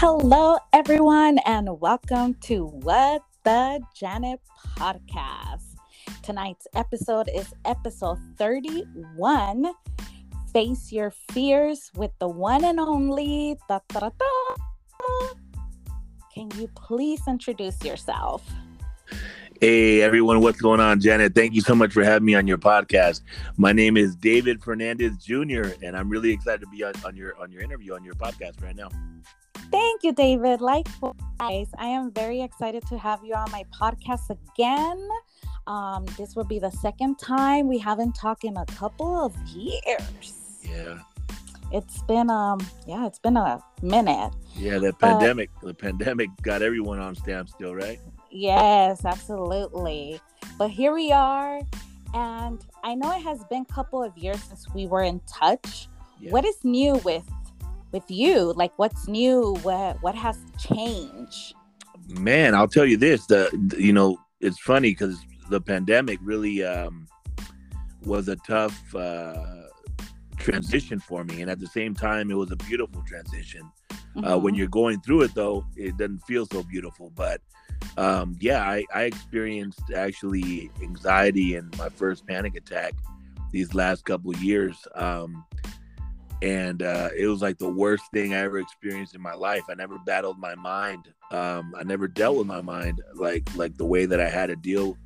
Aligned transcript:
Hello, 0.00 0.56
everyone, 0.72 1.38
and 1.44 1.80
welcome 1.80 2.34
to 2.42 2.66
What 2.66 3.20
the 3.42 3.80
Janet 3.96 4.38
podcast. 4.78 5.74
Tonight's 6.22 6.68
episode 6.76 7.28
is 7.34 7.52
episode 7.64 8.18
31 8.36 9.72
Face 10.52 10.92
Your 10.92 11.10
Fears 11.32 11.90
with 11.96 12.12
the 12.20 12.28
one 12.28 12.64
and 12.64 12.78
only. 12.78 13.56
Da, 13.68 13.80
da, 13.88 14.10
da, 14.10 15.34
Can 16.32 16.48
you 16.54 16.70
please 16.76 17.22
introduce 17.26 17.82
yourself? 17.84 18.48
Hey 19.60 20.00
everyone, 20.02 20.40
what's 20.40 20.60
going 20.60 20.78
on, 20.78 21.00
Janet? 21.00 21.34
Thank 21.34 21.54
you 21.54 21.60
so 21.60 21.74
much 21.74 21.92
for 21.92 22.04
having 22.04 22.24
me 22.24 22.36
on 22.36 22.46
your 22.46 22.58
podcast. 22.58 23.22
My 23.56 23.72
name 23.72 23.96
is 23.96 24.14
David 24.14 24.62
Fernandez 24.62 25.16
Jr., 25.16 25.72
and 25.82 25.96
I'm 25.96 26.08
really 26.08 26.30
excited 26.30 26.60
to 26.60 26.68
be 26.68 26.84
on, 26.84 26.92
on 27.04 27.16
your 27.16 27.36
on 27.40 27.50
your 27.50 27.62
interview 27.62 27.94
on 27.94 28.04
your 28.04 28.14
podcast 28.14 28.62
right 28.62 28.76
now. 28.76 28.90
Thank 29.70 30.02
you, 30.02 30.12
David. 30.12 30.60
Likewise, 30.60 31.68
I 31.78 31.86
am 31.86 32.10
very 32.12 32.40
excited 32.40 32.86
to 32.88 32.98
have 32.98 33.24
you 33.24 33.34
on 33.34 33.50
my 33.50 33.64
podcast 33.78 34.30
again. 34.30 35.08
Um, 35.66 36.06
this 36.16 36.34
will 36.34 36.44
be 36.44 36.58
the 36.58 36.70
second 36.70 37.18
time 37.18 37.68
we 37.68 37.78
haven't 37.78 38.14
talked 38.14 38.44
in 38.44 38.56
a 38.56 38.64
couple 38.66 39.20
of 39.20 39.36
years. 39.48 40.32
Yeah. 40.62 41.00
It's 41.70 42.02
been 42.02 42.30
um 42.30 42.66
yeah, 42.86 43.06
it's 43.06 43.18
been 43.18 43.36
a 43.36 43.62
minute. 43.82 44.32
Yeah, 44.56 44.78
the 44.78 44.94
pandemic 44.94 45.50
the 45.62 45.74
pandemic 45.74 46.30
got 46.40 46.62
everyone 46.62 46.98
on 46.98 47.14
standstill, 47.14 47.74
right? 47.74 48.00
Yes, 48.30 49.04
absolutely. 49.04 50.18
But 50.56 50.70
here 50.70 50.94
we 50.94 51.12
are. 51.12 51.60
And 52.14 52.64
I 52.82 52.94
know 52.94 53.14
it 53.14 53.22
has 53.22 53.44
been 53.44 53.66
a 53.68 53.72
couple 53.72 54.02
of 54.02 54.16
years 54.16 54.42
since 54.44 54.66
we 54.74 54.86
were 54.86 55.02
in 55.02 55.20
touch. 55.26 55.88
Yeah. 56.20 56.30
What 56.30 56.46
is 56.46 56.56
new 56.64 56.94
with 57.04 57.24
with 57.92 58.10
you? 58.10 58.52
Like 58.54 58.72
what's 58.78 59.08
new? 59.08 59.54
What 59.62 60.02
what 60.02 60.14
has 60.14 60.38
changed? 60.58 61.54
Man, 62.08 62.54
I'll 62.54 62.68
tell 62.68 62.86
you 62.86 62.96
this, 62.96 63.26
the, 63.26 63.50
the 63.68 63.82
you 63.82 63.92
know, 63.92 64.18
it's 64.40 64.58
funny 64.58 64.94
cuz 64.94 65.18
the 65.50 65.60
pandemic 65.60 66.18
really 66.22 66.64
um 66.64 67.06
was 68.04 68.28
a 68.28 68.36
tough 68.36 68.94
uh 68.94 69.64
transition 70.36 71.00
for 71.00 71.24
me 71.24 71.42
and 71.42 71.50
at 71.50 71.58
the 71.58 71.66
same 71.66 71.94
time 71.94 72.30
it 72.30 72.34
was 72.34 72.50
a 72.50 72.56
beautiful 72.56 73.02
transition. 73.06 73.62
Mm-hmm. 73.90 74.24
Uh, 74.24 74.38
when 74.38 74.54
you're 74.54 74.68
going 74.68 75.00
through 75.00 75.22
it 75.22 75.34
though, 75.34 75.64
it 75.76 75.96
doesn't 75.96 76.20
feel 76.20 76.46
so 76.46 76.62
beautiful, 76.62 77.10
but 77.14 77.40
um, 77.96 78.36
yeah, 78.40 78.62
I, 78.62 78.84
I 78.94 79.02
experienced 79.02 79.90
actually 79.94 80.70
anxiety 80.82 81.56
and 81.56 81.76
my 81.78 81.88
first 81.88 82.26
panic 82.26 82.56
attack 82.56 82.94
these 83.50 83.74
last 83.74 84.04
couple 84.04 84.34
years. 84.36 84.76
Um, 84.94 85.44
and 86.42 86.82
uh, 86.82 87.10
it 87.16 87.26
was 87.26 87.42
like 87.42 87.58
the 87.58 87.68
worst 87.68 88.04
thing 88.12 88.34
I 88.34 88.38
ever 88.38 88.58
experienced 88.58 89.14
in 89.14 89.20
my 89.20 89.34
life. 89.34 89.64
I 89.68 89.74
never 89.74 89.98
battled 89.98 90.38
my 90.38 90.54
mind. 90.54 91.08
Um, 91.30 91.74
I 91.78 91.82
never 91.82 92.08
dealt 92.08 92.38
with 92.38 92.46
my 92.46 92.60
mind 92.60 93.02
like 93.14 93.48
like 93.56 93.76
the 93.76 93.86
way 93.86 94.06
that 94.06 94.20
I 94.20 94.28
had 94.28 94.46
to 94.46 94.56
deal 94.56 94.96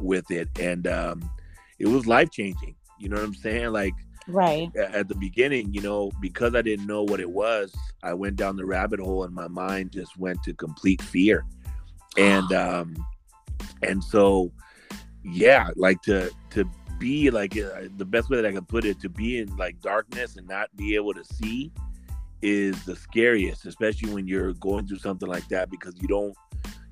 with 0.00 0.30
it, 0.30 0.48
and 0.58 0.86
um, 0.86 1.30
it 1.78 1.86
was 1.86 2.06
life 2.06 2.30
changing. 2.30 2.76
You 2.98 3.08
know 3.08 3.16
what 3.16 3.24
I'm 3.24 3.34
saying? 3.34 3.72
Like 3.72 3.94
right 4.28 4.70
at 4.76 5.08
the 5.08 5.14
beginning, 5.14 5.74
you 5.74 5.80
know, 5.80 6.10
because 6.20 6.54
I 6.54 6.62
didn't 6.62 6.86
know 6.86 7.02
what 7.02 7.20
it 7.20 7.30
was, 7.30 7.74
I 8.02 8.14
went 8.14 8.36
down 8.36 8.56
the 8.56 8.64
rabbit 8.64 9.00
hole, 9.00 9.24
and 9.24 9.34
my 9.34 9.48
mind 9.48 9.92
just 9.92 10.16
went 10.16 10.42
to 10.44 10.54
complete 10.54 11.02
fear 11.02 11.44
and 12.16 12.52
um 12.52 12.96
and 13.82 14.02
so 14.02 14.50
yeah 15.22 15.70
like 15.76 16.00
to 16.02 16.30
to 16.50 16.68
be 16.98 17.30
like 17.30 17.56
uh, 17.56 17.82
the 17.96 18.04
best 18.04 18.30
way 18.30 18.36
that 18.36 18.46
i 18.46 18.52
can 18.52 18.64
put 18.64 18.84
it 18.84 19.00
to 19.00 19.08
be 19.08 19.38
in 19.38 19.56
like 19.56 19.80
darkness 19.80 20.36
and 20.36 20.46
not 20.46 20.74
be 20.76 20.94
able 20.94 21.14
to 21.14 21.24
see 21.24 21.72
is 22.42 22.84
the 22.84 22.94
scariest 22.94 23.66
especially 23.66 24.12
when 24.12 24.26
you're 24.26 24.52
going 24.54 24.86
through 24.86 24.98
something 24.98 25.28
like 25.28 25.46
that 25.48 25.70
because 25.70 25.94
you 26.00 26.08
don't 26.08 26.34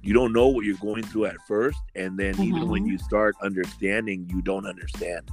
you 0.03 0.13
don't 0.13 0.33
know 0.33 0.49
what 0.49 0.65
you're 0.65 0.77
going 0.77 1.03
through 1.03 1.27
at 1.27 1.37
first 1.47 1.79
and 1.95 2.19
then 2.19 2.35
mm-hmm. 2.35 2.45
even 2.45 2.69
when 2.69 2.83
mm-hmm. 2.83 2.93
you 2.93 2.99
start 2.99 3.35
understanding 3.43 4.29
you 4.31 4.43
don't 4.43 4.67
understand 4.67 5.31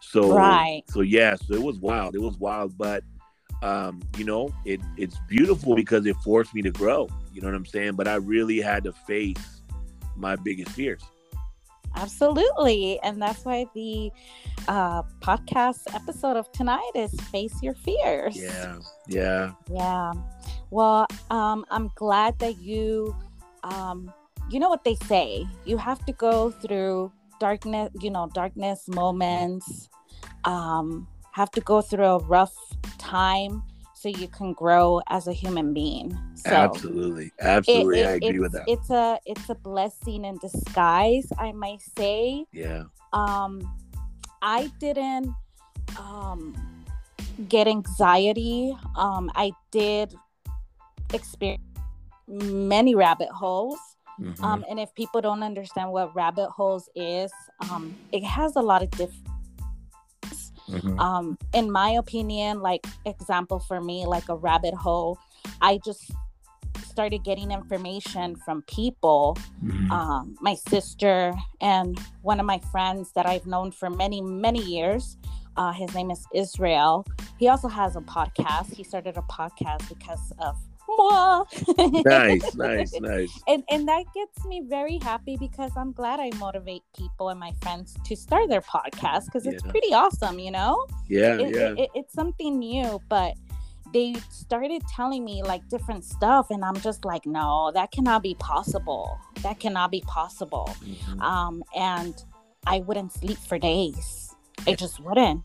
so 0.00 0.34
right 0.34 0.82
so 0.88 1.00
yeah 1.00 1.34
so 1.34 1.54
it 1.54 1.62
was 1.62 1.78
wild 1.78 2.14
it 2.14 2.20
was 2.20 2.38
wild 2.38 2.76
but 2.76 3.02
um, 3.62 4.02
you 4.16 4.24
know, 4.24 4.52
it 4.64 4.80
it's 4.96 5.18
beautiful 5.28 5.76
because 5.76 6.04
it 6.06 6.16
forced 6.16 6.54
me 6.54 6.62
to 6.62 6.70
grow. 6.70 7.08
You 7.32 7.40
know 7.40 7.48
what 7.48 7.54
I'm 7.54 7.66
saying? 7.66 7.92
But 7.92 8.08
I 8.08 8.16
really 8.16 8.60
had 8.60 8.84
to 8.84 8.92
face 8.92 9.62
my 10.16 10.36
biggest 10.36 10.70
fears. 10.72 11.02
Absolutely. 11.96 13.00
And 13.02 13.20
that's 13.20 13.44
why 13.44 13.66
the 13.74 14.10
uh, 14.68 15.02
podcast 15.20 15.94
episode 15.94 16.36
of 16.36 16.50
tonight 16.52 16.90
is 16.94 17.12
Face 17.32 17.54
Your 17.62 17.74
Fears. 17.74 18.36
Yeah. 18.36 18.78
Yeah. 19.06 19.52
Yeah. 19.70 20.12
Well, 20.70 21.06
um, 21.30 21.64
I'm 21.70 21.90
glad 21.94 22.38
that 22.38 22.58
you, 22.58 23.14
um, 23.64 24.12
you 24.50 24.58
know 24.58 24.68
what 24.68 24.84
they 24.84 24.94
say, 25.06 25.46
you 25.64 25.76
have 25.76 26.04
to 26.06 26.12
go 26.12 26.50
through 26.50 27.12
darkness, 27.38 27.90
you 28.00 28.10
know, 28.10 28.30
darkness 28.32 28.88
moments, 28.88 29.88
um, 30.44 31.06
have 31.32 31.50
to 31.52 31.60
go 31.60 31.80
through 31.80 32.04
a 32.04 32.18
rough 32.18 32.54
time 32.98 33.62
so 34.02 34.08
you 34.08 34.26
can 34.26 34.52
grow 34.52 35.00
as 35.08 35.28
a 35.28 35.32
human 35.32 35.72
being. 35.72 36.18
So 36.34 36.50
absolutely, 36.50 37.30
absolutely, 37.40 38.00
it, 38.00 38.02
it, 38.02 38.08
I 38.08 38.12
agree 38.26 38.38
with 38.40 38.52
that. 38.52 38.64
It's 38.66 38.90
a 38.90 39.18
it's 39.24 39.48
a 39.48 39.54
blessing 39.54 40.24
in 40.24 40.38
disguise, 40.38 41.28
I 41.38 41.52
might 41.52 41.80
say. 41.80 42.44
Yeah. 42.52 42.84
Um, 43.12 43.62
I 44.42 44.72
didn't 44.80 45.32
um 45.98 46.56
get 47.48 47.68
anxiety. 47.68 48.76
Um, 48.96 49.30
I 49.36 49.52
did 49.70 50.14
experience 51.14 51.62
many 52.26 52.96
rabbit 52.96 53.28
holes. 53.28 53.78
Mm-hmm. 54.20 54.44
Um, 54.44 54.64
and 54.68 54.80
if 54.80 54.92
people 54.94 55.20
don't 55.20 55.42
understand 55.42 55.90
what 55.92 56.14
rabbit 56.14 56.50
holes 56.50 56.88
is, 56.94 57.32
um, 57.70 57.94
it 58.12 58.24
has 58.24 58.56
a 58.56 58.60
lot 58.60 58.82
of 58.82 58.90
different 58.90 59.31
Mm-hmm. 60.72 60.98
Um, 60.98 61.38
in 61.52 61.70
my 61.70 61.90
opinion, 61.90 62.60
like 62.60 62.86
example 63.04 63.58
for 63.60 63.80
me, 63.80 64.06
like 64.06 64.28
a 64.28 64.36
rabbit 64.36 64.74
hole, 64.74 65.18
I 65.60 65.78
just 65.84 66.10
started 66.84 67.24
getting 67.24 67.50
information 67.50 68.36
from 68.36 68.62
people, 68.62 69.36
mm-hmm. 69.64 69.90
um, 69.90 70.36
my 70.40 70.54
sister 70.54 71.32
and 71.60 71.98
one 72.22 72.38
of 72.40 72.46
my 72.46 72.60
friends 72.70 73.12
that 73.14 73.26
I've 73.26 73.46
known 73.46 73.72
for 73.72 73.90
many, 73.90 74.20
many 74.20 74.62
years. 74.62 75.16
Uh, 75.56 75.72
his 75.72 75.94
name 75.94 76.10
is 76.10 76.26
Israel. 76.34 77.06
He 77.38 77.48
also 77.48 77.68
has 77.68 77.96
a 77.96 78.00
podcast. 78.00 78.74
He 78.74 78.84
started 78.84 79.16
a 79.18 79.22
podcast 79.22 79.88
because 79.88 80.32
of 80.38 80.56
nice, 82.04 82.54
nice, 82.54 83.00
nice. 83.00 83.42
And 83.46 83.62
and 83.70 83.88
that 83.88 84.04
gets 84.14 84.44
me 84.46 84.62
very 84.68 84.98
happy 84.98 85.36
because 85.36 85.72
I'm 85.76 85.92
glad 85.92 86.20
I 86.20 86.30
motivate 86.38 86.82
people 86.96 87.28
and 87.30 87.38
my 87.38 87.52
friends 87.62 87.96
to 88.04 88.16
start 88.16 88.48
their 88.48 88.60
podcast 88.60 89.26
because 89.26 89.46
it's 89.46 89.64
yeah. 89.64 89.70
pretty 89.70 89.94
awesome, 89.94 90.38
you 90.38 90.50
know. 90.50 90.86
Yeah, 91.08 91.38
it, 91.38 91.54
yeah. 91.54 91.60
It, 91.70 91.78
it, 91.78 91.90
it's 91.94 92.14
something 92.14 92.58
new, 92.58 93.00
but 93.08 93.34
they 93.92 94.14
started 94.30 94.82
telling 94.94 95.24
me 95.24 95.42
like 95.42 95.68
different 95.68 96.04
stuff, 96.04 96.50
and 96.50 96.64
I'm 96.64 96.76
just 96.80 97.04
like, 97.04 97.26
no, 97.26 97.70
that 97.74 97.92
cannot 97.92 98.22
be 98.22 98.34
possible. 98.36 99.18
That 99.42 99.60
cannot 99.60 99.90
be 99.90 100.02
possible. 100.06 100.74
Mm-hmm. 100.84 101.20
Um, 101.20 101.62
and 101.76 102.22
I 102.66 102.80
wouldn't 102.80 103.12
sleep 103.12 103.38
for 103.38 103.58
days. 103.58 104.34
I 104.66 104.74
just 104.74 105.00
wouldn't 105.00 105.42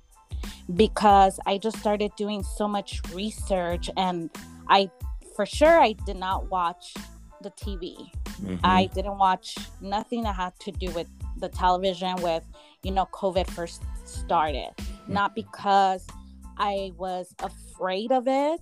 because 0.75 1.39
I 1.45 1.57
just 1.57 1.77
started 1.77 2.11
doing 2.17 2.43
so 2.43 2.67
much 2.67 3.01
research 3.13 3.89
and 3.97 4.29
I 4.69 4.89
for 5.37 5.45
sure 5.45 5.79
I 5.79 5.93
did 5.93 6.17
not 6.17 6.49
watch 6.49 6.95
the 7.41 7.51
TV. 7.51 8.09
Mm-hmm. 8.41 8.57
I 8.63 8.87
didn't 8.93 9.19
watch 9.19 9.55
nothing 9.79 10.23
that 10.23 10.35
had 10.35 10.59
to 10.61 10.71
do 10.71 10.91
with 10.91 11.07
the 11.37 11.47
television 11.47 12.15
with, 12.23 12.43
you 12.81 12.91
know, 12.91 13.07
COVID 13.13 13.47
first 13.51 13.83
started. 14.03 14.71
Mm-hmm. 14.77 15.13
Not 15.13 15.35
because 15.35 16.05
I 16.57 16.91
was 16.97 17.33
afraid 17.39 18.11
of 18.11 18.27
it. 18.27 18.59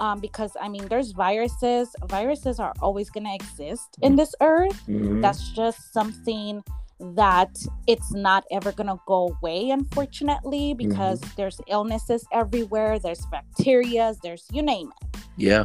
Um, 0.00 0.20
because 0.20 0.56
I 0.60 0.68
mean, 0.68 0.88
there's 0.88 1.12
viruses. 1.12 1.94
Viruses 2.06 2.58
are 2.60 2.72
always 2.80 3.08
going 3.10 3.24
to 3.24 3.34
exist 3.34 3.96
in 4.02 4.16
this 4.16 4.34
earth. 4.40 4.82
Mm-hmm. 4.88 5.20
That's 5.20 5.50
just 5.52 5.92
something 5.92 6.62
that 6.98 7.54
it's 7.86 8.12
not 8.12 8.44
ever 8.50 8.72
going 8.72 8.88
to 8.88 8.98
go 9.06 9.36
away, 9.38 9.68
unfortunately, 9.70 10.74
because 10.74 11.20
mm-hmm. 11.20 11.34
there's 11.36 11.60
illnesses 11.68 12.26
everywhere. 12.32 12.98
There's 12.98 13.24
bacteria. 13.26 14.14
There's 14.22 14.46
you 14.50 14.62
name 14.62 14.92
it. 15.02 15.20
Yeah. 15.36 15.64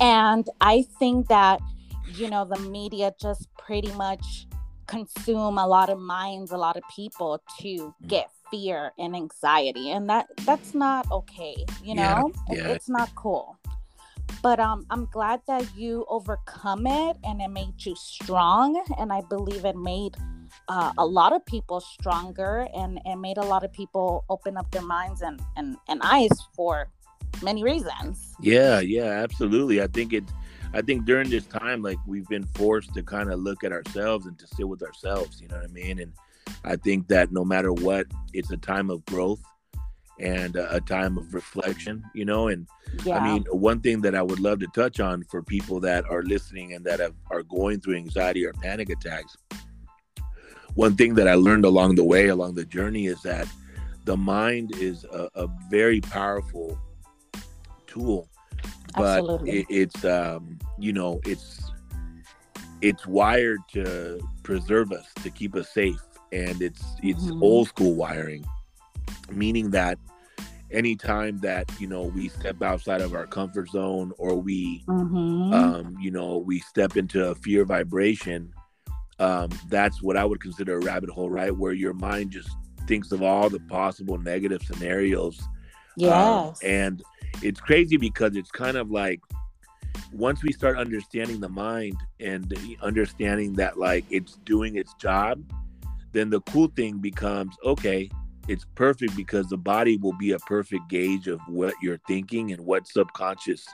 And 0.00 0.48
I 0.60 0.84
think 0.98 1.28
that, 1.28 1.60
you 2.14 2.28
know, 2.28 2.44
the 2.44 2.58
media 2.58 3.14
just 3.20 3.48
pretty 3.58 3.92
much 3.92 4.46
consume 4.86 5.58
a 5.58 5.66
lot 5.66 5.90
of 5.90 5.98
minds, 5.98 6.52
a 6.52 6.56
lot 6.56 6.76
of 6.76 6.82
people 6.94 7.42
to 7.60 7.66
mm. 7.66 8.08
get 8.08 8.30
fear 8.50 8.92
and 8.98 9.16
anxiety. 9.16 9.90
And 9.90 10.08
that 10.08 10.28
that's 10.44 10.74
not 10.74 11.10
okay, 11.10 11.56
you 11.82 11.94
know? 11.94 12.30
Yeah, 12.50 12.56
yeah. 12.56 12.68
it's 12.68 12.88
not 12.88 13.14
cool. 13.14 13.56
But 14.42 14.60
um 14.60 14.86
I'm 14.90 15.06
glad 15.06 15.40
that 15.46 15.66
you 15.76 16.04
overcome 16.08 16.86
it 16.86 17.16
and 17.24 17.40
it 17.40 17.48
made 17.48 17.84
you 17.84 17.96
strong. 17.96 18.82
And 18.98 19.12
I 19.12 19.22
believe 19.22 19.64
it 19.64 19.76
made 19.76 20.16
uh, 20.68 20.92
a 20.98 21.04
lot 21.06 21.32
of 21.32 21.44
people 21.46 21.80
stronger 21.80 22.68
and 22.74 23.00
it 23.04 23.16
made 23.16 23.38
a 23.38 23.44
lot 23.44 23.64
of 23.64 23.72
people 23.72 24.24
open 24.28 24.56
up 24.56 24.70
their 24.70 24.82
minds 24.82 25.22
and, 25.22 25.40
and, 25.56 25.76
and 25.88 26.00
eyes 26.02 26.30
for 26.54 26.88
many 27.42 27.62
reasons. 27.62 28.34
Yeah, 28.40 28.80
yeah, 28.80 29.04
absolutely. 29.04 29.82
I 29.82 29.86
think 29.86 30.12
it 30.12 30.24
I 30.74 30.82
think 30.82 31.04
during 31.04 31.30
this 31.30 31.46
time 31.46 31.82
like 31.82 31.98
we've 32.06 32.28
been 32.28 32.46
forced 32.46 32.92
to 32.94 33.02
kind 33.02 33.32
of 33.32 33.40
look 33.40 33.64
at 33.64 33.72
ourselves 33.72 34.26
and 34.26 34.38
to 34.38 34.46
sit 34.46 34.68
with 34.68 34.82
ourselves, 34.82 35.40
you 35.40 35.48
know 35.48 35.56
what 35.56 35.64
I 35.64 35.68
mean? 35.68 36.00
And 36.00 36.12
I 36.64 36.76
think 36.76 37.08
that 37.08 37.32
no 37.32 37.44
matter 37.44 37.72
what, 37.72 38.06
it's 38.32 38.50
a 38.50 38.56
time 38.56 38.90
of 38.90 39.04
growth 39.06 39.42
and 40.18 40.56
a, 40.56 40.76
a 40.76 40.80
time 40.80 41.18
of 41.18 41.34
reflection, 41.34 42.02
you 42.14 42.24
know, 42.24 42.48
and 42.48 42.66
yeah. 43.04 43.18
I 43.18 43.32
mean, 43.32 43.44
one 43.50 43.80
thing 43.80 44.00
that 44.02 44.14
I 44.14 44.22
would 44.22 44.40
love 44.40 44.60
to 44.60 44.66
touch 44.68 45.00
on 45.00 45.24
for 45.24 45.42
people 45.42 45.80
that 45.80 46.08
are 46.08 46.22
listening 46.22 46.72
and 46.72 46.84
that 46.84 47.00
have, 47.00 47.14
are 47.30 47.42
going 47.42 47.80
through 47.80 47.96
anxiety 47.96 48.44
or 48.44 48.52
panic 48.52 48.90
attacks. 48.90 49.36
One 50.74 50.96
thing 50.96 51.14
that 51.14 51.28
I 51.28 51.34
learned 51.34 51.64
along 51.64 51.94
the 51.94 52.04
way, 52.04 52.28
along 52.28 52.54
the 52.54 52.64
journey, 52.64 53.06
is 53.06 53.22
that 53.22 53.48
the 54.04 54.16
mind 54.16 54.76
is 54.76 55.04
a, 55.04 55.28
a 55.34 55.48
very 55.70 56.00
powerful 56.00 56.78
tool, 57.96 58.28
but 58.96 59.24
it, 59.46 59.66
it's 59.68 60.04
um, 60.04 60.58
you 60.78 60.92
know 60.92 61.20
it's 61.24 61.70
it's 62.82 63.06
wired 63.06 63.60
to 63.72 64.20
preserve 64.42 64.92
us, 64.92 65.06
to 65.22 65.30
keep 65.30 65.54
us 65.54 65.68
safe, 65.70 66.00
and 66.32 66.60
it's 66.60 66.84
it's 67.02 67.24
mm-hmm. 67.24 67.42
old 67.42 67.68
school 67.68 67.94
wiring, 67.94 68.44
meaning 69.30 69.70
that 69.70 69.98
anytime 70.70 71.38
that 71.38 71.70
you 71.80 71.86
know 71.86 72.02
we 72.02 72.28
step 72.28 72.60
outside 72.62 73.00
of 73.00 73.14
our 73.14 73.26
comfort 73.26 73.70
zone 73.70 74.12
or 74.18 74.34
we 74.34 74.82
mm-hmm. 74.86 75.52
um, 75.52 75.96
you 76.00 76.10
know 76.10 76.38
we 76.38 76.58
step 76.60 76.96
into 76.96 77.28
a 77.28 77.34
fear 77.36 77.64
vibration 77.64 78.52
um, 79.20 79.48
that's 79.68 80.02
what 80.02 80.16
i 80.16 80.24
would 80.24 80.40
consider 80.40 80.76
a 80.76 80.84
rabbit 80.84 81.08
hole 81.08 81.30
right 81.30 81.56
where 81.56 81.72
your 81.72 81.94
mind 81.94 82.32
just 82.32 82.50
thinks 82.88 83.12
of 83.12 83.22
all 83.22 83.48
the 83.48 83.60
possible 83.60 84.18
negative 84.18 84.60
scenarios 84.62 85.40
yes. 85.96 86.12
um, 86.12 86.54
and 86.62 87.02
it's 87.42 87.60
crazy 87.60 87.96
because 87.96 88.36
it's 88.36 88.50
kind 88.50 88.76
of 88.76 88.90
like 88.90 89.20
once 90.12 90.42
we 90.42 90.52
start 90.52 90.78
understanding 90.78 91.40
the 91.40 91.48
mind 91.48 91.96
and 92.20 92.52
understanding 92.82 93.54
that 93.54 93.78
like 93.78 94.04
it's 94.10 94.36
doing 94.44 94.76
its 94.76 94.94
job 94.94 95.42
then 96.12 96.30
the 96.30 96.40
cool 96.42 96.68
thing 96.76 96.98
becomes 96.98 97.56
okay 97.64 98.08
it's 98.48 98.66
perfect 98.74 99.16
because 99.16 99.48
the 99.48 99.56
body 99.56 99.96
will 99.96 100.12
be 100.14 100.32
a 100.32 100.38
perfect 100.40 100.88
gauge 100.88 101.26
of 101.26 101.40
what 101.48 101.74
you're 101.82 102.00
thinking 102.06 102.52
and 102.52 102.64
what 102.64 102.86
subconscious 102.86 103.66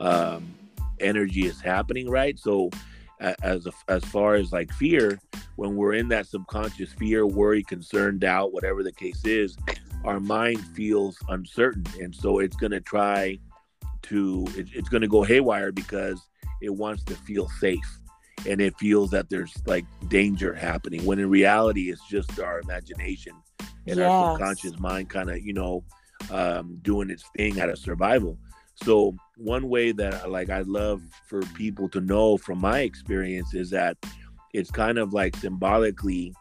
um, 0.00 0.54
energy 1.00 1.46
is 1.46 1.60
happening 1.60 2.08
right? 2.10 2.38
So 2.38 2.70
as 3.42 3.66
a, 3.66 3.72
as 3.88 4.04
far 4.04 4.34
as 4.34 4.52
like 4.52 4.72
fear 4.72 5.18
when 5.56 5.74
we're 5.74 5.94
in 5.94 6.08
that 6.08 6.26
subconscious 6.26 6.92
fear 6.92 7.26
worry 7.26 7.64
concern 7.64 8.18
doubt 8.18 8.52
whatever 8.52 8.84
the 8.84 8.92
case 8.92 9.24
is 9.24 9.56
our 10.04 10.20
mind 10.20 10.60
feels 10.74 11.16
uncertain. 11.28 11.84
And 12.00 12.14
so 12.14 12.38
it's 12.38 12.56
going 12.56 12.72
to 12.72 12.80
try 12.80 13.38
to 14.02 14.46
it, 14.56 14.68
it's 14.74 14.88
going 14.88 15.02
to 15.02 15.08
go 15.08 15.22
haywire 15.22 15.72
because 15.72 16.20
it 16.62 16.70
wants 16.70 17.04
to 17.04 17.14
feel 17.14 17.48
safe. 17.60 18.00
And 18.46 18.60
it 18.60 18.78
feels 18.78 19.10
that 19.10 19.28
there's 19.30 19.52
like 19.66 19.84
danger 20.08 20.54
happening 20.54 21.04
when 21.04 21.18
in 21.18 21.28
reality 21.28 21.90
it's 21.90 22.06
just 22.08 22.38
our 22.38 22.60
imagination 22.60 23.32
and 23.86 23.98
yes. 23.98 23.98
our 23.98 24.32
subconscious 24.32 24.78
mind 24.78 25.10
kind 25.10 25.28
of 25.28 25.44
you 25.44 25.52
know 25.52 25.82
um, 26.30 26.78
doing 26.82 27.10
its 27.10 27.24
thing 27.36 27.60
out 27.60 27.68
of 27.68 27.78
survival. 27.78 28.38
So 28.76 29.16
one 29.38 29.68
way 29.68 29.92
that 29.92 30.30
like 30.30 30.50
i 30.50 30.60
love 30.62 31.00
for 31.26 31.42
people 31.54 31.88
to 31.88 32.00
know 32.00 32.36
from 32.36 32.60
my 32.60 32.80
experience 32.80 33.54
is 33.54 33.70
that 33.70 33.96
it's 34.52 34.70
kind 34.70 34.98
of 34.98 35.12
like 35.12 35.36
symbolically 35.36 36.34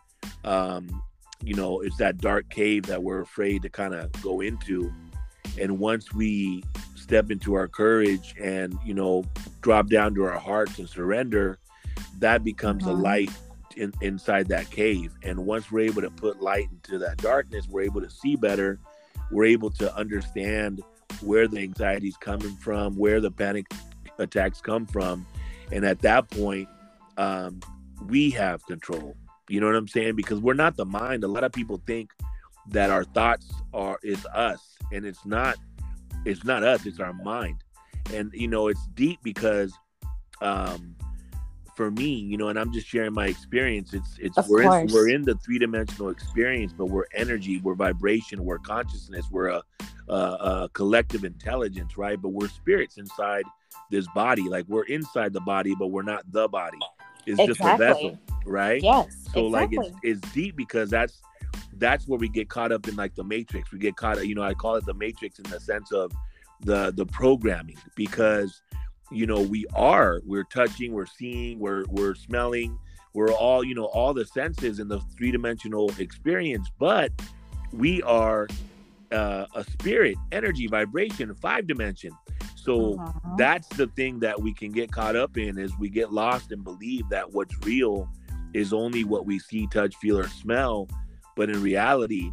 um, 0.44 1.02
you 1.44 1.54
know 1.54 1.82
it's 1.82 1.98
that 1.98 2.18
dark 2.18 2.50
cave 2.50 2.84
that 2.84 3.02
we're 3.02 3.22
afraid 3.22 3.62
to 3.62 3.70
kind 3.70 3.94
of 3.94 4.12
go 4.22 4.42
into 4.42 4.92
and 5.60 5.80
once 5.80 6.14
we 6.14 6.64
step 6.96 7.32
into 7.32 7.54
our 7.54 7.68
courage 7.68 8.36
and 8.40 8.78
you 8.86 8.94
know 8.94 9.24
drop 9.62 9.88
down 9.88 10.14
to 10.14 10.24
our 10.24 10.40
hearts 10.40 10.80
and 10.80 10.90
surrender 10.90 11.58
that 12.20 12.44
becomes 12.44 12.84
mm-hmm. 12.84 13.00
a 13.00 13.02
light 13.02 13.32
in, 13.78 13.94
inside 14.02 14.48
that 14.48 14.70
cave. 14.70 15.14
And 15.24 15.46
once 15.46 15.72
we're 15.72 15.88
able 15.88 16.02
to 16.02 16.10
put 16.10 16.42
light 16.42 16.68
into 16.72 16.98
that 17.00 17.18
darkness, 17.18 17.68
we're 17.70 17.84
able 17.84 18.02
to 18.02 18.10
see 18.10 18.36
better. 18.36 18.80
We're 19.32 19.46
able 19.46 19.70
to 19.72 19.96
understand 19.96 20.82
where 21.22 21.48
the 21.48 21.60
anxiety 21.60 22.08
is 22.08 22.18
coming 22.18 22.56
from, 22.58 22.96
where 22.96 23.22
the 23.22 23.32
panic 23.32 23.68
attacks 24.18 24.62
come 24.62 24.86
from. 24.86 25.26
And 25.72 25.86
at 25.86 26.00
that 26.00 26.30
point, 26.30 26.68
um, 27.18 27.60
we 28.08 28.30
have 28.32 28.66
control. 28.66 29.16
You 29.50 29.62
know 29.62 29.68
what 29.68 29.76
I'm 29.76 29.88
saying? 29.88 30.16
Because 30.16 30.40
we're 30.40 30.54
not 30.54 30.76
the 30.76 30.86
mind. 30.86 31.24
A 31.24 31.28
lot 31.28 31.44
of 31.44 31.52
people 31.52 31.82
think 31.86 32.12
that 32.70 32.90
our 32.90 33.04
thoughts 33.04 33.52
are 33.74 34.00
it's 34.04 34.26
us, 34.28 34.78
and 34.92 35.06
it's 35.06 35.26
not. 35.26 35.58
It's 36.26 36.44
not 36.44 36.64
us. 36.64 36.86
It's 36.86 37.00
our 37.00 37.14
mind, 37.14 37.64
and 38.14 38.32
you 38.34 38.48
know 38.48 38.68
it's 38.68 38.86
deep 38.96 39.20
because 39.24 39.74
um, 40.42 40.96
for 41.78 41.92
me, 41.92 42.16
you 42.16 42.38
know, 42.38 42.50
and 42.50 42.60
I'm 42.60 42.74
just 42.74 42.88
sharing 42.88 43.14
my 43.14 43.28
experience. 43.28 43.94
It's 43.94 44.18
it's 44.20 44.38
of 44.38 44.50
we're 44.50 44.64
in, 44.64 44.88
we're 44.92 45.10
in 45.10 45.22
the 45.22 45.36
three 45.36 45.60
dimensional 45.60 46.10
experience, 46.10 46.74
but 46.74 46.86
we're 46.88 47.06
energy, 47.14 47.60
we're 47.60 47.76
vibration, 47.76 48.44
we're 48.44 48.58
consciousness, 48.58 49.28
we're 49.32 49.50
a, 49.50 49.64
a, 50.10 50.14
a, 50.14 50.70
collective 50.74 51.24
intelligence, 51.24 51.98
right? 51.98 52.20
But 52.20 52.30
we're 52.30 52.50
spirits 52.50 52.98
inside 52.98 53.44
this 53.92 54.08
body. 54.16 54.50
Like 54.50 54.66
we're 54.68 54.86
inside 54.86 55.34
the 55.34 55.42
body, 55.42 55.76
but 55.76 55.88
we're 55.88 56.02
not 56.02 56.30
the 56.32 56.48
body. 56.50 56.80
It's 57.28 57.40
exactly. 57.40 57.48
just 57.48 57.62
a 57.62 57.78
vessel, 57.78 58.20
right? 58.48 58.82
Yes. 58.82 59.16
So 59.34 59.48
exactly. 59.48 59.78
like 59.78 59.88
it's 60.04 60.22
it's 60.22 60.34
deep 60.34 60.56
because 60.56 60.90
that's 60.90 61.22
that's 61.74 62.08
where 62.08 62.18
we 62.18 62.30
get 62.30 62.50
caught 62.50 62.72
up 62.72 62.88
in 62.88 62.96
like 62.96 63.16
the 63.16 63.24
matrix. 63.24 63.72
We 63.72 63.80
get 63.80 63.96
caught, 63.96 64.26
you 64.26 64.36
know, 64.36 64.44
I 64.44 64.54
call 64.54 64.76
it 64.76 64.86
the 64.86 64.94
matrix 64.94 65.40
in 65.40 65.50
the 65.50 65.60
sense 65.60 65.92
of 65.92 66.12
the 66.62 66.92
the 66.96 67.06
programming 67.06 67.78
because 67.96 68.62
you 69.12 69.26
know 69.26 69.42
we 69.42 69.66
are 69.76 70.22
we're 70.26 70.44
touching 70.44 70.92
we're 70.92 71.06
seeing 71.06 71.60
we're 71.60 71.86
we're 71.90 72.16
smelling 72.16 72.78
we're 73.14 73.32
all 73.32 73.64
you 73.64 73.76
know 73.76 73.86
all 73.86 74.14
the 74.14 74.26
senses 74.26 74.80
in 74.80 74.88
the 74.88 75.00
three-dimensional 75.18 75.92
experience 76.00 76.70
but 76.80 77.12
we 77.72 78.02
are 78.04 78.48
uh, 79.12 79.46
a 79.56 79.64
spirit 79.64 80.18
energy 80.32 80.68
vibration 80.68 81.34
five 81.36 81.68
dimension 81.68 82.12
so 82.56 83.00
uh-huh. 83.00 83.36
that's 83.38 83.68
the 83.70 83.88
thing 83.88 84.20
that 84.20 84.42
we 84.42 84.54
can 84.54 84.72
get 84.72 84.92
caught 84.92 85.16
up 85.16 85.38
in 85.38 85.58
is 85.58 85.72
we 85.80 85.90
get 85.90 86.12
lost 86.12 86.52
and 86.52 86.64
believe 86.64 87.08
that 87.10 87.32
what's 87.32 87.56
real 87.66 88.10
is 88.58 88.74
only 88.74 89.04
what 89.04 89.26
we 89.26 89.38
see 89.40 89.68
touch 89.68 89.96
feel 89.98 90.18
or 90.18 90.28
smell 90.28 90.88
but 91.36 91.50
in 91.50 91.62
reality 91.62 92.32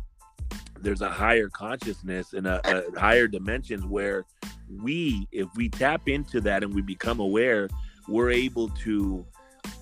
there's 0.80 1.02
a 1.02 1.08
higher 1.08 1.48
consciousness 1.48 2.32
and 2.32 2.46
a, 2.46 2.60
a 2.64 2.98
higher 2.98 3.26
dimensions 3.28 3.84
where 3.84 4.24
we 4.82 5.26
if 5.32 5.48
we 5.56 5.68
tap 5.68 6.08
into 6.08 6.40
that 6.40 6.62
and 6.62 6.74
we 6.74 6.82
become 6.82 7.20
aware 7.20 7.68
we're 8.08 8.30
able 8.30 8.68
to 8.70 9.24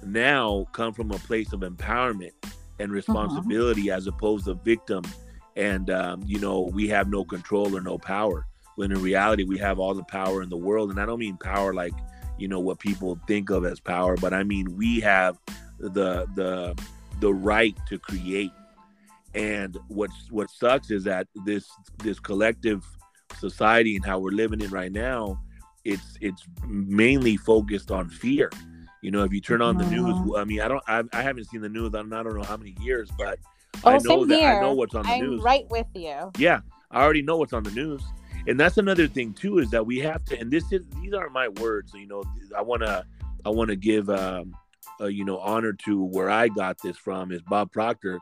now 0.04 0.66
come 0.72 0.92
from 0.92 1.10
a 1.12 1.18
place 1.18 1.52
of 1.52 1.60
empowerment 1.60 2.32
and 2.78 2.90
uh-huh. 2.90 2.94
responsibility 2.94 3.90
uh-huh. 3.90 3.98
as 3.98 4.06
opposed 4.06 4.44
to 4.46 4.54
victim 4.54 5.04
and 5.56 5.90
um, 5.90 6.22
you 6.26 6.38
know 6.38 6.70
we 6.72 6.88
have 6.88 7.08
no 7.08 7.24
control 7.24 7.76
or 7.76 7.80
no 7.80 7.98
power 7.98 8.46
when 8.76 8.90
in 8.90 9.00
reality 9.00 9.44
we 9.44 9.58
have 9.58 9.78
all 9.78 9.94
the 9.94 10.04
power 10.04 10.42
in 10.42 10.48
the 10.48 10.56
world 10.56 10.90
and 10.90 11.00
i 11.00 11.06
don't 11.06 11.18
mean 11.18 11.36
power 11.36 11.72
like 11.72 11.92
you 12.38 12.48
know 12.48 12.60
what 12.60 12.78
people 12.78 13.18
think 13.26 13.50
of 13.50 13.64
as 13.64 13.78
power 13.78 14.16
but 14.16 14.32
i 14.32 14.42
mean 14.42 14.66
we 14.76 14.98
have 14.98 15.38
the 15.88 16.26
the 16.34 16.76
the 17.20 17.32
right 17.32 17.76
to 17.88 17.98
create 17.98 18.50
and 19.34 19.78
what's 19.88 20.30
what 20.30 20.50
sucks 20.50 20.90
is 20.90 21.04
that 21.04 21.26
this 21.46 21.66
this 21.98 22.20
collective 22.20 22.84
society 23.38 23.96
and 23.96 24.04
how 24.04 24.18
we're 24.18 24.30
living 24.30 24.60
in 24.60 24.70
right 24.70 24.92
now, 24.92 25.40
it's 25.84 26.16
it's 26.20 26.44
mainly 26.66 27.36
focused 27.36 27.90
on 27.90 28.08
fear. 28.08 28.50
You 29.00 29.10
know, 29.10 29.24
if 29.24 29.32
you 29.32 29.40
turn 29.40 29.62
on 29.62 29.78
the 29.78 29.86
news. 29.86 30.14
I 30.36 30.44
mean, 30.44 30.60
I 30.60 30.68
don't, 30.68 30.82
I, 30.86 31.02
I 31.12 31.22
haven't 31.22 31.46
seen 31.46 31.60
the 31.60 31.68
news. 31.68 31.92
I 31.94 31.98
don't, 31.98 32.12
I 32.12 32.22
don't 32.22 32.36
know 32.36 32.44
how 32.44 32.56
many 32.56 32.76
years, 32.80 33.10
but 33.18 33.38
oh, 33.84 33.90
I 33.90 33.98
know 33.98 34.24
that 34.24 34.38
here. 34.38 34.48
I 34.48 34.60
know 34.60 34.74
what's 34.74 34.94
on 34.94 35.02
the 35.02 35.08
I'm 35.08 35.20
news. 35.20 35.42
Right 35.42 35.68
with 35.70 35.88
you. 35.94 36.30
Yeah, 36.38 36.60
I 36.90 37.02
already 37.02 37.22
know 37.22 37.36
what's 37.38 37.52
on 37.52 37.64
the 37.64 37.72
news, 37.72 38.02
and 38.46 38.60
that's 38.60 38.78
another 38.78 39.08
thing 39.08 39.32
too 39.32 39.58
is 39.58 39.70
that 39.70 39.84
we 39.84 39.98
have 40.00 40.24
to. 40.26 40.38
And 40.38 40.50
this 40.50 40.70
is 40.70 40.82
these 41.00 41.14
aren't 41.14 41.32
my 41.32 41.48
words. 41.48 41.92
You 41.94 42.06
know, 42.06 42.22
I 42.56 42.62
want 42.62 42.82
to 42.82 43.04
I 43.44 43.48
want 43.48 43.70
to 43.70 43.76
give 43.76 44.08
um, 44.10 44.54
uh, 45.00 45.06
you 45.06 45.24
know 45.24 45.38
honor 45.38 45.72
to 45.84 46.04
where 46.04 46.30
I 46.30 46.48
got 46.48 46.76
this 46.82 46.96
from 46.96 47.32
is 47.32 47.42
Bob 47.42 47.72
Proctor. 47.72 48.20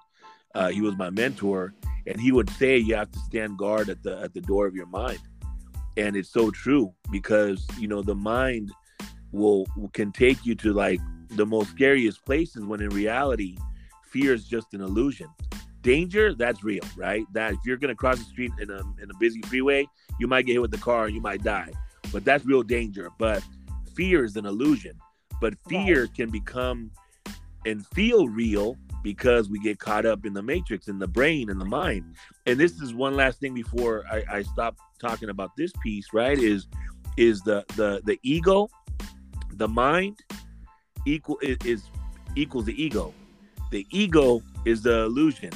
Uh, 0.55 0.69
he 0.69 0.81
was 0.81 0.97
my 0.97 1.11
mentor, 1.11 1.75
and 2.07 2.21
he 2.21 2.33
would 2.33 2.51
say 2.51 2.77
you 2.77 2.97
have 2.97 3.11
to 3.13 3.19
stand 3.21 3.59
guard 3.59 3.89
at 3.89 4.03
the 4.03 4.19
at 4.19 4.35
the 4.35 4.41
door 4.41 4.67
of 4.67 4.75
your 4.75 4.87
mind. 4.87 5.21
And 5.97 6.17
it's 6.17 6.31
so 6.31 6.51
true 6.51 6.93
because 7.11 7.67
you 7.79 7.89
know 7.89 8.03
the 8.03 8.15
mind 8.15 8.73
will 9.33 9.67
can 9.93 10.13
take 10.13 10.45
you 10.45 10.55
to 10.57 10.73
like 10.73 11.01
the 11.31 11.47
most 11.47 11.71
scariest 11.71 12.25
places 12.25 12.65
when 12.65 12.81
in 12.81 12.89
reality 12.91 13.57
fear 14.11 14.35
is 14.35 14.47
just 14.47 14.75
an 14.75 14.81
illusion. 14.81 15.29
Danger 15.83 16.35
that's 16.35 16.63
real 16.63 16.85
right? 16.97 17.25
That 17.33 17.55
if 17.55 17.61
you're 17.65 17.77
going 17.77 17.89
to 17.89 17.95
cross 17.95 18.19
the 18.19 18.25
street 18.25 18.53
in 18.61 18.71
a, 18.71 18.81
in 19.03 19.11
a 19.11 19.15
busy 19.19 19.41
freeway 19.43 19.87
you 20.21 20.29
might 20.29 20.47
get 20.47 20.53
hit 20.53 20.63
with 20.63 20.71
the 20.71 20.79
car 20.79 21.07
and 21.07 21.15
you 21.15 21.21
might 21.21 21.43
die. 21.43 21.73
But 22.13 22.25
that's 22.25 22.45
real 22.45 22.63
danger. 22.63 23.09
But 23.19 23.43
fear 23.95 24.25
is 24.25 24.37
an 24.37 24.47
illusion 24.47 24.93
but 25.41 25.55
fear 25.69 26.03
right. 26.03 26.15
can 26.15 26.31
become 26.31 26.91
and 27.67 27.87
feel 27.89 28.29
real 28.29 28.77
because 29.03 29.49
we 29.49 29.59
get 29.61 29.79
caught 29.79 30.05
up 30.05 30.27
in 30.27 30.33
the 30.33 30.43
matrix 30.43 30.89
in 30.89 30.99
the 30.99 31.09
brain 31.09 31.51
and 31.51 31.61
the 31.61 31.65
mind. 31.65 32.17
And 32.47 32.59
this 32.59 32.81
is 32.81 32.95
one 32.95 33.15
last 33.17 33.41
thing 33.41 33.55
before 33.55 34.05
I, 34.11 34.25
I 34.31 34.43
stop 34.43 34.77
talking 35.01 35.31
about 35.31 35.57
this 35.57 35.73
piece 35.83 36.07
right 36.13 36.39
is 36.39 36.67
is 37.17 37.41
the 37.41 37.65
the 37.77 38.03
the 38.05 38.19
ego 38.23 38.69
the 39.55 39.69
mind 39.69 40.19
equal 41.07 41.39
is, 41.43 41.57
is 41.65 41.85
equals 42.37 42.67
the 42.67 42.83
ego. 42.83 43.15
The 43.71 43.87
ego 43.91 44.43
is 44.65 44.83
the 44.83 45.05
illusion. 45.05 45.51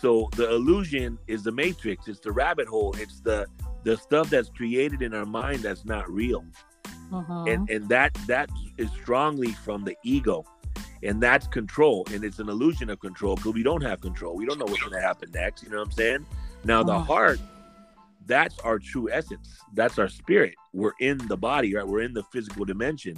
So 0.00 0.28
the 0.36 0.50
illusion 0.50 1.18
is 1.26 1.42
the 1.42 1.52
matrix. 1.52 2.08
It's 2.08 2.20
the 2.20 2.32
rabbit 2.32 2.66
hole. 2.66 2.94
It's 2.98 3.20
the 3.20 3.46
the 3.84 3.96
stuff 3.96 4.28
that's 4.28 4.50
created 4.50 5.02
in 5.02 5.14
our 5.14 5.24
mind 5.24 5.60
that's 5.60 5.84
not 5.84 6.10
real 6.10 6.44
Mhm. 7.10 7.52
and 7.52 7.70
and 7.70 7.88
that 7.88 8.14
that 8.26 8.48
is 8.78 8.90
strongly 9.02 9.52
from 9.52 9.84
the 9.84 9.96
ego. 10.04 10.44
And 11.02 11.20
that's 11.22 11.46
control. 11.46 12.06
And 12.12 12.24
it's 12.24 12.38
an 12.40 12.48
illusion 12.50 12.90
of 12.90 13.00
control 13.00 13.34
because 13.36 13.54
we 13.54 13.62
don't 13.62 13.80
have 13.82 14.02
control. 14.02 14.36
We 14.36 14.44
don't 14.44 14.58
know 14.58 14.66
what's 14.66 14.80
going 14.82 14.92
to 14.92 15.00
happen 15.00 15.30
next 15.32 15.62
you 15.62 15.70
know 15.70 15.78
what 15.78 15.86
i'm 15.86 15.92
saying? 15.92 16.26
Now 16.64 16.82
the 16.82 16.92
Mhm. 16.92 17.06
heart 17.06 17.40
that's 18.26 18.58
our 18.60 18.78
true 18.78 19.10
essence. 19.10 19.48
That's 19.74 19.98
our 19.98 20.08
spirit. 20.08 20.54
We're 20.72 20.92
in 21.00 21.16
the 21.26 21.36
body 21.36 21.74
right? 21.74 21.86
We're 21.86 22.02
in 22.02 22.12
the 22.12 22.22
physical 22.24 22.64
dimension. 22.64 23.16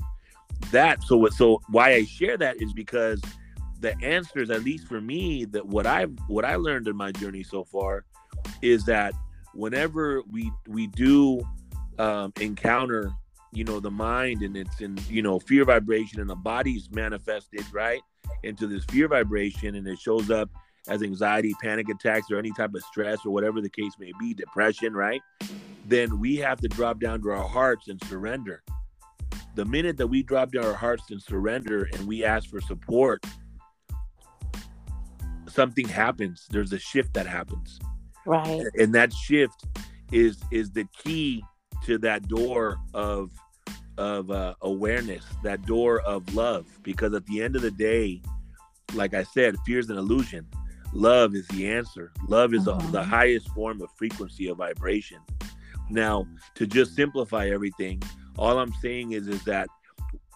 That 0.71 1.03
so 1.03 1.17
what 1.17 1.33
so 1.33 1.61
why 1.69 1.95
i 1.95 2.05
share 2.05 2.37
that 2.39 2.63
is 2.63 2.73
because 2.73 3.21
the 3.81 3.99
answers 4.03 4.49
at 4.49 4.63
least 4.63 4.87
for 4.87 5.01
me 5.01 5.45
that 5.47 5.67
what 5.67 5.87
i 5.87 6.05
what 6.29 6.45
i 6.45 6.55
learned 6.55 6.87
in 6.87 6.97
my 6.97 7.11
journey 7.11 7.43
so 7.43 7.65
far 7.65 8.05
is 8.63 8.85
that 8.85 9.13
whenever 9.55 10.23
we 10.31 10.53
we 10.69 10.87
do 10.87 11.41
um 11.99 12.33
encounter 12.41 13.13
you 13.53 13.65
know 13.65 13.81
the 13.81 13.91
mind 13.91 14.43
and 14.43 14.57
it's 14.57 14.81
in 14.81 14.99
you 15.09 15.23
know 15.23 15.39
fear 15.39 15.65
vibration 15.65 16.21
and 16.21 16.31
the 16.31 16.35
body's 16.35 16.91
manifested 16.91 17.65
right 17.73 18.01
into 18.43 18.67
this 18.67 18.85
fear 18.87 19.09
vibration 19.09 19.75
and 19.75 19.87
it 19.87 19.99
shows 19.99 20.31
up 20.31 20.51
as 20.89 21.03
anxiety 21.03 21.55
panic 21.63 21.89
attacks 21.89 22.31
or 22.31 22.39
any 22.39 22.51
type 22.53 22.75
of 22.75 22.83
stress 22.83 23.19
or 23.25 23.31
whatever 23.31 23.61
the 23.61 23.69
case 23.69 23.93
may 23.99 24.13
be 24.19 24.35
depression 24.35 24.95
right 24.95 25.21
then 25.85 26.19
we 26.19 26.37
have 26.37 26.61
to 26.61 26.69
drop 26.69 27.01
down 27.01 27.21
to 27.23 27.31
our 27.31 27.49
hearts 27.49 27.89
and 27.89 28.03
surrender. 28.05 28.63
The 29.55 29.65
minute 29.65 29.97
that 29.99 30.07
we 30.07 30.23
drop 30.23 30.53
down 30.53 30.65
our 30.65 30.75
hearts 30.75 31.11
and 31.11 31.21
surrender 31.21 31.89
and 31.93 32.07
we 32.07 32.25
ask 32.25 32.49
for 32.49 32.61
support 32.61 33.25
something 35.47 35.87
happens. 35.87 36.47
There's 36.51 36.73
a 36.73 36.79
shift 36.79 37.15
that 37.15 37.27
happens. 37.27 37.79
Right. 38.25 38.63
and 38.79 38.95
that 38.95 39.13
shift 39.13 39.67
is 40.13 40.41
is 40.53 40.71
the 40.71 40.87
key 41.03 41.43
to 41.85 41.99
that 41.99 42.29
door 42.29 42.77
of 42.95 43.31
of 43.99 44.31
uh, 44.31 44.55
awareness 44.63 45.25
that 45.43 45.63
door 45.67 46.01
of 46.01 46.35
love 46.35 46.67
because 46.83 47.13
at 47.15 47.25
the 47.27 47.43
end 47.43 47.57
of 47.57 47.63
the 47.63 47.71
day 47.71 48.21
like 48.95 49.13
i 49.15 49.23
said 49.23 49.55
fear 49.67 49.79
is 49.79 49.91
an 49.91 49.99
illusion. 49.99 50.47
Love 50.95 51.35
is 51.35 51.49
the 51.49 51.67
answer. 51.67 52.13
Love 52.29 52.53
is 52.53 52.67
Mhm. 52.67 52.89
a, 52.89 52.93
the 52.93 53.03
highest 53.03 53.49
form 53.51 53.81
of 53.81 53.89
frequency 53.97 54.49
of 54.49 54.59
vibration. 54.59 55.19
Now 55.89 56.27
to 56.55 56.67
just 56.67 56.95
simplify 56.95 57.49
everything 57.49 58.03
all 58.39 58.59
i'm 58.59 58.73
saying 58.81 59.13
is 59.13 59.29
is 59.29 59.43
that 59.45 59.69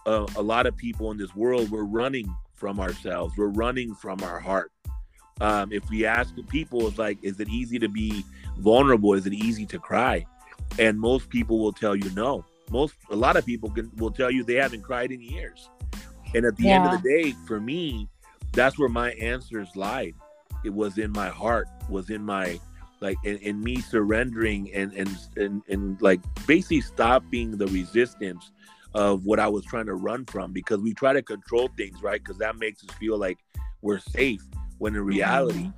uh, 0.05 0.25
a 0.35 0.41
lot 0.41 0.65
of 0.67 0.75
people 0.77 1.11
in 1.11 1.17
this 1.17 1.35
world 1.35 1.69
we're 1.71 1.83
running 1.83 2.27
from 2.53 2.79
ourselves. 2.79 3.35
We're 3.37 3.49
running 3.49 3.93
from 3.93 4.23
our 4.23 4.39
heart. 4.39 4.71
Um, 5.41 5.71
if 5.71 5.87
we 5.91 6.05
ask 6.07 6.33
the 6.35 6.43
people 6.43 6.87
it's 6.87 6.97
like 6.97 7.17
is 7.21 7.39
it 7.39 7.49
easy 7.49 7.77
to 7.79 7.89
be 7.89 8.23
vulnerable? 8.57 9.13
Is 9.13 9.25
it 9.27 9.33
easy 9.33 9.65
to 9.67 9.77
cry? 9.79 10.25
And 10.79 10.99
most 10.99 11.29
people 11.29 11.59
will 11.59 11.73
tell 11.73 11.95
you 11.95 12.09
no 12.15 12.43
most 12.69 12.95
a 13.09 13.15
lot 13.15 13.37
of 13.37 13.45
people 13.45 13.69
can 13.69 13.91
will 13.97 14.11
tell 14.11 14.31
you 14.31 14.43
they 14.43 14.55
haven't 14.55 14.81
cried 14.81 15.11
in 15.11 15.21
years. 15.21 15.69
And 16.35 16.45
at 16.45 16.55
the 16.57 16.69
end 16.69 16.85
of 16.85 17.01
the 17.01 17.09
day 17.09 17.33
for 17.47 17.59
me 17.59 18.09
that's 18.53 18.79
where 18.79 18.89
my 18.89 19.11
answers 19.11 19.75
lied. 19.75 20.15
It 20.65 20.73
was 20.73 20.97
in 20.97 21.11
my 21.11 21.29
heart 21.29 21.67
was 21.89 22.09
in 22.09 22.23
my 22.23 22.59
like 22.99 23.17
in, 23.23 23.37
in 23.37 23.63
me 23.63 23.79
surrendering 23.79 24.73
and, 24.73 24.91
and 24.93 25.17
and 25.35 25.61
and 25.69 26.01
like 26.01 26.19
basically 26.45 26.81
stopping 26.81 27.57
the 27.57 27.67
resistance 27.67 28.51
of 28.93 29.25
what 29.25 29.39
i 29.39 29.47
was 29.47 29.63
trying 29.65 29.85
to 29.85 29.93
run 29.93 30.25
from 30.25 30.51
because 30.51 30.79
we 30.79 30.93
try 30.93 31.13
to 31.13 31.21
control 31.21 31.69
things 31.77 32.01
right? 32.01 32.23
Because 32.23 32.39
that 32.39 32.57
makes 32.57 32.83
us 32.83 32.89
feel 32.95 33.17
like 33.17 33.37
we're 33.81 33.99
safe 33.99 34.41
when 34.79 34.95
in 34.95 35.01
mm-hmm. 35.01 35.09
reality 35.09 35.71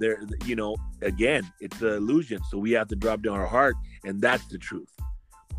there 0.00 0.20
you 0.44 0.56
know 0.56 0.76
again 1.02 1.50
it's 1.60 1.80
an 1.82 1.88
illusion. 1.88 2.40
So 2.50 2.58
we 2.58 2.72
have 2.72 2.88
to 2.88 2.96
drop 2.96 3.22
down 3.22 3.38
our 3.38 3.46
heart 3.46 3.76
and 4.04 4.20
that's 4.20 4.46
the 4.46 4.58
truth 4.58 4.90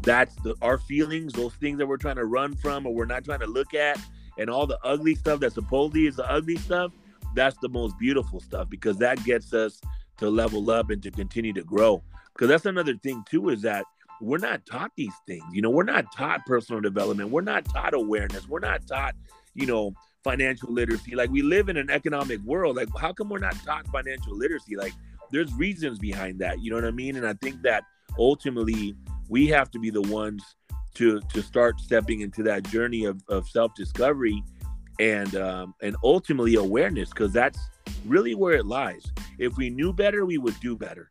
that's 0.04 0.36
the 0.44 0.56
our 0.62 0.78
feelings 0.78 1.34
those 1.34 1.54
things 1.56 1.78
that 1.78 1.86
we're 1.86 1.98
trying 1.98 2.16
to 2.16 2.26
run 2.26 2.56
from 2.56 2.86
or 2.86 2.94
we're 2.94 3.06
not 3.06 3.24
trying 3.24 3.40
to 3.40 3.48
look 3.48 3.74
at 3.74 4.00
and 4.38 4.50
all 4.50 4.66
the 4.66 4.80
ugly 4.84 5.16
stuff 5.16 5.40
that 5.40 5.52
supposedly 5.52 6.08
is 6.08 6.16
the 6.16 6.32
ugly 6.32 6.56
stuff 6.56 6.92
that's 7.36 7.58
the 7.58 7.70
most 7.70 7.98
beautiful 7.98 8.40
stuff 8.40 8.70
because 8.70 8.98
that 8.98 9.24
gets 9.24 9.54
us 9.54 9.82
to 10.18 10.30
level 10.30 10.70
up 10.70 10.90
and 10.90 11.02
to 11.04 11.12
continue 11.12 11.54
to 11.54 11.64
grow. 11.64 12.02
Because 12.34 12.50
that's 12.50 12.66
another 12.66 12.96
thing 12.96 13.24
too 13.30 13.50
is 13.50 13.62
that 13.64 13.86
we're 14.22 14.38
not 14.38 14.66
taught 14.66 14.92
these 14.98 15.14
things 15.26 15.44
you 15.54 15.62
know? 15.62 15.70
We're 15.70 15.84
not 15.84 16.12
taught 16.14 16.46
personal 16.46 16.82
development. 16.82 17.30
We're 17.30 17.42
not 17.42 17.66
taught 17.66 17.94
awareness. 17.94 18.48
We're 18.48 18.60
not 18.60 18.86
taught 18.88 19.16
you 19.54 19.66
know 19.66 19.94
financial 20.24 20.72
literacy. 20.72 21.16
Like 21.16 21.30
we 21.30 21.42
live 21.42 21.70
in 21.70 21.78
an 21.78 21.90
economic 21.90 22.42
world. 22.42 22.76
Like 22.76 22.90
how 23.00 23.14
come 23.14 23.30
we're 23.30 23.40
not 23.40 23.56
taught 23.66 23.88
financial 23.88 24.36
literacy? 24.36 24.76
Like 24.76 24.94
there's 25.32 25.54
reasons 25.54 26.00
behind 26.00 26.40
that 26.40 26.62
you 26.62 26.70
know 26.70 26.76
what 26.76 26.86
i 26.86 26.92
mean? 26.92 27.16
And 27.16 27.28
i 27.28 27.34
think 27.34 27.62
that 27.62 27.84
ultimately 28.18 28.96
we 29.28 29.48
have 29.48 29.70
to 29.72 29.80
be 29.80 29.90
the 29.90 30.02
ones 30.02 30.44
to 30.96 31.20
to 31.34 31.42
start 31.42 31.80
stepping 31.80 32.22
into 32.22 32.44
that 32.44 32.64
journey 32.64 33.06
of, 33.06 33.22
of 33.30 33.48
self-discovery 33.48 34.44
and 35.00 35.36
um, 35.36 35.74
and 35.82 35.96
ultimately 36.04 36.56
awareness 36.56 37.10
because 37.10 37.32
that's 37.32 37.60
really 38.06 38.36
where 38.36 38.54
it 38.54 38.66
lies. 38.66 39.04
If 39.38 39.56
we 39.58 39.70
knew 39.70 39.94
better 39.94 40.26
we 40.26 40.38
would 40.38 40.60
do 40.60 40.76
better. 40.76 41.10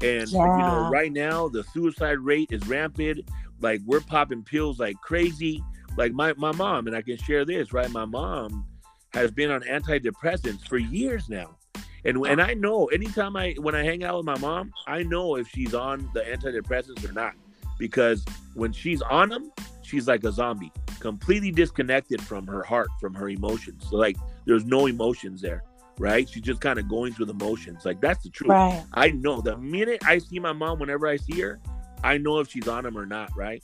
And 0.00 0.28
you 0.28 0.38
know 0.38 0.88
right 0.90 1.12
now 1.12 1.48
the 1.48 1.62
suicide 1.62 2.18
rate 2.18 2.48
is 2.50 2.66
rampant. 2.66 3.20
Like 3.60 3.80
we're 3.86 4.00
popping 4.00 4.42
pills 4.42 4.80
like 4.80 4.96
crazy. 4.96 5.62
Like 5.96 6.12
my, 6.12 6.32
my 6.38 6.52
mom 6.52 6.86
and 6.86 6.96
i 6.96 7.02
can 7.02 7.18
share 7.18 7.44
this 7.44 7.72
right? 7.72 7.90
My 7.90 8.06
mom 8.06 8.66
has 9.12 9.30
been 9.30 9.50
on 9.50 9.60
antidepressants 9.62 10.66
for 10.66 10.78
years 10.78 11.28
now 11.28 11.58
and 12.04 12.16
and 12.26 12.40
i 12.40 12.54
know 12.54 12.86
anytime 12.86 13.36
i 13.36 13.54
when 13.58 13.74
i 13.74 13.82
hang 13.82 14.04
out 14.04 14.16
with 14.16 14.26
my 14.26 14.38
mom 14.38 14.72
i 14.86 15.02
know 15.02 15.36
if 15.36 15.48
she's 15.48 15.74
on 15.74 16.08
the 16.14 16.20
antidepressants 16.20 17.08
or 17.08 17.12
not 17.12 17.34
because 17.78 18.24
when 18.54 18.72
she's 18.72 19.02
on 19.02 19.28
them 19.28 19.50
she's 19.82 20.06
like 20.08 20.22
a 20.24 20.32
zombie 20.32 20.72
completely 21.00 21.50
disconnected 21.50 22.20
from 22.22 22.46
her 22.46 22.62
heart 22.62 22.88
from 23.00 23.14
her 23.14 23.28
emotions 23.28 23.86
so 23.88 23.96
like 23.96 24.16
there's 24.44 24.64
no 24.64 24.86
emotions 24.86 25.40
there 25.40 25.62
right 25.98 26.28
she's 26.28 26.42
just 26.42 26.60
kind 26.60 26.78
of 26.78 26.88
going 26.88 27.12
through 27.12 27.26
the 27.26 27.34
motions 27.34 27.84
like 27.84 28.00
that's 28.00 28.22
the 28.24 28.30
truth 28.30 28.50
Right. 28.50 28.84
I 28.94 29.10
know 29.10 29.40
the 29.40 29.56
minute 29.58 30.02
I 30.06 30.18
see 30.18 30.38
my 30.38 30.52
mom, 30.52 30.78
whenever 30.78 31.06
I 31.06 31.16
see 31.16 31.40
her, 31.40 31.60
I 32.02 32.18
know 32.18 32.38
if 32.40 32.48
she's 32.50 32.66
on 32.68 32.84
them 32.84 32.96
or 32.96 33.06
not, 33.06 33.30
right? 33.36 33.62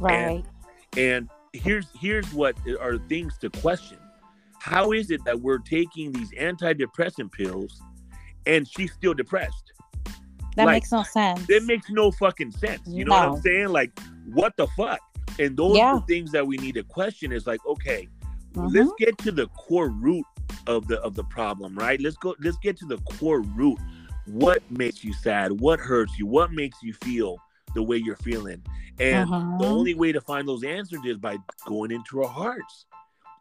Right. 0.00 0.44
And 0.96 1.28
here's 1.52 1.86
here's 1.98 2.32
what 2.32 2.56
are 2.80 2.98
things 3.08 3.38
to 3.38 3.50
question. 3.50 3.98
How 4.62 4.92
is 4.92 5.10
it 5.10 5.24
that 5.24 5.40
we're 5.40 5.58
taking 5.58 6.12
these 6.12 6.30
antidepressant 6.30 7.32
pills 7.32 7.82
and 8.46 8.66
she's 8.66 8.92
still 8.92 9.12
depressed? 9.12 9.72
That 10.54 10.66
like, 10.66 10.74
makes 10.74 10.92
no 10.92 11.02
sense. 11.02 11.50
It 11.50 11.64
makes 11.64 11.90
no 11.90 12.12
fucking 12.12 12.52
sense. 12.52 12.82
You 12.86 13.04
know 13.04 13.10
what 13.10 13.22
I'm 13.24 13.40
saying? 13.42 13.70
Like, 13.70 13.90
what 14.24 14.56
the 14.56 14.68
fuck? 14.76 15.00
And 15.40 15.56
those 15.56 15.78
Yeah. 15.78 15.94
are 15.94 15.98
the 15.98 16.06
things 16.06 16.30
that 16.30 16.46
we 16.46 16.58
need 16.58 16.76
to 16.76 16.84
question 16.84 17.32
is 17.32 17.44
like, 17.44 17.58
okay, 17.66 18.08
Mhm. 18.54 18.72
let's 18.72 18.92
get 19.00 19.18
to 19.18 19.32
the 19.32 19.48
core 19.48 19.88
root 19.88 20.24
of 20.68 20.86
the 20.86 21.00
of 21.00 21.16
the 21.16 21.24
problem, 21.24 21.74
right? 21.74 22.00
Let's 22.00 22.16
go 22.18 22.36
let's 22.38 22.58
get 22.58 22.76
to 22.76 22.86
the 22.86 22.98
core 22.98 23.40
root. 23.40 23.80
What 24.26 24.62
makes 24.70 25.02
you 25.02 25.12
sad? 25.12 25.60
What 25.60 25.80
hurts 25.80 26.16
you? 26.20 26.26
What 26.28 26.52
makes 26.52 26.80
you 26.84 26.92
feel 27.02 27.36
the 27.74 27.82
way 27.82 27.96
you're 27.96 28.14
feeling? 28.14 28.62
And 29.00 29.28
the 29.28 29.64
Mhm. 29.64 29.66
only 29.66 29.94
way 29.94 30.12
to 30.12 30.20
find 30.20 30.46
those 30.46 30.62
answers 30.62 31.00
is 31.04 31.16
by 31.18 31.38
going 31.66 31.90
into 31.90 32.22
our 32.22 32.28
hearts 32.28 32.86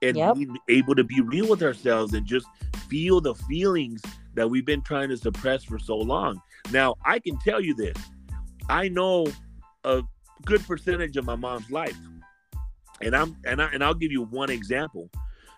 and 0.01 0.17
Yep. 0.17 0.35
being 0.35 0.57
able 0.69 0.95
to 0.95 1.03
be 1.03 1.21
real 1.21 1.47
with 1.47 1.61
ourselves 1.63 2.13
and 2.13 2.25
just 2.25 2.47
feel 2.87 3.21
the 3.21 3.35
feelings 3.35 4.01
that 4.33 4.49
we've 4.49 4.65
been 4.65 4.81
trying 4.81 5.09
to 5.09 5.17
suppress 5.17 5.63
for 5.63 5.77
so 5.79 5.97
long. 5.97 6.41
Now, 6.71 6.95
I 7.05 7.19
can 7.19 7.37
tell 7.39 7.61
you 7.61 7.73
this. 7.73 7.97
I 8.69 8.87
know 8.87 9.27
a 9.83 10.03
good 10.45 10.65
percentage 10.65 11.17
of 11.17 11.25
my 11.25 11.35
mom's 11.35 11.69
life. 11.69 11.97
And 13.01 13.15
I'm 13.15 13.35
and 13.45 13.61
I 13.61 13.65
and 13.73 13.83
I'll 13.83 13.95
give 13.95 14.11
you 14.11 14.23
one 14.23 14.49
example. 14.51 15.09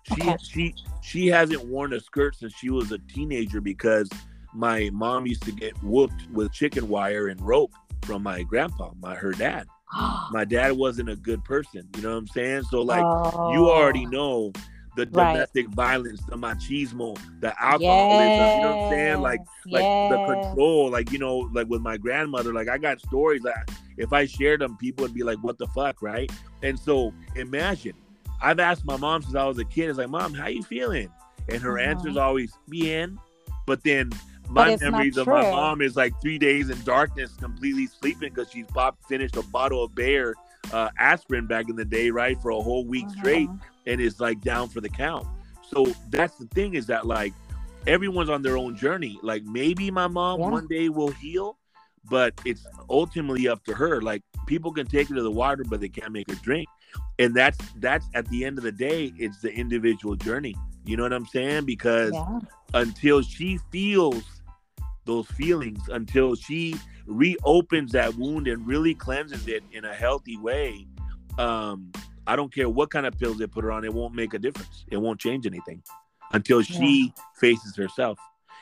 She 0.03 0.21
Okay. 0.21 0.37
she 0.41 0.75
she 1.01 1.27
hasn't 1.27 1.65
worn 1.65 1.93
a 1.93 1.99
skirt 1.99 2.35
since 2.37 2.53
she 2.53 2.69
was 2.69 2.91
a 2.91 2.99
teenager 2.99 3.59
because 3.59 4.09
my 4.53 4.89
mom 4.93 5.25
used 5.25 5.43
to 5.43 5.51
get 5.51 5.73
whooped 5.83 6.29
with 6.31 6.51
chicken 6.53 6.87
wire 6.87 7.27
and 7.27 7.41
rope 7.41 7.71
from 8.03 8.23
my 8.23 8.43
grandpa, 8.43 8.91
my 9.01 9.15
her 9.15 9.31
dad. 9.31 9.67
My 10.29 10.45
dad 10.45 10.73
wasn't 10.73 11.09
a 11.09 11.15
good 11.15 11.43
person, 11.43 11.87
you 11.95 12.01
know 12.01 12.11
what 12.11 12.17
I'm 12.17 12.27
saying? 12.27 12.63
So 12.63 12.81
like 12.81 13.05
you 13.45 13.69
already 13.69 14.05
Oh. 14.05 14.09
know 14.09 14.53
the 14.95 15.05
Right. 15.07 15.33
domestic 15.33 15.67
violence, 15.69 16.21
the 16.25 16.35
machismo, 16.37 17.17
the 17.41 17.53
alcoholism, 17.61 18.51
you 18.55 18.61
know 18.61 18.69
what 18.69 18.81
I'm 18.81 18.87
saying? 18.89 19.21
Like 19.21 19.41
like 19.71 19.87
the 20.07 20.19
control, 20.19 20.89
like 20.89 21.11
you 21.11 21.19
know, 21.19 21.49
like 21.53 21.67
with 21.67 21.81
my 21.81 21.97
grandmother, 21.97 22.53
like 22.53 22.69
I 22.69 22.77
got 22.77 22.99
stories 23.01 23.41
that 23.43 23.69
if 23.97 24.13
I 24.13 24.25
shared 24.25 24.61
them, 24.61 24.77
people 24.77 25.03
would 25.03 25.13
be 25.13 25.23
like, 25.23 25.37
"What 25.39 25.57
the 25.57 25.67
fuck," 25.67 26.01
right? 26.01 26.31
And 26.63 26.79
so 26.79 27.13
imagine, 27.35 27.93
I've 28.41 28.59
asked 28.59 28.85
my 28.85 28.97
mom 28.97 29.21
since 29.23 29.35
I 29.35 29.45
was 29.45 29.57
a 29.59 29.65
kid, 29.65 29.89
"It's 29.89 29.97
like, 29.97 30.09
mom, 30.09 30.33
how 30.33 30.47
you 30.47 30.63
feeling?" 30.63 31.09
and 31.49 31.61
her 31.61 31.77
Mhm. 31.77 31.79
answer 31.79 32.07
is 32.09 32.17
always 32.17 32.53
bien. 32.69 33.19
But 33.65 33.83
then 33.83 34.11
my 34.53 34.77
memories 34.77 35.17
of 35.17 35.27
my 35.27 35.41
mom 35.51 35.81
is 35.81 35.95
like 35.95 36.13
three 36.21 36.37
days 36.37 36.69
in 36.69 36.81
darkness, 36.83 37.33
completely 37.39 37.87
sleeping 37.87 38.31
because 38.33 38.51
she's 38.51 38.67
popped 38.67 39.03
finished 39.07 39.35
a 39.35 39.41
bottle 39.43 39.83
of 39.83 39.95
Bayer 39.95 40.35
uh, 40.71 40.89
aspirin 40.97 41.45
back 41.47 41.69
in 41.69 41.75
the 41.75 41.85
day, 41.85 42.09
right, 42.09 42.41
for 42.41 42.51
a 42.51 42.61
whole 42.61 42.85
week 42.85 43.09
straight, 43.17 43.49
Mhm. 43.49 43.59
and 43.87 43.99
is 44.01 44.19
like 44.19 44.41
down 44.41 44.69
for 44.69 44.79
the 44.81 44.89
count. 44.89 45.27
So 45.63 45.85
that's 46.09 46.37
the 46.37 46.45
thing 46.47 46.75
is 46.75 46.85
that 46.87 47.05
like 47.05 47.33
everyone's 47.87 48.29
on 48.29 48.41
their 48.41 48.57
own 48.57 48.75
journey. 48.77 49.19
Like 49.21 49.43
maybe 49.43 49.91
my 49.91 50.07
mom 50.07 50.39
Yeah. 50.39 50.49
one 50.49 50.67
day 50.67 50.89
will 50.89 51.11
heal, 51.11 51.57
but 52.09 52.33
it's 52.45 52.65
ultimately 52.89 53.47
up 53.47 53.63
to 53.65 53.73
her. 53.73 54.01
Like 54.01 54.23
people 54.47 54.71
can 54.71 54.85
take 54.87 55.09
her 55.09 55.15
to 55.15 55.23
the 55.23 55.31
water, 55.31 55.63
but 55.67 55.81
they 55.81 55.89
can't 55.89 56.11
make 56.11 56.29
her 56.29 56.37
drink. 56.37 56.67
And 57.19 57.33
that's 57.33 57.57
that's 57.77 58.07
at 58.13 58.27
the 58.29 58.45
end 58.45 58.57
of 58.57 58.63
the 58.63 58.71
day, 58.71 59.11
it's 59.17 59.41
the 59.41 59.51
individual 59.53 60.15
journey. 60.15 60.55
You 60.85 60.95
know 60.97 61.03
what 61.03 61.13
I'm 61.13 61.25
saying? 61.25 61.65
Because 61.65 62.13
Yeah. 62.13 62.39
until 62.73 63.21
she 63.21 63.57
feels 63.71 64.23
those 65.05 65.27
feelings, 65.27 65.79
until 65.89 66.35
she 66.35 66.75
reopens 67.05 67.91
that 67.91 68.15
wound 68.15 68.47
and 68.47 68.65
really 68.65 68.93
cleanses 68.93 69.47
it 69.47 69.63
in 69.71 69.85
a 69.85 69.93
healthy 69.93 70.37
way, 70.37 70.87
um, 71.37 71.91
I 72.25 72.35
don't 72.35 72.53
care 72.53 72.69
what 72.69 72.89
kind 72.89 73.05
of 73.05 73.17
pills 73.19 73.37
they 73.37 73.47
put 73.47 73.63
her 73.63 73.71
on, 73.71 73.83
it 73.83 73.93
won't 73.93 74.15
make 74.15 74.33
a 74.33 74.39
difference. 74.39 74.85
It 74.89 74.97
won't 74.97 75.19
change 75.19 75.45
anything 75.45 75.83
until 76.31 76.61
she 76.61 77.13
faces 77.35 77.75
herself. 77.75 78.17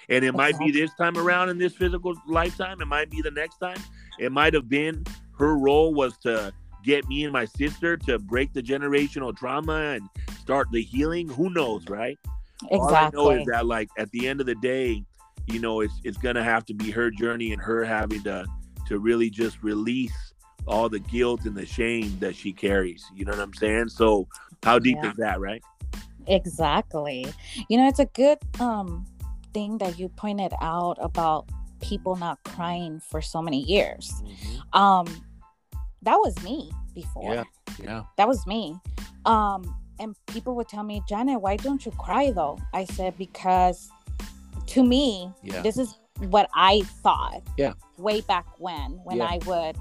And 0.10 0.26
it 0.26 0.34
might 0.34 0.58
be 0.58 0.72
this 0.72 0.92
time 0.96 1.18
around 1.18 1.50
in 1.50 1.58
this 1.58 1.74
physical 1.74 2.16
lifetime. 2.28 2.82
It 2.82 2.88
might 2.88 3.10
be 3.10 3.22
the 3.22 3.32
next 3.32 3.58
time. 3.58 3.78
It 4.20 4.32
might 4.32 4.54
have 4.54 4.68
been 4.68 5.06
her 5.38 5.58
role 5.58 5.94
was 5.94 6.18
to 6.20 6.52
get 6.84 7.08
me 7.08 7.24
and 7.24 7.32
my 7.32 7.46
sister 7.46 7.96
to 7.96 8.18
break 8.18 8.52
the 8.54 8.62
generational 8.62 9.36
trauma 9.36 9.74
and 9.74 10.10
start 10.40 10.68
the 10.72 10.82
healing. 10.82 11.30
Who 11.30 11.50
knows, 11.52 11.88
right? 11.88 12.18
Exactly. 12.70 12.80
All 12.80 12.96
I 12.96 13.10
know 13.10 13.40
is 13.40 13.48
that 13.48 13.66
like 13.66 13.90
at 13.98 14.12
the 14.12 14.28
end 14.28 14.40
of 14.42 14.48
the 14.48 14.56
day, 14.56 15.04
you 15.48 15.60
know, 15.60 15.82
it's 15.82 16.00
it's 16.04 16.18
gonna 16.18 16.44
have 16.44 16.66
to 16.66 16.74
be 16.74 16.92
her 16.92 17.12
journey 17.12 17.52
and 17.54 17.62
her 17.62 17.84
having 17.84 18.24
to 18.24 18.46
to 18.88 19.00
really 19.00 19.30
just 19.30 19.62
release 19.64 20.34
all 20.68 20.90
the 20.90 21.00
guilt 21.00 21.46
and 21.46 21.56
the 21.56 21.66
shame 21.66 22.18
that 22.20 22.36
she 22.36 22.54
carries. 22.54 23.04
You 23.16 23.26
know 23.26 23.32
what 23.32 23.42
I'm 23.42 23.54
saying? 23.54 23.90
So 23.90 24.28
how 24.64 24.80
deep 24.80 24.98
Yeah. 25.02 25.10
is 25.12 25.16
that, 25.18 25.40
right? 25.40 25.64
Exactly. 26.28 27.26
You 27.70 27.78
know, 27.78 27.88
it's 27.88 28.00
a 28.00 28.06
good 28.06 28.38
um 28.60 29.06
thing 29.54 29.78
that 29.80 30.00
you 30.00 30.08
pointed 30.10 30.54
out 30.62 30.98
about 31.02 31.50
people 31.82 32.16
not 32.16 32.42
crying 32.44 33.00
for 33.00 33.22
so 33.22 33.42
many 33.42 33.64
years. 33.64 34.12
Um 34.74 35.06
that 36.04 36.16
was 36.16 36.42
me 36.44 36.72
before. 36.94 37.34
Yeah. 37.34 37.44
Yeah. 37.82 38.04
That 38.18 38.28
was 38.28 38.46
me. 38.48 38.80
Um 39.26 39.76
and 40.00 40.16
people 40.28 40.56
would 40.56 40.68
tell 40.68 40.84
me, 40.84 41.02
"Janet, 41.08 41.42
why 41.42 41.58
don't 41.58 41.86
you 41.86 41.92
cry 41.92 42.32
though?" 42.32 42.58
I 42.74 42.86
said 42.86 43.18
because 43.18 43.90
to 44.74 44.84
me, 44.84 45.32
Yeah. 45.44 45.62
this 45.62 45.78
is 45.78 45.98
what 46.30 46.50
I 46.54 46.82
thought. 47.04 47.42
Yeah. 47.58 47.74
Way 47.98 48.22
back 48.22 48.46
when 48.58 49.00
when 49.04 49.18
Yeah. 49.18 49.26
I 49.34 49.40
would 49.46 49.76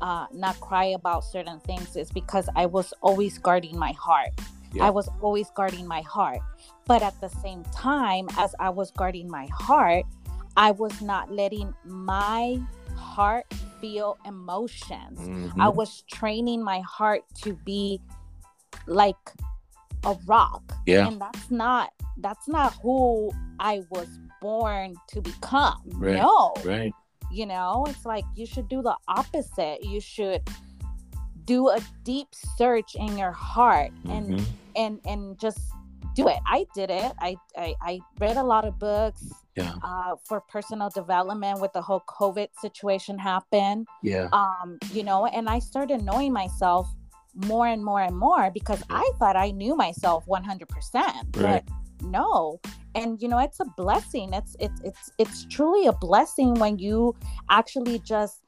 uh, 0.00 0.26
not 0.32 0.60
cry 0.60 0.86
about 1.00 1.24
certain 1.24 1.58
things 1.60 1.96
is 1.96 2.10
because 2.12 2.48
I 2.54 2.66
was 2.66 2.92
always 3.00 3.38
guarding 3.38 3.78
my 3.78 3.92
heart. 3.92 4.30
Yeah. 4.72 4.84
I 4.86 4.90
was 4.90 5.08
always 5.22 5.48
guarding 5.54 5.86
my 5.86 6.02
heart. 6.02 6.40
But 6.84 7.02
at 7.02 7.18
the 7.20 7.30
same 7.42 7.64
time, 7.72 8.28
as 8.36 8.54
I 8.60 8.68
was 8.70 8.90
guarding 8.90 9.28
my 9.28 9.46
heart, 9.52 10.04
I 10.56 10.70
was 10.72 11.00
not 11.00 11.32
letting 11.32 11.72
my 11.84 12.60
heart 12.94 13.46
feel 13.80 14.18
emotions. 14.26 15.18
Mm-hmm. 15.20 15.60
I 15.60 15.68
was 15.68 16.02
training 16.12 16.62
my 16.62 16.80
heart 16.80 17.22
to 17.42 17.54
be 17.64 18.00
like 18.86 19.16
a 20.04 20.14
rock. 20.26 20.62
Yeah. 20.86 21.08
And 21.08 21.20
that's 21.20 21.50
not 21.50 21.90
that's 22.18 22.48
not 22.48 22.74
who 22.82 23.32
I 23.58 23.82
was 23.90 24.08
born 24.40 24.94
to 25.08 25.20
become. 25.20 25.80
Right. 25.94 26.16
No. 26.16 26.54
Right. 26.64 26.92
You 27.30 27.46
know, 27.46 27.84
it's 27.88 28.04
like 28.06 28.24
you 28.34 28.46
should 28.46 28.68
do 28.68 28.82
the 28.82 28.96
opposite. 29.08 29.84
You 29.84 30.00
should 30.00 30.42
do 31.44 31.68
a 31.68 31.78
deep 32.04 32.28
search 32.56 32.94
in 32.96 33.16
your 33.18 33.32
heart 33.32 33.90
and 34.08 34.30
Mhm. 34.38 34.44
and 34.76 35.00
and 35.06 35.38
just 35.38 35.58
do 36.14 36.28
it. 36.28 36.38
I 36.46 36.66
did 36.74 36.90
it. 36.90 37.12
I 37.20 37.36
I, 37.56 37.74
I 37.80 38.00
read 38.20 38.36
a 38.36 38.42
lot 38.42 38.64
of 38.64 38.78
books 38.78 39.22
Yeah. 39.54 39.74
uh, 39.82 40.16
for 40.24 40.40
personal 40.40 40.88
development 40.90 41.60
with 41.60 41.72
the 41.72 41.82
whole 41.82 42.02
COVID 42.08 42.48
situation 42.60 43.18
happen. 43.18 43.86
Yeah. 44.02 44.28
Um, 44.32 44.78
you 44.92 45.02
know, 45.04 45.26
and 45.26 45.48
I 45.48 45.58
started 45.60 46.02
knowing 46.02 46.32
myself 46.32 46.88
more 47.34 47.66
and 47.66 47.84
more 47.84 48.00
and 48.00 48.16
more 48.16 48.50
because 48.50 48.82
I 48.88 49.08
thought 49.18 49.36
I 49.36 49.50
knew 49.50 49.76
myself 49.76 50.26
100%. 50.26 51.32
But 51.32 51.42
Right. 51.44 51.64
No. 52.02 52.60
And 52.94 53.20
you 53.20 53.28
know, 53.28 53.38
it's 53.38 53.60
a 53.60 53.66
blessing. 53.76 54.32
It's 54.32 54.56
it's 54.58 54.80
it's 54.82 55.10
it's 55.18 55.44
truly 55.46 55.86
a 55.86 55.92
blessing 55.92 56.54
when 56.54 56.78
you 56.78 57.14
actually 57.50 57.98
just 58.00 58.42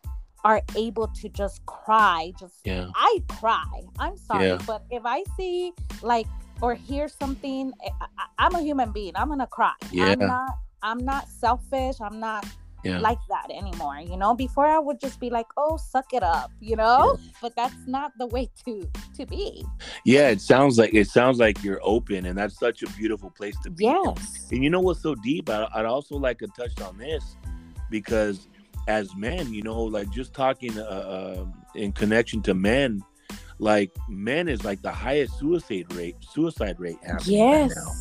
are 0.44 0.62
able 0.76 1.08
to 1.08 1.28
just 1.28 1.64
cry 1.66 2.32
just 2.38 2.60
Yeah. 2.64 2.88
I 2.94 3.22
cry. 3.28 3.82
I'm 3.98 4.16
sorry, 4.16 4.46
Yeah. 4.48 4.58
but 4.66 4.84
if 4.90 5.02
I 5.04 5.24
see 5.36 5.72
like 6.02 6.26
or 6.60 6.74
hear 6.74 7.08
something, 7.08 7.72
eh, 7.84 7.90
I, 8.00 8.06
I, 8.18 8.46
I'm 8.46 8.54
a 8.54 8.62
human 8.62 8.92
being. 8.92 9.12
I'm 9.16 9.28
gonna 9.28 9.46
cry. 9.46 9.72
Yeah. 9.90 10.06
I'm 10.06 10.18
not. 10.20 10.50
I'm 10.82 11.04
not 11.04 11.28
selfish. 11.28 11.96
I'm 12.00 12.20
not 12.20 12.46
Yeah. 12.84 13.00
like 13.00 13.18
that 13.28 13.50
anymore. 13.50 13.98
You 14.00 14.16
know, 14.16 14.34
before 14.34 14.66
I 14.66 14.78
would 14.78 15.00
just 15.00 15.18
be 15.20 15.30
like, 15.30 15.46
"Oh, 15.56 15.76
suck 15.76 16.12
it 16.12 16.22
up," 16.22 16.50
you 16.60 16.76
know. 16.76 17.18
But 17.42 17.56
that's 17.56 17.74
not 17.86 18.12
the 18.18 18.26
way 18.28 18.48
to 18.64 18.88
to 19.16 19.26
be. 19.26 19.64
Yeah. 20.04 20.28
It 20.28 20.40
sounds 20.40 20.78
like 20.78 20.94
it 20.94 21.08
sounds 21.08 21.38
like 21.38 21.62
you're 21.64 21.80
open, 21.82 22.26
and 22.26 22.38
that's 22.38 22.58
such 22.58 22.82
a 22.82 22.86
beautiful 22.90 23.30
place 23.30 23.56
to 23.64 23.70
be. 23.70 23.84
Yes. 23.84 24.48
And 24.52 24.62
you 24.62 24.70
know 24.70 24.80
what's 24.80 25.02
so 25.02 25.14
deep? 25.16 25.50
I, 25.50 25.68
I'd 25.74 25.86
also 25.86 26.16
like 26.16 26.38
to 26.38 26.46
touch 26.56 26.80
on 26.80 26.96
this 26.98 27.36
because 27.90 28.48
as 28.86 29.14
men, 29.16 29.52
you 29.52 29.62
know, 29.62 29.82
like 29.82 30.08
just 30.10 30.32
talking 30.32 30.78
uh, 30.78 30.82
uh, 30.82 31.44
in 31.74 31.92
connection 31.92 32.42
to 32.42 32.54
men, 32.54 33.02
like 33.58 33.90
men 34.08 34.48
is 34.48 34.64
like 34.64 34.80
the 34.82 34.92
highest 34.92 35.38
suicide 35.38 35.92
rate, 35.94 36.16
suicide 36.20 36.78
rate 36.78 36.96
happening 37.04 37.40
right 37.40 37.58
Yes. 37.68 37.76
now. 37.76 37.92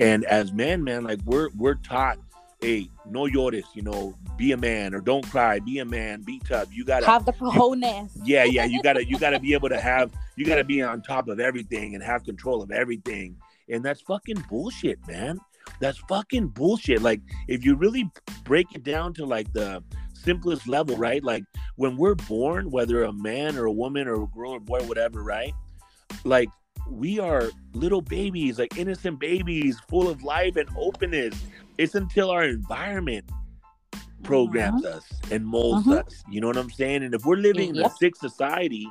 And 0.00 0.24
as 0.26 0.52
men, 0.52 0.84
man, 0.84 1.02
like 1.04 1.18
we're 1.24 1.48
we're 1.56 1.74
taught, 1.74 2.18
hey, 2.60 2.90
no 3.08 3.24
llores, 3.26 3.64
you 3.74 3.82
know, 3.82 4.14
be 4.36 4.52
a 4.52 4.56
man 4.56 4.94
or 4.94 5.00
don't 5.00 5.28
cry, 5.30 5.58
be 5.60 5.78
a 5.78 5.84
man, 5.84 6.22
be 6.22 6.40
tough. 6.40 6.68
You 6.72 6.84
gotta 6.84 7.06
Have 7.06 7.24
the 7.24 7.32
cojones. 7.32 8.10
yeah 8.24 8.44
yeah 8.44 8.64
you 8.64 8.82
gotta 8.82 9.04
you 9.04 9.18
gotta 9.18 9.38
be 9.38 9.54
able 9.58 9.68
to 9.68 9.80
have 9.80 10.12
you 10.36 10.44
gotta 10.44 10.64
be 10.64 10.82
on 10.82 11.02
top 11.02 11.28
of 11.28 11.40
everything 11.40 11.94
and 11.94 12.02
have 12.02 12.24
control 12.24 12.62
of 12.62 12.70
everything. 12.70 13.36
And 13.68 13.84
that's 13.84 14.00
fucking 14.00 14.44
bullshit 14.48 14.98
man. 15.06 15.38
That's 15.80 15.98
fucking 16.08 16.48
bullshit. 16.48 17.02
Like 17.02 17.20
if 17.46 17.64
you 17.64 17.76
really 17.76 18.10
break 18.44 18.66
it 18.74 18.82
down 18.82 19.14
to 19.14 19.26
like 19.26 19.52
the 19.52 19.82
simplest 20.14 20.66
level 20.66 20.96
right? 20.96 21.22
Like 21.22 21.44
when 21.76 21.96
we're 21.96 22.14
born 22.16 22.70
whether 22.70 23.04
a 23.04 23.12
man 23.12 23.56
or 23.56 23.66
a 23.66 23.72
woman 23.72 24.08
or 24.08 24.22
a 24.22 24.26
girl 24.26 24.52
or 24.52 24.60
boy 24.60 24.80
whatever 24.84 25.22
right? 25.22 25.52
Like 26.24 26.48
we 26.90 27.18
are 27.18 27.50
little 27.74 28.00
babies 28.00 28.58
like 28.58 28.76
innocent 28.76 29.18
babies 29.18 29.78
full 29.88 30.08
of 30.08 30.22
life 30.22 30.56
and 30.56 30.68
openness 30.76 31.34
it's 31.76 31.94
until 31.94 32.30
our 32.30 32.44
environment 32.44 33.24
programs 34.22 34.84
us 34.84 35.04
and 35.30 35.46
molds 35.46 35.86
Mhm. 35.86 36.04
us. 36.04 36.24
You 36.28 36.40
know 36.40 36.48
what 36.48 36.56
I'm 36.56 36.70
saying? 36.70 37.02
And 37.04 37.14
if 37.14 37.24
we're 37.24 37.36
living 37.36 37.70
in 37.70 37.76
a 37.78 37.90
sick 37.90 38.16
society 38.16 38.86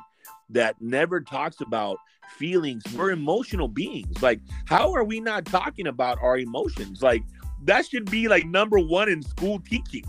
that 0.50 0.80
never 0.80 1.20
talks 1.20 1.60
about 1.60 1.98
feelings, 2.38 2.82
we're 2.96 3.10
emotional 3.10 3.68
beings. 3.68 4.22
Like, 4.22 4.40
how 4.64 4.92
are 4.94 5.04
we 5.04 5.20
not 5.20 5.44
talking 5.44 5.86
about 5.86 6.18
our 6.22 6.38
emotions? 6.38 7.02
Like, 7.02 7.22
that 7.64 7.86
should 7.86 8.10
be 8.10 8.28
like 8.28 8.46
number 8.46 8.78
one 8.78 9.08
in 9.08 9.22
school 9.22 9.60
teaching. 9.60 10.04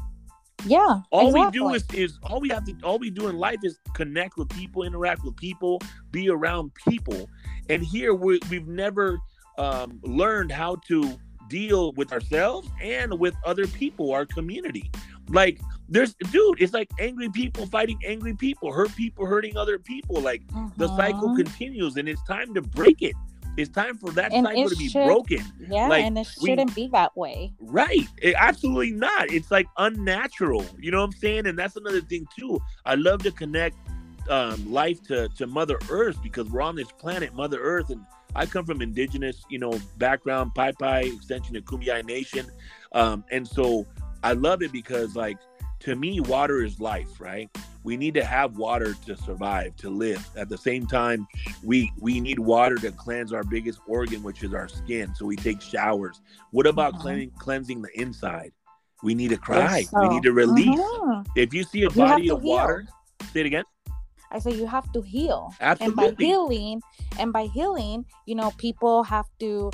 Yeah. 0.65 1.02
All 1.12 1.28
exactly. 1.28 1.62
we 1.62 1.69
do 1.69 1.74
is 1.74 1.86
is 1.93 2.19
all 2.24 2.39
we 2.39 2.50
have 2.50 2.65
to 2.65 2.76
all 2.84 3.00
we 3.00 3.10
do 3.10 3.28
in 3.28 3.38
life 3.38 3.60
is 3.63 3.80
connect 3.93 4.38
with 4.38 4.50
people, 4.50 4.84
interact 4.84 5.24
with 5.24 5.36
people, 5.38 5.82
be 6.12 6.30
around 6.30 6.72
people. 6.88 7.30
And 7.69 7.84
here 7.84 8.13
we 8.13 8.39
we've 8.50 8.67
never 8.67 9.19
um, 9.58 10.00
learned 10.04 10.52
how 10.52 10.78
to 10.88 11.17
deal 11.50 11.91
with 11.93 12.12
ourselves 12.13 12.69
and 12.82 13.17
with 13.19 13.36
other 13.45 13.67
people, 13.67 14.12
our 14.13 14.26
community. 14.26 14.91
Like 15.30 15.60
there's 15.88 16.13
dude, 16.32 16.62
it's 16.62 16.74
like 16.74 16.89
angry 17.00 17.30
people 17.30 17.65
fighting 17.67 18.00
angry 18.06 18.34
people, 18.36 18.72
hurt 18.72 18.95
people 18.95 19.26
hurting 19.26 19.58
other 19.58 19.80
people. 19.80 20.19
Like 20.22 20.41
the 20.78 20.88
cycle 20.95 21.30
Mhm. 21.30 21.38
continues, 21.38 21.98
and 21.98 22.08
it's 22.10 22.24
time 22.24 22.54
to 22.54 22.62
break 22.62 23.02
it. 23.02 23.15
It's 23.60 23.69
time 23.69 23.98
for 23.98 24.12
that 24.12 24.32
And 24.32 24.45
cycle 24.45 24.69
to 24.69 24.76
be 24.76 24.88
should- 24.88 25.06
broken. 25.06 25.43
Yeah, 25.69 25.88
like, 25.89 26.06
and 26.06 26.17
it 26.17 26.28
we- 26.41 26.50
shouldn't 26.50 26.74
be 26.74 26.88
that 26.93 27.15
way. 27.17 27.52
Right. 27.60 28.08
It- 28.22 28.36
absolutely 28.38 28.91
not. 28.91 29.30
It's 29.32 29.52
like 29.52 29.67
unnatural. 29.78 30.65
You 30.80 30.91
know 30.91 31.00
what 31.00 31.06
I'm 31.08 31.12
saying? 31.19 31.45
And 31.45 31.60
that's 31.60 31.76
another 31.76 32.02
thing 32.02 32.26
too. 32.38 32.62
I 32.86 32.95
love 32.95 33.22
to 33.24 33.32
connect 33.32 33.76
um, 34.30 34.72
life 34.72 35.02
to, 35.04 35.28
to 35.30 35.48
Mother 35.48 35.78
Earth 35.89 36.22
because 36.24 36.50
we're 36.50 36.62
on 36.62 36.76
this 36.76 36.91
planet, 36.91 37.34
Mother 37.34 37.60
Earth, 37.60 37.89
and 37.89 38.02
I 38.36 38.45
come 38.45 38.63
from 38.65 38.80
indigenous, 38.82 39.43
you 39.50 39.58
know, 39.58 39.74
background, 39.98 40.54
Pai 40.54 40.72
Pai, 40.80 41.08
extension 41.08 41.56
of 41.56 41.63
Kumeyaay 41.65 42.06
Nation. 42.06 42.45
Um, 42.91 43.24
and 43.32 43.48
so 43.48 43.88
I 44.24 44.34
love 44.34 44.62
it 44.62 44.72
because 44.72 45.15
like 45.15 45.38
to 45.80 45.95
me, 45.95 46.19
water 46.19 46.63
is 46.63 46.80
life, 46.80 47.19
right? 47.19 47.50
We 47.83 47.95
need 47.97 48.13
to 48.13 48.23
have 48.23 48.57
water 48.57 48.93
to 49.05 49.15
survive 49.15 49.75
to 49.77 49.89
live 49.89 50.27
at 50.35 50.49
the 50.49 50.57
same 50.57 50.85
time 50.85 51.27
we 51.63 51.91
we 51.99 52.19
need 52.19 52.37
water 52.39 52.75
to 52.75 52.91
cleanse 52.91 53.31
our 53.33 53.43
biggest 53.43 53.79
organ 53.87 54.21
which 54.23 54.43
is 54.43 54.53
our 54.53 54.67
skin 54.67 55.13
so 55.15 55.25
we 55.25 55.35
take 55.35 55.61
showers 55.61 56.21
what 56.51 56.67
about 56.67 56.93
Mhm. 56.95 56.99
cleansing 57.01 57.31
cleansing 57.39 57.81
the 57.81 57.99
inside 57.99 58.51
we 59.01 59.15
need 59.15 59.29
to 59.29 59.37
cry 59.37 59.79
Yes, 59.79 59.93
we 59.93 60.09
need 60.09 60.23
to 60.23 60.33
release 60.33 60.67
Mhm. 60.79 61.25
if 61.35 61.53
you 61.53 61.63
see 61.63 61.83
a 61.83 61.89
body 61.89 62.29
of 62.29 62.41
heal. 62.41 62.49
water 62.55 62.87
say 63.33 63.41
it 63.41 63.45
again 63.45 63.63
I 64.31 64.37
say 64.37 64.53
you 64.53 64.67
have 64.67 64.91
to 64.93 65.01
heal. 65.01 65.51
And 65.59 65.95
by 65.95 66.13
healing, 66.19 66.83
and 67.17 67.33
by 67.33 67.45
healing, 67.47 68.05
you 68.27 68.35
know, 68.35 68.51
people 68.59 69.01
have 69.01 69.25
to 69.39 69.71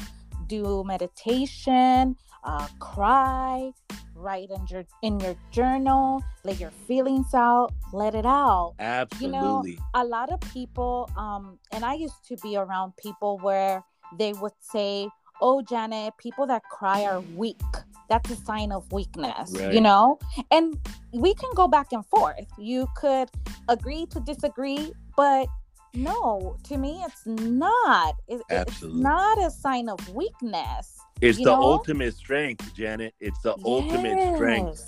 do 0.47 0.81
meditation, 0.85 2.15
uh, 2.45 2.67
cry, 2.79 3.71
write 4.15 4.49
in 4.49 4.65
your 4.69 4.85
in 5.01 5.19
your 5.19 5.35
journal, 5.51 6.23
let 6.43 6.59
your 6.59 6.71
feelings 6.87 7.33
out, 7.33 7.73
let 7.91 8.15
it 8.15 8.25
out. 8.25 8.73
absolutely 8.79 9.77
A 9.93 10.03
lot 10.05 10.31
of 10.31 10.39
people, 10.53 11.09
um, 11.17 11.59
and 11.71 11.83
I 11.83 11.93
used 11.95 12.25
to 12.29 12.35
be 12.37 12.55
around 12.57 12.93
people 12.97 13.37
where 13.39 13.83
they 14.17 14.33
would 14.33 14.53
say, 14.59 15.09
"Oh, 15.41 15.61
Janet, 15.61 16.13
people 16.17 16.45
that 16.47 16.63
cry 16.71 17.03
are 17.03 17.21
weak." 17.21 17.61
That's 18.09 18.29
a 18.29 18.35
sign 18.35 18.71
of 18.71 18.89
weakness, 18.91 19.51
you 19.73 19.81
know? 19.81 20.19
And 20.51 20.77
we 21.11 21.33
can 21.33 21.49
go 21.55 21.67
back 21.67 21.87
and 21.91 22.05
forth. 22.05 22.45
You 22.59 22.87
could 22.95 23.29
agree 23.67 24.05
to 24.13 24.19
disagree, 24.19 24.93
but 25.17 25.47
no, 25.95 26.55
to 26.65 26.77
me, 26.77 27.01
it's 27.07 27.25
not. 27.25 28.13
It- 28.27 28.43
it's 28.67 28.79
not 29.01 29.39
a 29.39 29.49
sign 29.49 29.89
of 29.89 29.97
weakness. 30.13 30.94
It's 31.21 31.39
you 31.39 31.45
the 31.45 31.51
know? 31.51 31.61
ultimate 31.61 32.15
strength 32.15 32.73
janet 32.75 33.13
it's 33.19 33.39
the 33.41 33.55
ultimate 33.65 34.19
strength 34.33 34.81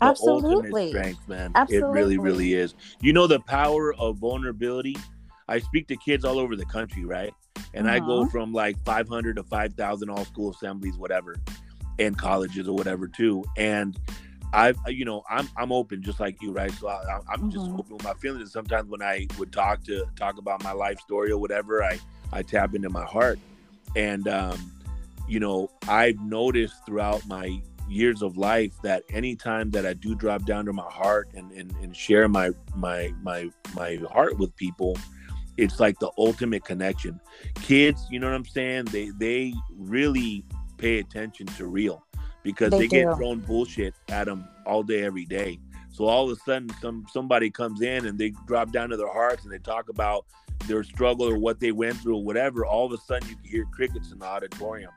the 0.00 0.10
Absolutely. 0.10 0.60
ultimate 0.60 0.78
strength, 0.88 1.28
man. 1.28 1.56
It 1.68 1.84
really, 1.88 2.18
really 2.18 2.54
is. 2.54 2.74
You 3.00 3.12
know 3.12 3.26
the 3.26 3.40
power 3.40 3.94
of 3.94 4.16
vulnerability. 4.18 4.96
I 5.48 5.58
speak 5.58 5.88
to 5.88 5.96
kids 5.96 6.24
all 6.24 6.38
over 6.38 6.54
the 6.56 6.64
country, 6.66 7.04
right? 7.04 7.34
And 7.74 7.88
I 7.90 7.98
go 7.98 8.22
Uh-huh. 8.22 8.30
from 8.30 8.52
like 8.52 8.78
500 8.84 9.36
to 9.36 9.42
5,000 9.42 10.08
all 10.10 10.24
school 10.24 10.50
assemblies, 10.52 10.96
whatever, 10.96 11.36
and 11.98 12.16
colleges 12.16 12.68
or 12.68 12.76
whatever 12.76 13.08
too. 13.08 13.44
And 13.56 13.98
I've, 14.52 14.78
you 14.86 15.04
know, 15.04 15.24
I'm 15.28 15.48
I'm 15.56 15.72
open 15.72 16.02
just 16.02 16.20
like 16.20 16.40
you, 16.40 16.52
right? 16.52 16.72
So 16.72 16.88
I, 16.88 17.18
I'm 17.30 17.48
just 17.50 17.66
Mhm. 17.66 17.74
open 17.76 17.94
with 17.94 18.04
my 18.04 18.14
feelings. 18.14 18.42
And 18.42 18.50
sometimes 18.50 18.88
when 18.88 19.02
I 19.02 19.26
would 19.36 19.52
talk 19.52 19.82
to 19.84 20.06
talk 20.16 20.38
about 20.38 20.62
my 20.62 20.72
life 20.72 21.00
story 21.00 21.32
or 21.32 21.38
whatever, 21.38 21.82
I 21.82 21.98
I 22.32 22.42
tap 22.42 22.74
into 22.74 22.88
my 22.88 23.04
heart. 23.04 23.40
And 23.96 24.28
um, 24.28 24.70
you 25.28 25.40
know, 25.40 25.70
I've 25.86 26.18
noticed 26.20 26.74
throughout 26.86 27.26
my 27.26 27.60
years 27.88 28.22
of 28.22 28.36
life 28.36 28.72
that 28.82 29.02
anytime 29.10 29.70
that 29.70 29.86
I 29.86 29.94
do 29.94 30.14
drop 30.14 30.44
down 30.44 30.66
to 30.66 30.72
my 30.72 30.90
heart 30.90 31.28
and, 31.34 31.50
and, 31.52 31.72
and 31.82 31.96
share 31.96 32.28
my 32.28 32.50
my 32.74 33.12
my 33.22 33.50
my 33.74 33.96
heart 34.10 34.38
with 34.38 34.54
people, 34.56 34.96
it's 35.56 35.80
like 35.80 35.98
the 35.98 36.10
ultimate 36.18 36.64
connection. 36.64 37.20
Kids, 37.56 38.06
you 38.10 38.18
know 38.20 38.28
what 38.28 38.36
I'm 38.36 38.44
saying? 38.44 38.86
They 38.86 39.10
they 39.18 39.54
really 39.76 40.44
pay 40.76 40.98
attention 40.98 41.46
to 41.46 41.66
real 41.66 42.04
because 42.42 42.70
They 42.70 42.80
they, 42.80 42.88
get 42.88 43.14
thrown 43.16 43.40
bullshit 43.40 43.94
at 44.08 44.24
them 44.24 44.48
all 44.64 44.82
day 44.82 45.02
every 45.02 45.24
day. 45.24 45.58
So 45.90 46.04
all 46.06 46.30
of 46.30 46.38
a 46.38 46.40
sudden, 46.42 46.70
some 46.80 47.06
somebody 47.10 47.50
comes 47.50 47.82
in 47.82 48.06
and 48.06 48.18
they 48.18 48.32
drop 48.46 48.72
down 48.72 48.90
to 48.90 48.96
their 48.96 49.12
hearts 49.12 49.44
and 49.44 49.52
they 49.52 49.58
talk 49.58 49.88
about 49.88 50.26
their 50.66 50.84
struggle 50.84 51.28
or 51.28 51.38
what 51.38 51.60
they 51.60 51.72
went 51.72 51.96
through 51.96 52.16
or 52.16 52.24
whatever. 52.24 52.64
All 52.64 52.86
of 52.86 52.92
a 52.92 52.98
sudden, 52.98 53.28
you 53.28 53.36
can 53.36 53.44
hear 53.44 53.64
crickets 53.72 54.12
in 54.12 54.18
the 54.18 54.26
auditorium, 54.26 54.92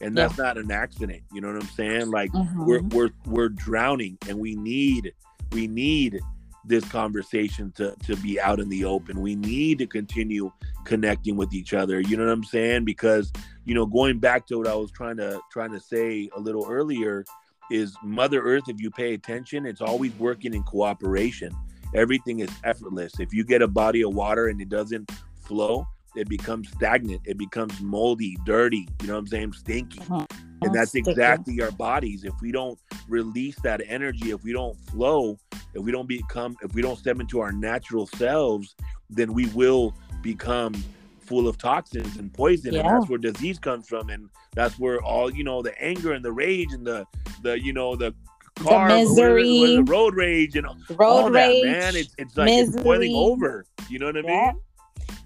and 0.00 0.16
that's 0.16 0.36
not 0.38 0.58
an 0.58 0.70
accident. 0.70 1.22
You 1.32 1.40
know 1.40 1.48
what 1.52 1.62
I'm 1.62 1.68
saying? 1.70 2.10
Like 2.10 2.30
we're 2.66 2.80
Mhm. 2.80 2.92
we're 2.92 3.10
we're 3.26 3.48
drowning, 3.48 4.18
and 4.28 4.38
we 4.38 4.54
need 4.54 5.12
we 5.52 5.66
need 5.66 6.20
this 6.64 6.84
conversation 6.88 7.72
to 7.76 7.94
to 8.04 8.16
be 8.16 8.40
out 8.40 8.58
in 8.60 8.68
the 8.68 8.84
open. 8.84 9.20
We 9.20 9.36
need 9.36 9.78
to 9.78 9.86
continue 9.86 10.50
connecting 10.84 11.36
with 11.36 11.52
each 11.54 11.72
other. 11.74 12.00
You 12.00 12.16
know 12.16 12.24
what 12.26 12.32
I'm 12.32 12.44
saying? 12.44 12.84
Because 12.84 13.32
you 13.64 13.74
know, 13.74 13.86
going 13.86 14.18
back 14.18 14.46
to 14.46 14.58
what 14.58 14.68
I 14.68 14.74
was 14.74 14.90
trying 14.92 15.16
to 15.16 15.40
trying 15.50 15.72
to 15.72 15.80
say 15.80 16.28
a 16.36 16.40
little 16.40 16.66
earlier 16.68 17.24
is 17.70 17.96
Mother 18.02 18.40
Earth. 18.42 18.64
If 18.68 18.80
you 18.80 18.90
pay 18.90 19.14
attention, 19.14 19.66
it's 19.66 19.80
always 19.80 20.12
working 20.18 20.54
in 20.54 20.62
cooperation. 20.62 21.52
Everything 21.94 22.40
is 22.40 22.50
effortless. 22.64 23.18
If 23.18 23.32
you 23.32 23.44
get 23.44 23.62
a 23.62 23.68
body 23.68 24.02
of 24.02 24.14
water 24.14 24.48
and 24.48 24.60
it 24.60 24.68
doesn't 24.68 25.10
flow, 25.42 25.86
it 26.16 26.28
becomes 26.28 26.70
stagnant. 26.70 27.20
It 27.24 27.38
becomes 27.38 27.80
moldy, 27.80 28.36
dirty. 28.44 28.88
You 29.02 29.08
know 29.08 29.14
what 29.14 29.20
I'm 29.20 29.26
saying? 29.26 29.52
Stinky. 29.52 30.00
Mhm. 30.00 30.26
And 30.62 30.74
that's 30.74 30.90
Sticky. 30.90 31.10
exactly 31.10 31.60
our 31.62 31.70
bodies. 31.70 32.24
If 32.24 32.32
we 32.40 32.50
don't 32.50 32.78
release 33.08 33.56
that 33.62 33.82
energy, 33.86 34.30
if 34.30 34.42
we 34.42 34.52
don't 34.52 34.76
flow, 34.90 35.38
if 35.74 35.82
we 35.82 35.92
don't 35.92 36.08
become, 36.08 36.56
if 36.62 36.74
we 36.74 36.80
don't 36.82 36.98
step 36.98 37.20
into 37.20 37.40
our 37.40 37.52
natural 37.52 38.06
selves, 38.06 38.74
then 39.10 39.34
we 39.34 39.46
will 39.48 39.94
become 40.22 40.74
full 41.20 41.46
of 41.48 41.58
toxins 41.58 42.16
and 42.16 42.32
poison. 42.32 42.74
And 42.74 42.88
that's 42.88 43.08
where 43.08 43.18
disease 43.18 43.58
comes 43.58 43.86
from. 43.88 44.08
And 44.08 44.30
that's 44.54 44.78
where 44.78 45.02
all, 45.02 45.30
you 45.30 45.44
know, 45.44 45.60
the 45.60 45.78
anger 45.82 46.12
and 46.12 46.24
the 46.24 46.32
rage 46.32 46.72
and 46.72 46.86
the, 46.86 47.04
the, 47.42 47.60
you 47.62 47.72
know, 47.72 47.94
the 47.96 48.14
car, 48.56 48.88
the 48.88 48.94
it, 48.94 48.98
what 48.98 49.12
is 49.12 49.18
it, 49.18 49.22
misery. 49.22 49.82
road 49.82 50.14
rage 50.14 50.56
and 50.56 50.66
Road 50.90 51.00
all 51.00 51.30
rage, 51.30 51.62
that, 51.64 51.68
man. 51.70 51.96
It's, 51.96 52.14
it's 52.16 52.36
like 52.36 52.48
it's 52.50 52.76
boiling 52.82 53.14
over. 53.14 53.66
You 53.90 53.98
know 53.98 54.06
what 54.06 54.16
I 54.16 54.20
Yeah. 54.22 54.52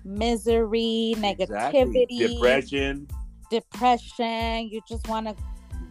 Misery, 0.04 1.14
Exactly. 1.16 1.80
negativity, 1.80 2.34
Depression. 2.34 3.06
depression. 3.50 4.68
You 4.68 4.80
just 4.88 5.08
want 5.08 5.26
to 5.28 5.34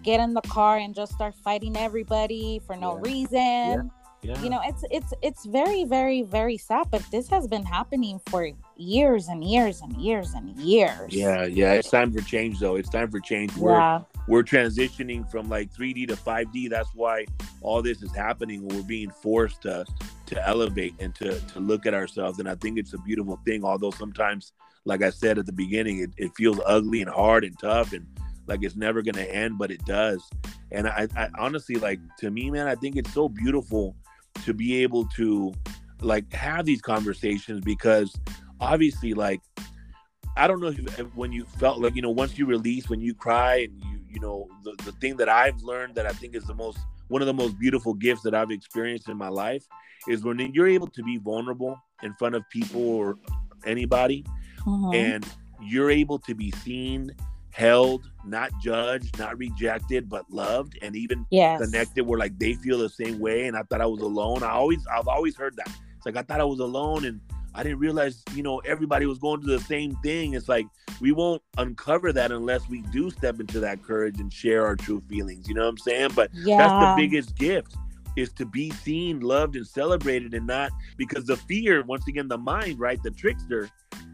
get 0.04 0.20
in 0.20 0.34
the 0.34 0.42
car 0.42 0.78
and 0.78 0.96
just 0.96 1.12
start 1.14 1.36
fighting 1.36 1.76
everybody 1.78 2.62
for 2.66 2.76
no 2.76 2.96
Yeah. 2.96 3.12
reason. 3.12 3.92
Yeah. 4.22 4.42
You 4.44 4.50
know, 4.50 4.60
it's 4.66 4.84
it's 4.92 5.14
it's 5.22 5.46
very 5.46 5.86
very 5.86 6.24
very 6.24 6.58
sad, 6.58 6.88
but 6.92 7.02
this 7.10 7.30
has 7.30 7.48
been 7.48 7.64
happening 7.64 8.20
for 8.30 8.50
years 8.76 9.30
and 9.30 9.42
years 9.46 9.80
and 9.82 9.96
years 9.96 10.34
and 10.34 10.50
years. 10.58 11.14
yeah, 11.14 11.46
yeah. 11.46 11.74
It's 11.74 11.90
time 11.90 12.12
for 12.12 12.20
change, 12.22 12.60
though. 12.60 12.76
It's 12.76 12.90
time 12.90 13.10
for 13.12 13.22
change. 13.22 13.56
We're 13.56 13.72
Yeah. 13.78 14.02
we're 14.28 14.44
transitioning 14.44 15.30
from 15.32 15.48
like 15.48 15.72
3D 15.74 16.06
to 16.08 16.18
5D. 16.18 16.68
That's 16.70 16.90
why 16.94 17.28
all 17.62 17.82
this 17.82 18.02
is 18.04 18.14
happening. 18.14 18.68
We're 18.68 18.84
being 18.84 19.10
forced 19.10 19.62
to 19.62 19.86
to 20.30 20.48
elevate 20.48 20.94
and 21.00 21.14
to 21.16 21.40
to 21.40 21.60
look 21.60 21.86
at 21.86 21.94
ourselves. 21.94 22.40
And 22.40 22.48
I 22.48 22.56
think 22.56 22.78
it's 22.78 22.94
a 22.94 22.98
beautiful 23.00 23.40
thing. 23.46 23.64
Although 23.64 23.92
sometimes, 23.92 24.54
like 24.86 25.02
I 25.02 25.10
said 25.10 25.38
at 25.38 25.46
the 25.46 25.52
beginning, 25.52 26.00
it, 26.00 26.12
it 26.18 26.32
feels 26.36 26.60
ugly 26.66 27.02
and 27.02 27.10
hard 27.10 27.44
and 27.44 27.58
tough 27.60 27.94
and 27.94 28.06
like 28.48 28.64
it's 28.64 28.76
never 28.76 29.02
gonna 29.02 29.22
end, 29.22 29.58
but 29.58 29.72
it 29.72 29.86
does. 29.86 30.28
And 30.72 30.88
I, 30.88 31.08
I 31.16 31.30
honestly 31.38 31.76
like 31.76 32.00
to 32.20 32.32
me, 32.32 32.50
man, 32.50 32.68
I 32.68 32.76
think 32.76 32.96
it's 32.96 33.14
so 33.14 33.30
beautiful 33.30 33.96
to 34.46 34.54
be 34.54 34.84
able 34.84 35.06
to 35.18 35.54
like 36.02 36.32
have 36.34 36.66
these 36.66 36.82
conversations 36.82 37.62
because 37.62 38.16
obviously 38.60 39.14
like 39.14 39.42
I 40.38 40.48
don't 40.48 40.62
know 40.62 40.68
if, 40.68 41.16
when 41.16 41.32
you 41.32 41.44
felt 41.44 41.80
like 41.80 41.96
you 41.96 42.02
know 42.02 42.10
once 42.10 42.38
you 42.38 42.46
release 42.46 42.90
when 42.90 43.02
you 43.02 43.14
cry 43.14 43.56
and 43.58 43.84
you 43.84 44.00
you 44.10 44.20
know 44.20 44.48
the, 44.64 44.74
the 44.86 44.92
thing 44.94 45.18
that 45.18 45.30
I've 45.30 45.62
learned 45.62 45.96
that 45.96 46.06
I 46.06 46.12
think 46.12 46.36
is 46.36 46.46
the 46.46 46.54
most 46.54 46.80
one 47.10 47.22
of 47.22 47.26
the 47.28 47.34
most 47.34 47.60
beautiful 47.60 47.94
gifts 47.94 48.22
that 48.24 48.34
I've 48.34 48.52
experienced 48.52 49.10
in 49.10 49.18
my 49.18 49.28
life 49.30 49.66
is 50.08 50.24
when 50.24 50.40
you're 50.54 50.68
able 50.68 50.88
to 50.88 51.04
be 51.04 51.18
vulnerable 51.18 51.78
in 52.04 52.14
front 52.16 52.36
of 52.36 52.44
people 52.50 52.82
or 52.82 53.18
anybody 53.66 54.24
Mhm. 54.66 54.96
and 54.96 55.26
you're 55.62 55.92
able 55.92 56.18
to 56.20 56.34
be 56.34 56.52
seen 56.64 57.12
held 57.52 58.10
not 58.26 58.52
judged 58.62 59.18
not 59.20 59.38
rejected 59.38 60.08
but 60.08 60.24
loved 60.30 60.78
and 60.82 60.96
even 60.96 61.26
yes. 61.32 61.60
connected 61.60 62.06
where 62.06 62.18
like 62.20 62.38
they 62.40 62.54
feel 62.54 62.78
the 62.78 62.88
same 62.90 63.20
way 63.20 63.48
and 63.48 63.58
I 63.58 63.64
thought 63.64 63.82
I 63.82 63.86
was 63.86 64.02
alone. 64.02 64.44
I 64.44 64.52
always 64.52 64.86
I've 64.88 65.08
always 65.08 65.36
heard 65.36 65.56
that. 65.58 65.68
It's 65.98 66.06
like 66.06 66.16
I 66.16 66.22
thought 66.22 66.40
I 66.40 66.46
was 66.46 66.60
alone 66.60 67.06
and 67.06 67.20
I 67.60 67.64
didn't 67.64 67.80
realize, 67.80 68.24
you 68.36 68.42
know, 68.42 68.60
everybody 68.60 69.06
was 69.06 69.20
going 69.20 69.42
through 69.42 69.58
the 69.58 69.64
same 69.66 69.94
thing. 69.98 70.34
It's 70.34 70.48
like 70.48 70.66
we 71.02 71.12
won't 71.12 71.42
uncover 71.58 72.14
that 72.14 72.32
unless 72.32 72.70
we 72.70 72.84
do 72.84 73.12
step 73.12 73.42
into 73.42 73.60
that 73.60 73.84
courage 73.84 74.18
and 74.22 74.32
share 74.32 74.66
our 74.66 74.78
true 74.78 75.04
feelings. 75.10 75.50
You 75.50 75.56
know 75.56 75.64
what 75.64 75.72
I'm 75.72 75.78
saying? 75.78 76.12
But 76.16 76.32
Yeah. 76.34 76.56
that's 76.56 76.80
the 76.80 76.94
biggest 76.96 77.36
gift 77.36 77.76
is 78.16 78.32
to 78.34 78.46
be 78.46 78.72
seen, 78.72 79.20
loved, 79.20 79.58
and 79.58 79.68
celebrated 79.68 80.34
and 80.34 80.48
not 80.48 80.72
because 80.96 81.26
the 81.26 81.36
fear, 81.36 81.84
once 81.84 82.08
again, 82.08 82.30
the 82.30 82.38
mind, 82.38 82.80
right? 82.80 83.04
The 83.04 83.12
trickster, 83.12 83.70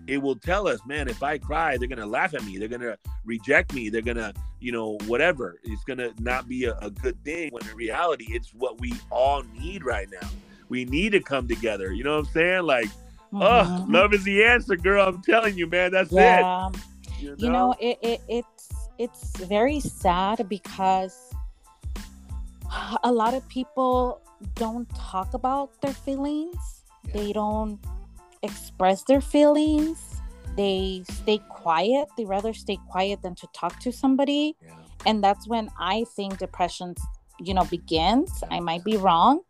it 0.08 0.18
will 0.20 0.36
tell 0.38 0.68
us, 0.68 0.80
man, 0.88 1.08
if 1.08 1.22
I 1.22 1.38
cry, 1.38 1.78
they're 1.78 1.88
gonna 1.88 2.04
laugh 2.08 2.34
at 2.34 2.44
me, 2.46 2.58
they're 2.58 2.68
gonna 2.68 2.98
reject 3.26 3.76
me, 3.76 3.90
they're 3.90 4.02
gonna, 4.02 4.34
you 4.60 4.72
know, 4.72 4.98
whatever. 5.06 5.60
It's 5.64 5.84
gonna 5.84 6.14
not 6.20 6.48
be 6.50 6.66
a, 6.66 6.76
a 6.80 6.90
good 6.90 7.24
thing 7.24 7.52
when 7.52 7.62
in 7.70 7.76
reality 7.76 8.26
it's 8.30 8.56
what 8.56 8.82
we 8.82 8.92
all 9.12 9.44
need 9.44 9.86
right 9.86 10.08
now. 10.20 10.28
We 10.68 10.84
need 10.86 11.12
to 11.12 11.20
come 11.20 11.48
together. 11.48 11.94
You 11.94 12.04
know 12.04 12.14
what 12.18 12.26
I'm 12.28 12.34
saying? 12.34 12.64
Like, 12.64 12.90
oh, 13.34 13.38
Mhm. 13.40 13.92
love 13.92 14.14
is 14.14 14.24
the 14.24 14.44
answer, 14.44 14.76
girl. 14.76 15.08
I'm 15.08 15.22
telling 15.22 15.58
you, 15.58 15.68
man, 15.68 15.92
that's 15.92 16.12
yeah. 16.12 16.70
it. 16.70 16.76
You 17.20 17.36
you 17.38 17.50
know 17.50 17.74
it, 17.80 17.98
it 18.02 18.22
it's 18.28 18.68
it's 18.98 19.38
very 19.46 19.80
sad 19.80 20.48
because 20.50 21.16
a 23.04 23.12
lot 23.12 23.34
of 23.34 23.48
people 23.48 24.22
don't 24.56 24.88
talk 24.96 25.34
about 25.34 25.70
their 25.82 25.94
feelings 25.94 26.84
Yeah. 27.08 27.14
they 27.14 27.34
don't 27.34 27.80
express 28.44 29.04
their 29.04 29.22
feelings 29.22 30.22
they 30.58 31.04
stay 31.10 31.40
quiet 31.50 32.08
they 32.18 32.26
rather 32.26 32.54
stay 32.54 32.78
quiet 32.92 33.22
than 33.22 33.36
to 33.36 33.48
talk 33.54 33.80
to 33.80 33.92
somebody 33.92 34.56
Yeah. 34.62 34.74
and 35.08 35.24
that's 35.24 35.48
when 35.48 35.70
i 35.80 36.04
think 36.16 36.38
depression 36.38 36.96
you 37.40 37.54
know 37.54 37.66
begins 37.66 38.44
i 38.52 38.60
might 38.60 38.84
be 38.84 38.98
wrong 38.98 39.42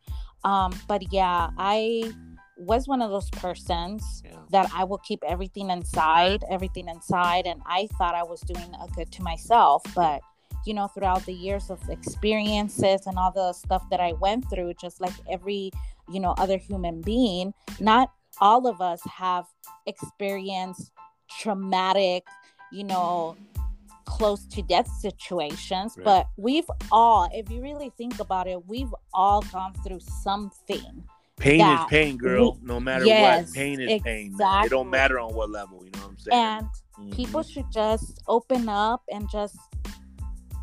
Um, 0.45 0.71
but 0.87 1.01
yeah, 1.11 1.49
I 1.57 2.13
was 2.57 2.87
one 2.87 3.01
of 3.01 3.09
those 3.11 3.29
persons 3.31 4.21
Yeah. 4.25 4.37
that 4.51 4.69
I 4.73 4.83
will 4.85 4.99
keep 4.99 5.23
everything 5.27 5.69
inside, 5.69 6.43
everything 6.49 6.87
inside, 6.87 7.45
and 7.47 7.61
I 7.65 7.87
thought 7.97 8.15
I 8.15 8.23
was 8.23 8.41
doing 8.41 8.73
a 8.81 8.87
good 8.95 9.11
to 9.13 9.23
myself, 9.23 9.83
but 9.93 10.21
you 10.65 10.73
know, 10.73 10.87
throughout 10.87 11.23
the 11.25 11.33
years 11.33 11.69
of 11.69 11.79
experiences 11.89 13.05
and 13.05 13.19
all 13.19 13.31
the 13.31 13.53
stuff 13.53 13.83
that 13.91 13.99
I 13.99 14.13
went 14.13 14.49
through, 14.49 14.73
just 14.81 14.99
like 14.99 15.13
every 15.29 15.71
you 16.11 16.19
know 16.19 16.33
other 16.37 16.57
human 16.57 17.01
being, 17.01 17.53
not 17.79 18.11
all 18.41 18.67
of 18.67 18.81
us 18.81 19.01
have 19.05 19.45
experienced 19.85 20.91
traumatic, 21.29 22.25
you 22.71 22.83
know, 22.83 23.35
close 24.05 24.45
to 24.47 24.61
death 24.61 24.87
situations, 24.99 25.95
Right. 25.97 26.05
but 26.05 26.27
we've 26.37 26.69
all, 26.91 27.29
if 27.33 27.49
you 27.49 27.61
really 27.61 27.91
think 27.97 28.19
about 28.19 28.47
it, 28.47 28.65
we've 28.67 28.93
all 29.13 29.41
gone 29.41 29.73
through 29.83 29.99
something. 29.99 31.03
Pain 31.37 31.59
that 31.59 31.81
is 31.81 31.85
pain, 31.89 32.17
girl. 32.17 32.57
No 32.61 32.79
matter 32.79 33.05
Yes, 33.05 33.47
what, 33.47 33.53
pain 33.53 33.79
is 33.81 34.01
pain. 34.01 34.35
man. 34.37 34.65
It 34.65 34.69
don't 34.69 34.89
matter 34.89 35.19
on 35.19 35.33
what 35.35 35.49
level. 35.49 35.83
You 35.83 35.91
know 35.91 35.99
what 35.99 36.09
I'm 36.09 36.17
saying? 36.19 36.41
And 36.41 36.69
Mhm. 36.97 37.15
people 37.15 37.43
should 37.43 37.69
just 37.71 38.21
open 38.27 38.69
up 38.69 39.03
and 39.11 39.29
just 39.29 39.57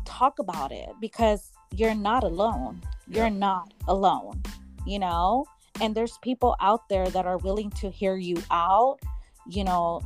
talk 0.05 0.39
about 0.39 0.71
it 0.71 0.89
because 0.99 1.51
you're 1.71 1.95
not 1.95 2.23
alone. 2.23 2.81
You're 3.07 3.29
not 3.29 3.73
alone, 3.87 4.41
you 4.85 4.99
know? 4.99 5.45
And 5.81 5.95
there's 5.95 6.17
people 6.19 6.55
out 6.59 6.87
there 6.89 7.07
that 7.09 7.25
are 7.25 7.37
willing 7.37 7.69
to 7.71 7.89
hear 7.89 8.15
you 8.15 8.37
out. 8.51 8.99
You 9.47 9.63
know, 9.63 10.01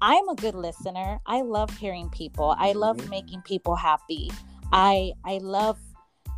I'm 0.00 0.28
a 0.28 0.34
good 0.34 0.54
listener. 0.54 1.20
I 1.26 1.42
love 1.42 1.70
hearing 1.78 2.10
people. 2.10 2.54
I 2.58 2.72
love 2.72 2.98
Mhm. 2.98 3.08
making 3.10 3.42
people 3.42 3.74
happy. 3.74 4.30
I 4.72 5.12
I 5.24 5.38
love, 5.38 5.78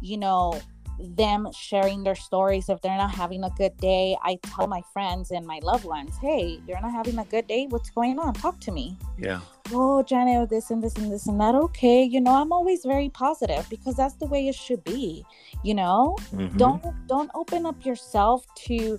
you 0.01 0.17
know, 0.19 0.61
them 0.99 1.47
sharing 1.53 2.03
their 2.05 2.15
stories 2.15 2.69
if 2.69 2.81
they're 2.81 2.97
not 2.97 3.11
having 3.15 3.45
a 3.45 3.51
good 3.51 3.77
day. 3.79 4.17
I 4.23 4.39
tell 4.43 4.67
my 4.67 4.83
friends 4.93 5.31
and 5.31 5.47
my 5.47 5.61
loved 5.63 5.85
ones, 5.85 6.15
"Hey, 6.21 6.61
you're 6.67 6.81
not 6.81 6.93
having 6.93 7.19
a 7.19 7.25
good 7.25 7.47
day. 7.47 7.67
What's 7.69 7.91
going 7.91 8.19
on? 8.19 8.33
Talk 8.35 8.59
to 8.61 8.73
me." 8.73 8.97
yeah. 9.19 9.41
oh 9.73 10.03
Janet, 10.03 10.49
this 10.49 10.71
and 10.71 10.81
this 10.83 10.95
and 10.97 11.11
this 11.13 11.27
and 11.27 11.41
that. 11.41 11.55
Okay, 11.55 12.03
you 12.05 12.21
know, 12.21 12.35
I'm 12.41 12.53
always 12.53 12.85
very 12.85 13.09
positive 13.09 13.67
because 13.69 13.97
that's 13.97 14.15
the 14.15 14.27
way 14.27 14.47
it 14.49 14.55
should 14.55 14.83
be. 14.85 15.25
You 15.65 15.75
know, 15.75 16.17
Mhm. 16.33 16.57
don't 16.57 16.85
don't 17.09 17.31
open 17.35 17.67
up 17.67 17.85
yourself 17.85 18.47
to 18.67 18.99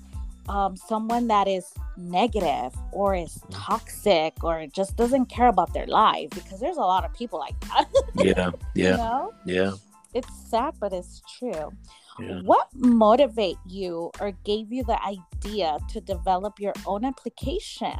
um, 0.49 0.77
someone 0.77 1.27
that 1.27 1.45
is 1.47 1.73
negative 1.97 2.71
or 2.93 3.13
is 3.15 3.37
toxic 3.49 4.41
or 4.43 4.65
just 4.67 4.95
doesn't 4.95 5.25
care 5.25 5.47
about 5.47 5.73
their 5.73 5.87
life 5.87 6.29
because 6.31 6.59
there's 6.61 6.77
a 6.77 6.81
lot 6.93 7.03
of 7.03 7.13
people 7.13 7.37
like 7.39 7.59
that. 7.69 7.87
Yeah. 8.15 8.51
You 8.73 8.83
Yeah. 8.85 8.95
know, 8.95 9.33
Yeah. 9.45 9.71
It's 10.13 10.49
sad, 10.49 10.75
but 10.79 10.93
it's 10.93 11.21
true. 11.37 11.71
Yeah. 12.19 12.41
What 12.41 12.67
motivate 12.73 13.57
you 13.67 14.11
or 14.19 14.31
gave 14.43 14.71
you 14.71 14.83
the 14.83 14.99
idea 15.03 15.77
to 15.89 16.01
develop 16.01 16.59
your 16.59 16.73
own 16.85 17.05
application 17.05 17.99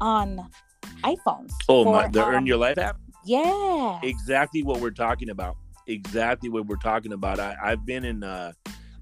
on 0.00 0.48
iPhones? 1.02 1.52
Oh 1.68 1.84
my! 1.84 2.04
for, 2.06 2.12
The 2.12 2.26
Earn 2.26 2.34
um, 2.36 2.46
Your 2.46 2.58
Life 2.58 2.78
app. 2.78 2.98
Yeah. 3.24 4.00
exactly 4.02 4.62
what 4.62 4.80
we're 4.80 4.90
talking 4.90 5.30
about 5.30 5.56
exactly 5.86 6.48
what 6.48 6.66
we're 6.66 6.76
talking 6.76 7.12
about 7.12 7.40
I, 7.40 7.56
i've 7.62 7.86
been 7.86 8.04
in 8.04 8.22
uh 8.22 8.52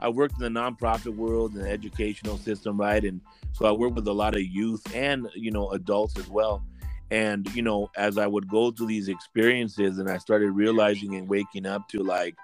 i 0.01 0.09
worked 0.09 0.41
in 0.41 0.53
the 0.53 0.61
nonprofit 0.61 1.15
world 1.15 1.55
and 1.55 1.65
the 1.65 1.69
educational 1.69 2.39
system 2.39 2.79
right 2.79 3.05
and 3.05 3.21
so 3.53 3.67
i 3.67 3.73
work 3.73 3.95
with 3.95 4.07
a 4.07 4.13
lot 4.13 4.35
of 4.35 4.43
youth 4.43 4.85
and 4.95 5.29
you 5.35 5.51
know 5.51 5.71
adults 5.71 6.19
as 6.19 6.29
well 6.29 6.65
and 7.13 7.47
you 7.55 7.63
know 7.63 7.91
as 7.97 8.17
i 8.17 8.27
would 8.27 8.49
go 8.49 8.71
through 8.71 8.87
these 8.87 9.09
experiences 9.09 9.99
and 9.99 10.09
i 10.11 10.17
started 10.17 10.51
realizing 10.53 11.15
and 11.15 11.29
waking 11.29 11.67
up 11.67 11.87
to 11.89 12.03
like 12.03 12.35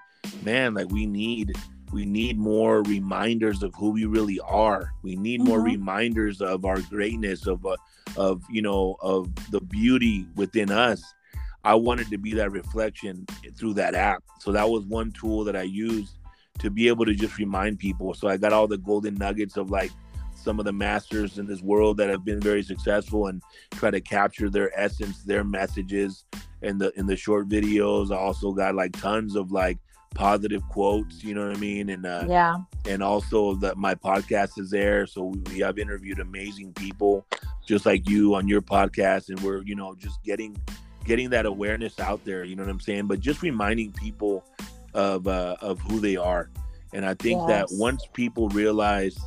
man 0.43 0.75
like 0.75 0.89
we 0.91 1.07
need 1.07 1.53
we 1.91 2.05
need 2.05 2.37
more 2.39 2.83
reminders 2.83 3.63
of 3.63 3.75
who 3.75 3.91
we 3.91 4.05
really 4.05 4.39
are 4.41 4.93
we 5.03 5.17
need 5.17 5.41
more 5.43 5.61
Mhm. 5.61 5.65
reminders 5.77 6.43
of 6.43 6.65
our 6.67 6.81
greatness 6.83 7.47
of 7.47 7.65
uh, 7.65 7.77
of 8.17 8.43
you 8.51 8.61
know 8.63 8.97
of 9.01 9.29
the 9.51 9.61
beauty 9.61 10.27
within 10.37 10.71
us 10.71 11.03
I 11.65 11.75
wanted 11.75 12.09
to 12.11 12.19
be 12.19 12.33
that 12.35 12.53
reflection 12.53 13.27
through 13.57 13.75
that 13.75 13.95
app. 13.95 14.23
So 14.39 14.53
that 14.53 14.71
was 14.71 14.87
one 14.87 15.11
tool 15.11 15.43
that 15.45 15.57
I 15.57 15.63
used 15.63 16.17
to 16.61 16.71
be 16.71 16.87
able 16.89 17.05
to 17.05 17.15
just 17.15 17.37
remind 17.37 17.79
people. 17.81 18.15
So 18.15 18.29
I 18.29 18.37
got 18.37 18.53
all 18.53 18.69
the 18.69 18.79
golden 18.79 19.17
nuggets 19.17 19.57
of 19.57 19.69
like 19.69 19.91
some 20.39 20.59
of 20.59 20.65
the 20.65 20.73
masters 20.73 21.39
in 21.39 21.47
this 21.47 21.63
world 21.63 21.97
that 21.99 22.09
have 22.09 22.25
been 22.25 22.41
very 22.41 22.63
successful 22.63 23.27
and 23.27 23.43
try 23.73 23.91
to 23.91 24.01
capture 24.01 24.49
their 24.49 24.79
essence, 24.79 25.23
their 25.25 25.45
messages 25.45 26.25
in 26.63 26.79
the 26.79 26.93
in 26.99 27.07
the 27.07 27.17
short 27.17 27.49
videos. 27.49 28.11
I 28.11 28.17
also 28.17 28.53
got 28.53 28.75
like 28.75 28.93
tons 28.93 29.37
of 29.37 29.53
like 29.53 29.79
positive 30.15 30.63
quotes, 30.69 31.23
you 31.23 31.35
know 31.35 31.47
what 31.47 31.57
I 31.57 31.61
mean? 31.61 31.91
And 31.91 32.07
uh 32.07 32.25
yeah. 32.29 32.57
and 32.87 33.03
also 33.03 33.55
that 33.57 33.77
my 33.77 33.95
podcast 33.95 34.59
is 34.59 34.71
there 34.71 35.07
so 35.07 35.35
we 35.51 35.59
have 35.61 35.79
interviewed 35.79 36.19
amazing 36.19 36.73
people 36.73 37.27
just 37.69 37.85
like 37.85 38.09
you 38.09 38.35
on 38.35 38.49
your 38.49 38.63
podcast 38.63 39.29
and 39.29 39.39
we're 39.41 39.63
you 39.63 39.75
know 39.75 39.95
just 39.95 40.23
getting 40.25 40.57
getting 41.05 41.29
that 41.31 41.45
awareness 41.45 42.01
out 42.01 42.25
there 42.25 42.43
you 42.45 42.57
know 42.57 42.63
what 42.63 42.71
i'm 42.71 42.81
saying 42.81 43.07
but 43.07 43.21
just 43.21 43.43
reminding 43.43 43.93
people 43.93 44.43
of 44.95 45.29
uh 45.29 45.55
of 45.61 45.79
who 45.81 46.01
they 46.01 46.17
are 46.17 46.51
and 46.95 47.05
i 47.05 47.13
think 47.13 47.47
that 47.47 47.67
once 47.73 48.07
people 48.15 48.49
realize 48.51 49.19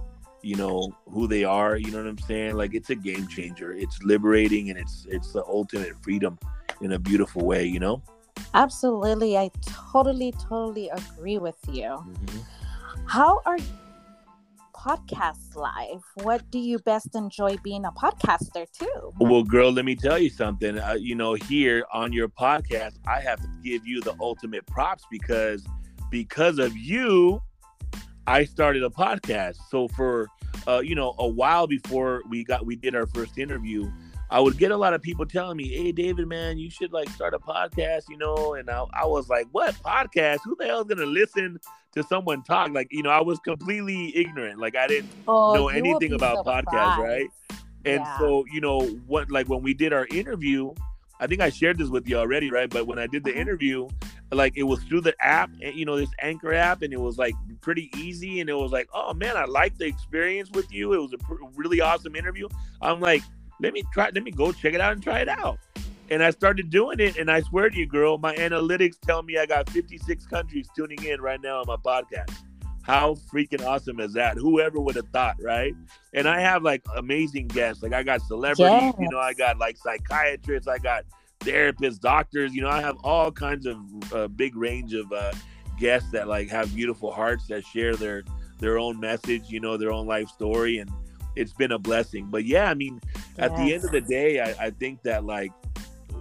you 0.43 0.55
know 0.55 0.91
who 1.09 1.27
they 1.27 1.43
are 1.43 1.77
you 1.77 1.91
know 1.91 1.97
what 1.97 2.07
i'm 2.07 2.17
saying 2.17 2.55
like 2.55 2.73
it's 2.73 2.89
a 2.89 2.95
game 2.95 3.27
changer 3.27 3.73
it's 3.73 4.01
liberating 4.03 4.69
and 4.69 4.79
it's 4.79 5.05
it's 5.09 5.31
the 5.33 5.43
ultimate 5.45 5.93
freedom 6.03 6.37
in 6.81 6.93
a 6.93 6.99
beautiful 6.99 7.45
way 7.45 7.65
you 7.65 7.79
know 7.79 8.01
Absolutely. 8.53 9.37
I 9.37 9.49
totally, 9.61 10.33
totally 10.33 10.89
agree 10.89 11.37
with 11.37 11.57
you. 11.71 12.03
How 13.05 13.41
are 13.45 13.57
podcast 14.75 15.55
live? 15.55 16.01
What 16.23 16.49
do 16.49 16.59
you 16.59 16.79
best 16.79 17.15
enjoy 17.15 17.57
being 17.57 17.85
a 17.85 17.91
podcaster 17.91 18.65
too? 18.71 19.13
Well, 19.19 19.43
girl, 19.43 19.71
let 19.71 19.85
me 19.85 19.95
tell 19.95 20.17
you 20.17 20.29
something. 20.29 20.79
Uh, 20.79 20.97
you 20.99 21.15
know, 21.15 21.33
here 21.33 21.85
on 21.93 22.11
your 22.11 22.27
podcast, 22.27 22.95
I 23.07 23.21
have 23.21 23.39
to 23.41 23.49
give 23.63 23.85
you 23.85 24.01
the 24.01 24.15
ultimate 24.19 24.65
props 24.65 25.05
because 25.09 25.65
because 26.09 26.59
of 26.59 26.75
you, 26.75 27.41
I 28.27 28.45
started 28.45 28.83
a 28.83 28.89
podcast. 28.89 29.57
So 29.69 29.87
for 29.89 30.27
uh, 30.67 30.79
you 30.79 30.95
know, 30.95 31.15
a 31.17 31.27
while 31.27 31.65
before 31.67 32.21
we 32.29 32.43
got 32.43 32.65
we 32.65 32.75
did 32.75 32.95
our 32.95 33.07
first 33.07 33.37
interview, 33.37 33.89
I 34.29 34.39
would 34.39 34.57
get 34.57 34.71
a 34.71 34.77
lot 34.77 34.93
of 34.93 35.01
people 35.01 35.25
telling 35.25 35.57
me, 35.57 35.67
"Hey, 35.69 35.91
David, 35.91 36.27
man, 36.27 36.57
you 36.57 36.69
should 36.69 36.93
like 36.93 37.09
start 37.09 37.33
a 37.33 37.39
podcast," 37.39 38.03
you 38.09 38.17
know. 38.17 38.53
And 38.53 38.69
I, 38.69 38.83
I 38.93 39.05
was 39.05 39.27
like, 39.27 39.47
"What 39.51 39.75
podcast? 39.83 40.39
Who 40.45 40.55
the 40.57 40.65
hell's 40.67 40.85
gonna 40.87 41.05
listen 41.05 41.59
to 41.93 42.03
someone 42.03 42.43
talk?" 42.43 42.71
Like, 42.71 42.87
you 42.91 43.01
know, 43.03 43.09
I 43.09 43.21
was 43.21 43.39
completely 43.39 44.15
ignorant. 44.15 44.59
Like, 44.59 44.75
I 44.75 44.87
didn't 44.87 45.11
Oh, 45.27 45.51
know 45.53 45.67
anything 45.69 46.13
about 46.13 46.43
podcasts, 46.45 46.97
right? 46.97 47.27
And 47.85 48.05
Yeah. 48.05 48.17
so, 48.17 48.45
you 48.51 48.61
know, 48.61 48.79
what 49.07 49.31
like 49.31 49.49
when 49.49 49.63
we 49.63 49.73
did 49.73 49.93
our 49.93 50.05
interview, 50.07 50.73
I 51.19 51.27
think 51.27 51.41
I 51.41 51.49
shared 51.49 51.77
this 51.79 51.89
with 51.89 52.07
you 52.07 52.17
already, 52.17 52.51
right? 52.51 52.69
But 52.69 52.85
when 52.87 52.99
I 52.99 53.07
did 53.07 53.23
the 53.23 53.31
Uh-huh. 53.31 53.41
interview, 53.41 53.89
like 54.31 54.53
it 54.55 54.63
was 54.63 54.81
through 54.83 55.01
the 55.01 55.15
app, 55.21 55.49
and 55.61 55.75
you 55.75 55.85
know, 55.85 55.97
this 55.97 56.09
Anchor 56.21 56.53
app, 56.53 56.81
and 56.81 56.93
it 56.93 56.99
was 56.99 57.17
like 57.17 57.35
pretty 57.61 57.89
easy, 57.97 58.39
and 58.39 58.49
it 58.49 58.53
was 58.53 58.71
like, 58.71 58.87
oh 58.93 59.13
man, 59.13 59.35
I 59.37 59.45
liked 59.45 59.79
the 59.79 59.85
experience 59.85 60.49
with 60.51 60.71
you. 60.71 60.93
It 60.93 61.01
was 61.01 61.13
a 61.13 61.17
pr- 61.17 61.43
really 61.55 61.81
awesome 61.81 62.15
interview. 62.15 62.47
I'm 62.81 62.99
like, 62.99 63.23
let 63.59 63.73
me 63.73 63.83
try, 63.93 64.09
let 64.13 64.23
me 64.23 64.31
go 64.31 64.51
check 64.51 64.73
it 64.73 64.81
out 64.81 64.93
and 64.93 65.03
try 65.03 65.19
it 65.19 65.29
out. 65.29 65.59
And 66.09 66.21
I 66.23 66.31
started 66.31 66.69
doing 66.69 66.99
it, 66.99 67.17
and 67.17 67.31
I 67.31 67.41
swear 67.41 67.69
to 67.69 67.77
you, 67.77 67.85
girl, 67.85 68.17
my 68.17 68.35
analytics 68.35 68.99
tell 68.99 69.23
me 69.23 69.37
I 69.37 69.45
got 69.45 69.69
56 69.69 70.25
countries 70.27 70.67
tuning 70.75 71.01
in 71.03 71.21
right 71.21 71.39
now 71.41 71.61
on 71.61 71.67
my 71.67 71.77
podcast. 71.77 72.33
How 72.83 73.15
freaking 73.31 73.65
awesome 73.65 73.99
is 73.99 74.13
that? 74.13 74.37
Whoever 74.37 74.79
would 74.79 74.95
have 74.95 75.07
thought, 75.09 75.35
right? 75.41 75.73
And 76.13 76.27
I 76.27 76.41
have 76.41 76.63
like 76.63 76.83
amazing 76.95 77.47
guests. 77.47 77.83
Like 77.83 77.93
I 77.93 78.03
got 78.03 78.21
celebrities, 78.23 78.93
you 78.99 79.09
know, 79.09 79.19
I 79.19 79.33
got 79.33 79.59
like 79.59 79.77
psychiatrists, 79.77 80.67
I 80.67 80.79
got 80.79 81.05
therapists, 81.41 81.99
doctors. 81.99 82.53
You 82.53 82.61
know, 82.61 82.69
I 82.69 82.81
have 82.81 82.97
all 83.03 83.31
kinds 83.31 83.65
of 83.65 83.77
uh, 84.13 84.27
big 84.29 84.55
range 84.55 84.93
of 84.93 85.11
uh, 85.11 85.33
guests 85.79 86.11
that 86.11 86.27
like 86.27 86.49
have 86.49 86.73
beautiful 86.75 87.11
hearts 87.11 87.47
that 87.47 87.65
share 87.65 87.95
their 87.95 88.23
their 88.59 88.77
own 88.77 88.99
message, 88.99 89.43
you 89.49 89.59
know, 89.59 89.77
their 89.77 89.91
own 89.91 90.07
life 90.07 90.29
story, 90.29 90.77
and 90.77 90.89
it's 91.35 91.53
been 91.53 91.71
a 91.71 91.79
blessing. 91.79 92.27
But 92.29 92.45
yeah, 92.45 92.69
I 92.69 92.73
mean, 92.73 93.01
at 93.39 93.55
the 93.55 93.73
end 93.73 93.83
of 93.85 93.91
the 93.91 94.01
day, 94.01 94.39
I, 94.39 94.67
I 94.67 94.69
think 94.71 95.01
that 95.03 95.25
like 95.25 95.51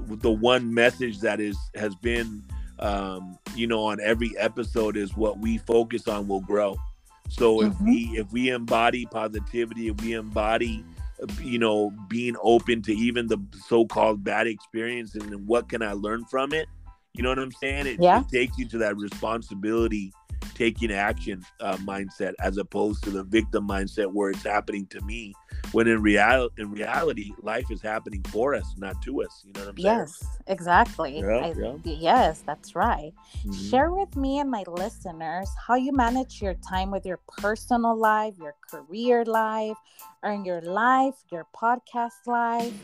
the 0.07 0.31
one 0.31 0.73
message 0.73 1.21
that 1.21 1.41
is 1.41 1.57
has 1.75 1.95
been 1.97 2.43
um, 2.79 3.39
you 3.55 3.67
know 3.67 3.81
on 3.85 4.01
every 4.01 4.33
episode 4.39 4.97
is 4.97 5.17
what 5.17 5.39
we 5.39 5.59
focus 5.59 6.09
on 6.09 6.27
will 6.29 6.41
grow. 6.41 6.77
So 7.29 7.61
if 7.63 7.75
Mhm. 7.75 7.85
we 7.85 8.19
if 8.19 8.33
we 8.33 8.51
embody 8.51 9.07
positivity, 9.07 9.89
if 9.89 10.01
we 10.03 10.15
embody 10.15 10.85
you 11.41 11.59
know 11.59 11.93
being 12.09 12.37
open 12.43 12.83
to 12.83 12.95
even 12.95 13.27
the 13.27 13.39
so-called 13.67 14.25
bad 14.25 14.47
experience 14.47 15.15
and 15.15 15.47
what 15.47 15.69
can 15.69 15.83
I 15.83 15.93
learn 15.93 16.25
from 16.25 16.53
it? 16.53 16.69
You 17.15 17.23
know 17.23 17.29
what 17.31 17.39
I'm 17.39 17.53
saying? 17.53 17.87
It, 17.87 18.01
Yeah. 18.01 18.21
it 18.21 18.29
takes 18.29 18.59
you 18.59 18.67
to 18.69 18.79
that 18.79 18.97
responsibility 18.97 20.13
taking 20.61 20.93
action 20.93 21.43
uh, 21.61 21.79
mindset 21.79 22.35
as 22.39 22.59
opposed 22.59 23.03
to 23.03 23.09
the 23.09 23.23
victim 23.23 23.67
mindset 23.67 24.13
where 24.13 24.29
it's 24.29 24.43
happening 24.43 24.87
to 24.89 25.01
me 25.01 25.35
when 25.73 25.89
in 25.89 26.03
reality 26.03 26.53
in 26.59 26.71
reality 26.71 27.33
life 27.41 27.71
is 27.71 27.81
happening 27.81 28.23
for 28.25 28.55
us 28.55 28.75
not 28.77 29.01
to 29.01 29.23
us. 29.23 29.43
You 29.47 29.55
know 29.55 29.61
what 29.61 29.69
i'm 29.71 29.79
saying? 29.79 29.99
Yes 29.99 30.39
exactly. 30.47 31.21
Yeah, 31.21 31.47
I, 31.47 31.55
yeah. 31.57 31.77
yes 31.83 32.43
that's 32.47 32.75
right. 32.75 33.15
Mm-hmm. 33.39 33.71
share 33.71 33.91
with 33.91 34.15
me 34.17 34.39
and 34.41 34.51
my 34.51 34.65
listeners 34.69 35.49
how 35.67 35.77
you 35.77 35.93
manage 35.93 36.43
your 36.43 36.55
time 36.55 36.91
with 36.91 37.07
your 37.07 37.21
personal 37.39 37.97
life 37.97 38.35
your 38.39 38.55
career 38.71 39.25
life 39.25 39.79
and 40.23 40.45
your 40.45 40.61
life 40.61 41.15
your 41.33 41.47
podcast 41.57 42.27
life 42.27 42.75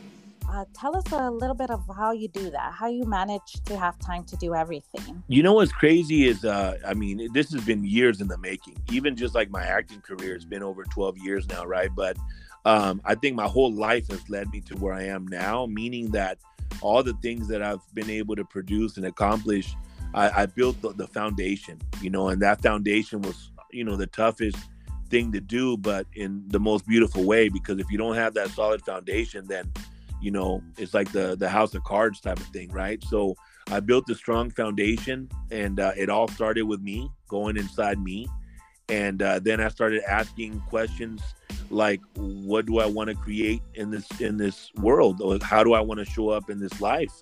uh, 0.50 0.64
tell 0.74 0.96
us 0.96 1.04
a 1.12 1.30
little 1.30 1.54
bit 1.54 1.70
of 1.70 1.82
how 1.96 2.12
you 2.12 2.28
do 2.28 2.50
that, 2.50 2.72
how 2.72 2.86
you 2.86 3.04
manage 3.04 3.62
to 3.64 3.76
have 3.76 3.98
time 3.98 4.24
to 4.24 4.36
do 4.36 4.54
everything. 4.54 5.22
You 5.28 5.42
know 5.42 5.54
what's 5.54 5.72
crazy 5.72 6.26
is, 6.26 6.44
uh, 6.44 6.78
I 6.86 6.94
mean, 6.94 7.28
this 7.32 7.52
has 7.52 7.64
been 7.64 7.84
years 7.84 8.20
in 8.20 8.28
the 8.28 8.38
making. 8.38 8.76
Even 8.90 9.16
just 9.16 9.34
like 9.34 9.50
my 9.50 9.64
acting 9.64 10.00
career 10.00 10.34
has 10.34 10.44
been 10.44 10.62
over 10.62 10.84
12 10.84 11.18
years 11.18 11.48
now, 11.48 11.64
right? 11.64 11.90
But 11.94 12.16
um, 12.64 13.00
I 13.04 13.14
think 13.14 13.36
my 13.36 13.46
whole 13.46 13.72
life 13.72 14.08
has 14.08 14.28
led 14.28 14.50
me 14.50 14.60
to 14.62 14.74
where 14.76 14.92
I 14.94 15.04
am 15.04 15.26
now, 15.28 15.66
meaning 15.66 16.10
that 16.12 16.38
all 16.80 17.02
the 17.02 17.14
things 17.14 17.48
that 17.48 17.62
I've 17.62 17.82
been 17.94 18.10
able 18.10 18.36
to 18.36 18.44
produce 18.44 18.96
and 18.96 19.06
accomplish, 19.06 19.74
I, 20.14 20.42
I 20.42 20.46
built 20.46 20.80
the, 20.82 20.92
the 20.92 21.06
foundation, 21.06 21.78
you 22.00 22.10
know, 22.10 22.28
and 22.28 22.42
that 22.42 22.62
foundation 22.62 23.22
was, 23.22 23.50
you 23.70 23.84
know, 23.84 23.96
the 23.96 24.06
toughest 24.06 24.56
thing 25.10 25.32
to 25.32 25.40
do, 25.40 25.76
but 25.76 26.06
in 26.14 26.42
the 26.48 26.60
most 26.60 26.86
beautiful 26.86 27.24
way. 27.24 27.48
Because 27.48 27.78
if 27.78 27.90
you 27.90 27.98
don't 27.98 28.16
have 28.16 28.34
that 28.34 28.50
solid 28.50 28.84
foundation, 28.84 29.46
then 29.46 29.72
you 30.20 30.30
know 30.30 30.62
it's 30.78 30.94
like 30.94 31.10
the 31.12 31.36
the 31.36 31.48
house 31.48 31.74
of 31.74 31.84
cards 31.84 32.20
type 32.20 32.38
of 32.38 32.46
thing 32.46 32.70
right? 32.72 33.02
So 33.04 33.34
i 33.70 33.80
built 33.80 34.08
a 34.10 34.14
strong 34.14 34.50
foundation 34.50 35.28
and 35.50 35.80
uh, 35.80 35.92
it 35.96 36.08
all 36.08 36.28
started 36.28 36.62
with 36.62 36.80
me 36.80 37.08
going 37.28 37.56
inside 37.56 37.98
me. 37.98 38.26
And 38.88 39.20
uh, 39.20 39.40
then 39.40 39.60
i 39.60 39.68
started 39.68 40.02
asking 40.08 40.60
questions 40.68 41.22
like 41.70 42.00
what 42.14 42.66
do 42.66 42.78
i 42.78 42.86
want 42.86 43.10
to 43.10 43.16
create 43.16 43.60
in 43.74 43.90
this 43.90 44.08
in 44.20 44.36
this 44.36 44.70
world? 44.76 45.20
Or 45.20 45.38
how 45.42 45.64
do 45.64 45.74
i 45.74 45.80
want 45.80 45.98
to 45.98 46.06
show 46.06 46.28
up 46.28 46.50
in 46.50 46.60
this 46.60 46.80
life 46.80 47.12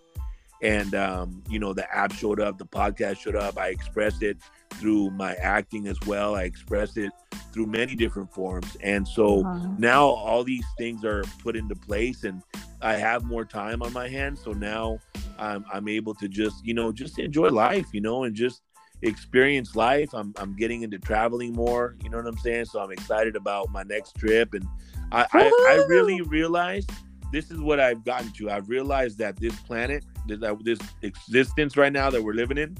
and 0.64 0.94
um, 0.94 1.42
you 1.48 1.58
know 1.58 1.72
the 1.72 1.94
app 1.94 2.12
showed 2.12 2.40
up 2.40 2.58
the 2.58 2.66
podcast 2.66 3.18
showed 3.18 3.36
up 3.36 3.56
i 3.58 3.68
expressed 3.68 4.22
it 4.22 4.38
through 4.74 5.10
my 5.10 5.34
acting 5.34 5.86
as 5.86 5.98
well 6.06 6.34
i 6.34 6.42
expressed 6.42 6.96
it 6.96 7.12
through 7.52 7.66
many 7.66 7.94
different 7.94 8.32
forms 8.32 8.76
and 8.80 9.06
so 9.06 9.44
uh-huh. 9.44 9.68
now 9.78 10.04
all 10.06 10.42
these 10.42 10.66
things 10.76 11.04
are 11.04 11.22
put 11.42 11.54
into 11.54 11.76
place 11.76 12.24
and 12.24 12.42
I 12.84 12.96
have 12.96 13.24
more 13.24 13.46
time 13.46 13.82
on 13.82 13.94
my 13.94 14.08
hands. 14.08 14.42
So 14.44 14.52
now 14.52 14.98
I'm, 15.38 15.64
I'm 15.72 15.88
able 15.88 16.14
to 16.16 16.28
just, 16.28 16.64
you 16.64 16.74
know, 16.74 16.92
just 16.92 17.18
enjoy 17.18 17.48
life, 17.48 17.86
you 17.92 18.02
know, 18.02 18.24
and 18.24 18.36
just 18.36 18.60
experience 19.00 19.74
life. 19.74 20.10
I'm, 20.12 20.34
I'm 20.36 20.54
getting 20.54 20.82
into 20.82 20.98
traveling 20.98 21.54
more, 21.54 21.96
you 22.02 22.10
know 22.10 22.18
what 22.18 22.26
I'm 22.26 22.36
saying? 22.36 22.66
So 22.66 22.80
I'm 22.80 22.92
excited 22.92 23.36
about 23.36 23.70
my 23.70 23.84
next 23.84 24.16
trip. 24.16 24.52
And 24.52 24.66
I, 25.12 25.26
I, 25.32 25.80
I 25.80 25.86
really 25.88 26.20
realized 26.20 26.90
this 27.34 27.50
is 27.50 27.60
what 27.60 27.80
I've 27.80 28.04
gotten 28.04 28.30
to. 28.34 28.50
I've 28.50 28.68
realized 28.68 29.18
that 29.18 29.36
this 29.40 29.58
planet, 29.62 30.04
that 30.28 30.58
this 30.62 30.78
existence 31.02 31.76
right 31.76 31.92
now 31.92 32.08
that 32.10 32.22
we're 32.22 32.34
living 32.34 32.58
in, 32.58 32.76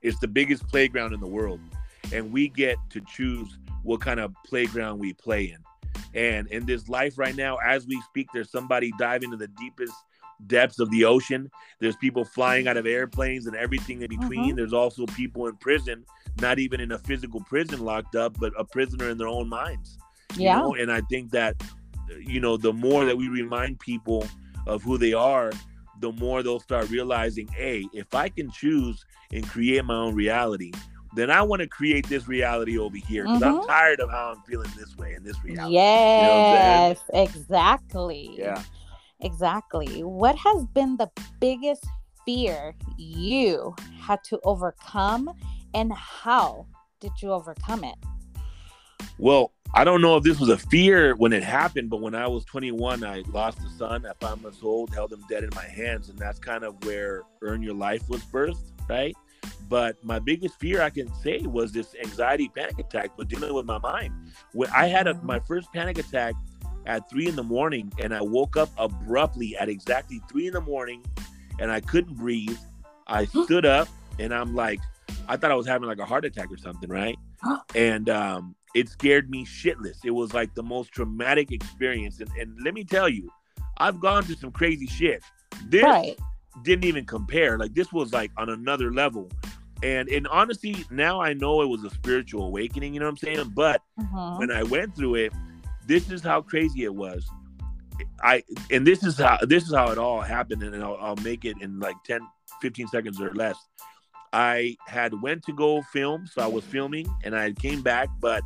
is 0.00 0.18
the 0.20 0.28
biggest 0.28 0.66
playground 0.68 1.12
in 1.12 1.20
the 1.20 1.26
world. 1.26 1.60
And 2.12 2.32
we 2.32 2.48
get 2.48 2.78
to 2.90 3.00
choose 3.02 3.58
what 3.82 4.00
kind 4.00 4.20
of 4.20 4.32
playground 4.46 4.98
we 4.98 5.12
play 5.12 5.54
in. 5.54 5.58
And 6.14 6.48
in 6.48 6.64
this 6.64 6.88
life 6.88 7.18
right 7.18 7.36
now, 7.36 7.56
as 7.56 7.86
we 7.86 8.00
speak, 8.02 8.28
there's 8.32 8.50
somebody 8.50 8.90
diving 8.98 9.32
to 9.32 9.36
the 9.36 9.48
deepest 9.48 9.92
depths 10.46 10.78
of 10.78 10.90
the 10.90 11.04
ocean. 11.04 11.50
There's 11.78 11.96
people 11.96 12.24
flying 12.24 12.68
out 12.68 12.76
of 12.76 12.86
airplanes 12.86 13.46
and 13.46 13.56
everything 13.56 14.00
in 14.00 14.08
between. 14.08 14.48
Mm-hmm. 14.48 14.56
There's 14.56 14.72
also 14.72 15.04
people 15.06 15.46
in 15.46 15.56
prison, 15.56 16.04
not 16.40 16.58
even 16.58 16.80
in 16.80 16.92
a 16.92 16.98
physical 16.98 17.40
prison 17.42 17.84
locked 17.84 18.16
up, 18.16 18.38
but 18.38 18.52
a 18.58 18.64
prisoner 18.64 19.10
in 19.10 19.18
their 19.18 19.28
own 19.28 19.48
minds. 19.48 19.98
Yeah. 20.36 20.58
Know? 20.58 20.74
And 20.74 20.90
I 20.90 21.02
think 21.10 21.30
that, 21.32 21.62
you 22.24 22.40
know, 22.40 22.56
the 22.56 22.72
more 22.72 23.04
that 23.04 23.16
we 23.16 23.28
remind 23.28 23.80
people 23.80 24.26
of 24.66 24.82
who 24.82 24.98
they 24.98 25.12
are, 25.12 25.52
the 26.00 26.12
more 26.12 26.42
they'll 26.42 26.60
start 26.60 26.90
realizing, 26.90 27.48
hey, 27.48 27.84
if 27.92 28.14
I 28.14 28.28
can 28.28 28.50
choose 28.50 29.04
and 29.32 29.46
create 29.48 29.84
my 29.84 29.94
own 29.94 30.14
reality, 30.14 30.72
then 31.14 31.30
I 31.30 31.40
want 31.42 31.62
to 31.62 31.68
create 31.68 32.06
this 32.08 32.28
reality 32.28 32.78
over 32.78 32.96
here 32.96 33.24
because 33.24 33.40
mm-hmm. 33.40 33.60
I'm 33.60 33.66
tired 33.66 34.00
of 34.00 34.10
how 34.10 34.34
I'm 34.36 34.42
feeling 34.42 34.70
this 34.76 34.96
way 34.96 35.14
in 35.14 35.22
this 35.22 35.42
reality. 35.42 35.74
Yes, 35.74 37.00
you 37.08 37.18
know 37.18 37.22
exactly. 37.22 38.30
Yeah. 38.36 38.62
Exactly. 39.20 40.04
What 40.04 40.36
has 40.36 40.66
been 40.66 40.98
the 40.98 41.10
biggest 41.40 41.86
fear 42.26 42.74
you 42.98 43.74
had 43.98 44.22
to 44.24 44.38
overcome 44.44 45.30
and 45.72 45.92
how 45.92 46.66
did 47.00 47.12
you 47.22 47.30
overcome 47.32 47.84
it? 47.84 47.96
Well, 49.18 49.52
I 49.74 49.84
don't 49.84 50.00
know 50.00 50.16
if 50.16 50.24
this 50.24 50.40
was 50.40 50.48
a 50.48 50.56
fear 50.56 51.14
when 51.16 51.32
it 51.32 51.42
happened, 51.42 51.90
but 51.90 52.00
when 52.00 52.14
I 52.14 52.26
was 52.26 52.44
21, 52.46 53.04
I 53.04 53.22
lost 53.28 53.58
a 53.58 53.68
son 53.76 54.06
at 54.06 54.18
five 54.20 54.40
months 54.42 54.60
old, 54.62 54.94
held 54.94 55.12
him 55.12 55.22
dead 55.28 55.44
in 55.44 55.50
my 55.54 55.64
hands, 55.64 56.08
and 56.08 56.18
that's 56.18 56.38
kind 56.38 56.64
of 56.64 56.82
where 56.84 57.22
Earn 57.42 57.62
Your 57.62 57.74
Life 57.74 58.08
was 58.08 58.22
birthed, 58.22 58.72
right? 58.88 59.14
But 59.68 60.02
my 60.02 60.18
biggest 60.18 60.58
fear 60.58 60.80
I 60.80 60.90
can 60.90 61.12
say 61.22 61.40
was 61.40 61.72
this 61.72 61.94
anxiety 62.02 62.48
panic 62.48 62.78
attack, 62.78 63.10
but 63.16 63.28
dealing 63.28 63.52
with 63.52 63.66
my 63.66 63.78
mind. 63.78 64.14
When 64.52 64.70
I 64.70 64.86
had 64.86 65.06
a, 65.06 65.14
my 65.22 65.40
first 65.40 65.72
panic 65.72 65.98
attack 65.98 66.34
at 66.86 67.08
three 67.10 67.26
in 67.26 67.36
the 67.36 67.42
morning, 67.42 67.92
and 68.00 68.14
I 68.14 68.22
woke 68.22 68.56
up 68.56 68.70
abruptly 68.78 69.56
at 69.56 69.68
exactly 69.68 70.20
three 70.30 70.46
in 70.46 70.52
the 70.52 70.60
morning, 70.60 71.04
and 71.58 71.70
I 71.70 71.80
couldn't 71.80 72.14
breathe. 72.14 72.58
I 73.06 73.24
stood 73.26 73.66
up, 73.66 73.88
and 74.18 74.32
I'm 74.32 74.54
like, 74.54 74.80
I 75.28 75.36
thought 75.36 75.50
I 75.50 75.54
was 75.54 75.66
having 75.66 75.88
like 75.88 75.98
a 75.98 76.04
heart 76.04 76.24
attack 76.24 76.50
or 76.50 76.56
something, 76.56 76.88
right? 76.88 77.18
And 77.74 78.08
um, 78.08 78.54
it 78.76 78.90
scared 78.90 79.30
me 79.30 79.46
shitless. 79.46 80.04
It 80.04 80.10
was 80.10 80.34
like 80.34 80.54
the 80.54 80.62
most 80.62 80.92
traumatic 80.92 81.50
experience. 81.50 82.20
And, 82.20 82.30
and 82.38 82.54
let 82.62 82.74
me 82.74 82.84
tell 82.84 83.08
you, 83.08 83.30
I've 83.78 84.00
gone 84.00 84.22
through 84.22 84.34
some 84.36 84.52
crazy 84.52 84.86
shit. 84.86 85.22
This 85.68 85.82
right. 85.82 86.14
didn't 86.62 86.84
even 86.84 87.06
compare. 87.06 87.56
Like 87.56 87.72
this 87.72 87.90
was 87.90 88.12
like 88.12 88.30
on 88.36 88.50
another 88.50 88.92
level. 88.92 89.30
And 89.82 90.10
and 90.10 90.28
honestly, 90.28 90.84
now 90.90 91.22
I 91.22 91.32
know 91.32 91.62
it 91.62 91.68
was 91.68 91.84
a 91.84 91.90
spiritual 91.90 92.48
awakening, 92.48 92.92
you 92.92 93.00
know 93.00 93.06
what 93.06 93.12
I'm 93.12 93.16
saying? 93.16 93.52
But 93.54 93.80
uh-huh. 93.98 94.36
when 94.36 94.50
I 94.50 94.62
went 94.62 94.94
through 94.94 95.16
it, 95.16 95.32
this 95.86 96.10
is 96.10 96.22
how 96.22 96.42
crazy 96.42 96.84
it 96.84 96.94
was. 96.94 97.26
I 98.22 98.42
and 98.70 98.86
this 98.86 99.02
is 99.02 99.16
how 99.16 99.38
this 99.40 99.64
is 99.64 99.74
how 99.74 99.90
it 99.90 99.96
all 99.96 100.20
happened, 100.20 100.62
and 100.62 100.84
I'll, 100.84 100.98
I'll 101.00 101.16
make 101.16 101.46
it 101.46 101.56
in 101.62 101.80
like 101.80 101.96
10, 102.04 102.20
15 102.60 102.88
seconds 102.88 103.22
or 103.22 103.32
less. 103.32 103.56
I 104.34 104.76
had 104.86 105.22
went 105.22 105.44
to 105.44 105.52
go 105.54 105.80
film, 105.80 106.26
so 106.26 106.42
I 106.42 106.46
was 106.46 106.64
filming, 106.64 107.06
and 107.24 107.34
I 107.34 107.52
came 107.52 107.80
back, 107.80 108.10
but 108.20 108.42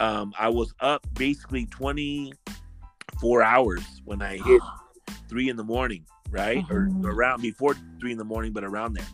um, 0.00 0.32
I 0.38 0.48
was 0.48 0.74
up 0.80 1.06
basically 1.14 1.66
24 1.66 3.42
hours 3.42 4.02
when 4.04 4.22
I 4.22 4.38
hit 4.38 4.62
three 5.28 5.48
in 5.48 5.56
the 5.56 5.64
morning, 5.64 6.04
right? 6.30 6.58
Uh-huh. 6.58 6.74
Or 6.74 6.88
around 7.04 7.42
before 7.42 7.76
three 8.00 8.12
in 8.12 8.18
the 8.18 8.24
morning, 8.24 8.52
but 8.52 8.64
around 8.64 8.94
there. 8.94 9.06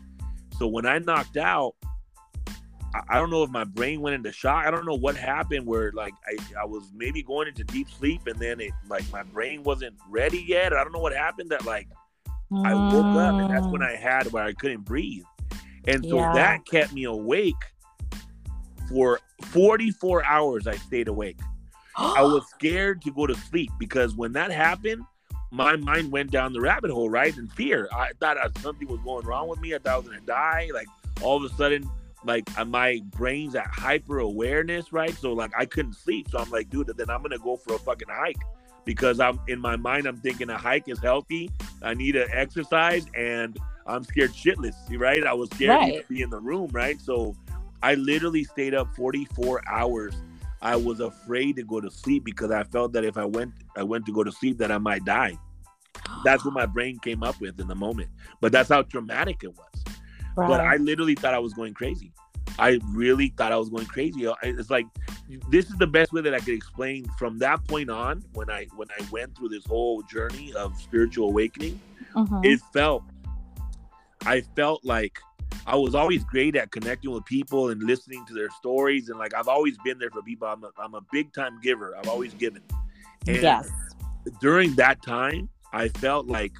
So 0.57 0.67
when 0.67 0.85
I 0.85 0.99
knocked 0.99 1.37
out, 1.37 1.75
I, 2.93 3.01
I 3.09 3.15
don't 3.19 3.29
know 3.29 3.43
if 3.43 3.49
my 3.49 3.63
brain 3.63 4.01
went 4.01 4.15
into 4.15 4.31
shock. 4.31 4.65
I 4.65 4.71
don't 4.71 4.85
know 4.85 4.97
what 4.97 5.15
happened 5.15 5.65
where 5.65 5.91
like 5.91 6.13
I, 6.25 6.61
I 6.61 6.65
was 6.65 6.91
maybe 6.95 7.23
going 7.23 7.47
into 7.47 7.63
deep 7.63 7.89
sleep 7.89 8.27
and 8.27 8.39
then 8.39 8.59
it 8.59 8.71
like 8.87 9.09
my 9.11 9.23
brain 9.23 9.63
wasn't 9.63 9.95
ready 10.09 10.43
yet. 10.47 10.73
I 10.73 10.83
don't 10.83 10.91
know 10.91 10.99
what 10.99 11.13
happened 11.13 11.51
that 11.51 11.65
like 11.65 11.87
mm. 12.51 12.65
I 12.65 12.73
woke 12.73 13.15
up 13.15 13.41
and 13.41 13.49
that's 13.49 13.67
when 13.67 13.83
I 13.83 13.95
had 13.95 14.31
where 14.31 14.43
I 14.43 14.53
couldn't 14.53 14.85
breathe. 14.85 15.23
And 15.87 16.05
so 16.05 16.17
yeah. 16.17 16.33
that 16.33 16.65
kept 16.65 16.93
me 16.93 17.05
awake 17.05 17.55
for 18.89 19.19
44 19.45 20.25
hours 20.25 20.67
I 20.67 20.75
stayed 20.75 21.07
awake. 21.07 21.39
I 21.95 22.23
was 22.23 22.47
scared 22.55 23.01
to 23.03 23.11
go 23.11 23.27
to 23.27 23.35
sleep 23.35 23.71
because 23.79 24.15
when 24.15 24.33
that 24.33 24.51
happened, 24.51 25.03
my 25.51 25.75
mind 25.75 26.11
went 26.11 26.31
down 26.31 26.53
the 26.53 26.61
rabbit 26.61 26.91
hole, 26.91 27.09
right? 27.09 27.35
In 27.35 27.47
fear. 27.47 27.87
I 27.91 28.11
thought 28.19 28.37
something 28.59 28.87
was 28.87 28.99
going 29.01 29.25
wrong 29.25 29.47
with 29.47 29.59
me. 29.59 29.73
I 29.73 29.79
thought 29.79 29.93
I 29.93 29.97
was 29.97 30.07
gonna 30.07 30.21
die. 30.21 30.69
Like 30.73 30.87
all 31.21 31.43
of 31.43 31.51
a 31.51 31.55
sudden, 31.55 31.89
like 32.23 32.45
uh, 32.57 32.65
my 32.65 33.01
brain's 33.09 33.55
at 33.55 33.67
hyper 33.67 34.19
awareness, 34.19 34.91
right? 34.93 35.13
So 35.15 35.33
like 35.33 35.51
I 35.57 35.65
couldn't 35.65 35.93
sleep. 35.93 36.29
So 36.29 36.39
I'm 36.39 36.49
like, 36.49 36.69
dude, 36.69 36.91
then 36.95 37.09
I'm 37.09 37.21
gonna 37.21 37.39
go 37.39 37.55
for 37.57 37.75
a 37.75 37.79
fucking 37.79 38.09
hike 38.09 38.41
because 38.85 39.19
I'm 39.19 39.39
in 39.47 39.59
my 39.59 39.75
mind. 39.75 40.05
I'm 40.05 40.17
thinking 40.17 40.49
a 40.49 40.57
hike 40.57 40.87
is 40.87 40.99
healthy. 40.99 41.49
I 41.81 41.93
need 41.93 42.13
to 42.13 42.27
exercise, 42.31 43.05
and 43.15 43.57
I'm 43.87 44.03
scared 44.03 44.31
shitless, 44.31 44.75
right? 44.99 45.23
I 45.23 45.33
was 45.33 45.49
scared 45.51 45.69
right. 45.69 46.01
to 46.01 46.13
be 46.13 46.21
in 46.21 46.29
the 46.29 46.39
room, 46.39 46.69
right? 46.71 46.99
So 47.01 47.35
I 47.81 47.95
literally 47.95 48.43
stayed 48.43 48.73
up 48.73 48.93
44 48.95 49.61
hours 49.67 50.15
I 50.61 50.75
was 50.75 50.99
afraid 50.99 51.55
to 51.55 51.63
go 51.63 51.79
to 51.79 51.89
sleep 51.89 52.25
because 52.25 52.51
I 52.51 52.63
felt 52.63 52.93
that 52.93 53.05
if 53.05 53.17
I 53.17 53.25
went 53.25 53.53
I 53.77 53.83
went 53.83 54.05
to 54.07 54.13
go 54.13 54.23
to 54.23 54.31
sleep 54.31 54.57
that 54.57 54.71
I 54.71 54.77
might 54.77 55.05
die. 55.05 55.37
That's 56.23 56.43
what 56.43 56.53
my 56.53 56.65
brain 56.75 56.99
came 56.99 57.23
up 57.23 57.39
with 57.39 57.59
in 57.59 57.67
the 57.67 57.75
moment. 57.75 58.09
But 58.41 58.51
that's 58.51 58.69
how 58.69 58.81
traumatic 58.83 59.43
it 59.43 59.55
was. 59.55 59.95
Right. 60.35 60.47
But 60.47 60.61
I 60.61 60.75
literally 60.77 61.15
thought 61.15 61.33
I 61.33 61.39
was 61.39 61.53
going 61.53 61.73
crazy. 61.73 62.11
I 62.57 62.79
really 62.89 63.29
thought 63.37 63.53
I 63.53 63.57
was 63.57 63.69
going 63.69 63.85
crazy. 63.85 64.27
It's 64.43 64.69
like 64.69 64.85
this 65.49 65.69
is 65.69 65.77
the 65.77 65.87
best 65.87 66.11
way 66.11 66.21
that 66.21 66.33
I 66.33 66.39
could 66.39 66.55
explain 66.55 67.05
from 67.17 67.37
that 67.39 67.65
point 67.67 67.89
on 67.89 68.23
when 68.33 68.49
I 68.49 68.67
when 68.75 68.89
I 68.99 69.05
went 69.11 69.37
through 69.37 69.49
this 69.49 69.65
whole 69.65 70.01
journey 70.03 70.53
of 70.53 70.79
spiritual 70.79 71.29
awakening. 71.29 71.79
Uh-huh. 72.15 72.41
It 72.43 72.59
felt 72.73 73.03
I 74.25 74.41
felt 74.41 74.83
like 74.83 75.19
I 75.65 75.75
was 75.75 75.95
always 75.95 76.23
great 76.23 76.55
at 76.55 76.71
connecting 76.71 77.11
with 77.11 77.25
people 77.25 77.69
and 77.69 77.83
listening 77.83 78.25
to 78.25 78.33
their 78.33 78.49
stories. 78.51 79.09
And 79.09 79.19
like, 79.19 79.33
I've 79.33 79.47
always 79.47 79.77
been 79.79 79.99
there 79.99 80.09
for 80.09 80.21
people. 80.21 80.47
I'm 80.47 80.63
a, 80.63 80.71
I'm 80.79 80.95
a 80.95 81.01
big 81.11 81.33
time 81.33 81.59
giver. 81.61 81.95
I've 81.95 82.07
always 82.07 82.33
given. 82.33 82.61
And 83.27 83.41
yes. 83.41 83.69
during 84.41 84.73
that 84.75 85.01
time, 85.03 85.49
I 85.73 85.89
felt 85.89 86.27
like 86.27 86.53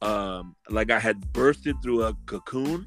um 0.00 0.54
like 0.70 0.92
I 0.92 1.00
had 1.00 1.32
bursted 1.32 1.74
through 1.82 2.04
a 2.04 2.14
cocoon 2.26 2.86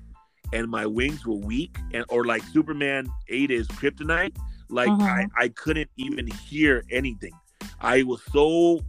and 0.53 0.69
my 0.69 0.85
wings 0.85 1.25
were 1.25 1.35
weak 1.35 1.77
and 1.93 2.05
or 2.07 2.23
like 2.23 2.41
Superman 2.43 3.07
ate 3.27 3.49
his 3.49 3.67
kryptonite. 3.67 4.35
Like 4.69 4.89
Mhm. 4.89 5.01
I, 5.01 5.43
I 5.43 5.47
couldn't 5.49 5.89
even 5.97 6.27
hear 6.27 6.83
anything. 6.89 7.33
I 7.81 8.03
was 8.03 8.21
so 8.31 8.79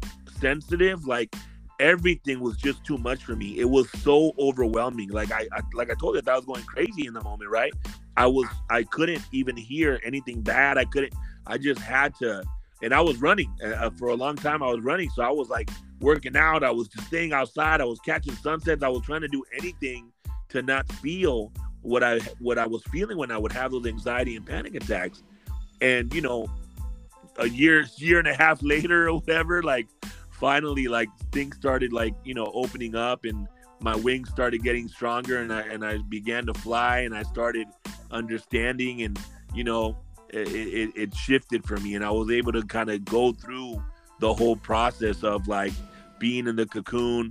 sensitive, 0.40 1.06
like 1.06 1.34
everything 1.82 2.38
was 2.38 2.56
just 2.56 2.84
too 2.84 2.96
much 2.96 3.24
for 3.24 3.34
me. 3.34 3.58
It 3.58 3.68
was 3.68 3.90
so 4.02 4.32
overwhelming. 4.38 5.10
Like 5.10 5.32
I, 5.32 5.48
I 5.52 5.60
like 5.74 5.90
I 5.90 5.94
told 5.94 6.14
you, 6.14 6.22
I 6.26 6.30
I 6.30 6.36
was 6.36 6.46
going 6.46 6.62
crazy 6.62 7.06
in 7.06 7.12
the 7.12 7.22
moment, 7.22 7.50
right? 7.50 7.72
I 8.16 8.26
was 8.26 8.46
I 8.70 8.84
couldn't 8.84 9.22
even 9.32 9.56
hear 9.56 10.00
anything 10.04 10.42
bad. 10.42 10.78
I 10.78 10.84
couldn't. 10.84 11.12
I 11.46 11.58
just 11.58 11.80
had 11.80 12.14
to, 12.16 12.44
and 12.82 12.94
I 12.94 13.00
was 13.00 13.20
running 13.20 13.52
uh, 13.64 13.90
for 13.90 14.08
a 14.08 14.14
long 14.14 14.36
time. 14.36 14.62
I 14.62 14.70
was 14.70 14.80
running, 14.80 15.10
so 15.10 15.22
I 15.22 15.30
was 15.30 15.48
like 15.48 15.70
working 16.00 16.36
out. 16.36 16.62
I 16.62 16.70
was 16.70 16.88
just 16.88 17.08
staying 17.08 17.32
outside. 17.32 17.80
I 17.80 17.84
was 17.84 17.98
catching 18.00 18.34
sunsets. 18.34 18.82
I 18.84 18.88
was 18.88 19.02
trying 19.02 19.22
to 19.22 19.28
do 19.28 19.42
anything 19.58 20.12
to 20.50 20.62
not 20.62 20.90
feel 20.92 21.52
what 21.82 22.04
I 22.04 22.20
what 22.38 22.58
I 22.58 22.66
was 22.66 22.84
feeling 22.92 23.18
when 23.18 23.32
I 23.32 23.38
would 23.38 23.52
have 23.52 23.72
those 23.72 23.86
anxiety 23.86 24.36
and 24.36 24.46
panic 24.46 24.76
attacks. 24.76 25.24
And 25.80 26.14
you 26.14 26.20
know, 26.20 26.48
a 27.38 27.48
year 27.48 27.86
year 27.96 28.20
and 28.20 28.28
a 28.28 28.34
half 28.34 28.62
later 28.72 29.08
or 29.08 29.14
whatever, 29.14 29.64
like 29.64 29.88
finally 30.42 30.88
like 30.88 31.08
things 31.30 31.54
started 31.54 31.92
like 31.92 32.16
you 32.24 32.34
know 32.34 32.50
opening 32.52 32.96
up 32.96 33.24
and 33.24 33.46
my 33.80 33.94
wings 33.94 34.28
started 34.28 34.60
getting 34.60 34.88
stronger 34.88 35.38
and 35.38 35.52
I 35.52 35.60
and 35.60 35.84
I 35.84 35.98
began 35.98 36.46
to 36.46 36.54
fly 36.54 36.98
and 36.98 37.14
I 37.14 37.22
started 37.22 37.68
understanding 38.10 39.02
and 39.02 39.16
you 39.54 39.62
know 39.62 39.96
it, 40.30 40.48
it, 40.48 40.90
it 40.96 41.14
shifted 41.14 41.64
for 41.64 41.76
me 41.76 41.94
and 41.94 42.04
I 42.04 42.10
was 42.10 42.28
able 42.28 42.50
to 42.54 42.62
kind 42.62 42.90
of 42.90 43.04
go 43.04 43.30
through 43.30 43.80
the 44.18 44.34
whole 44.34 44.56
process 44.56 45.22
of 45.22 45.46
like 45.46 45.72
being 46.18 46.48
in 46.48 46.56
the 46.56 46.66
cocoon 46.66 47.30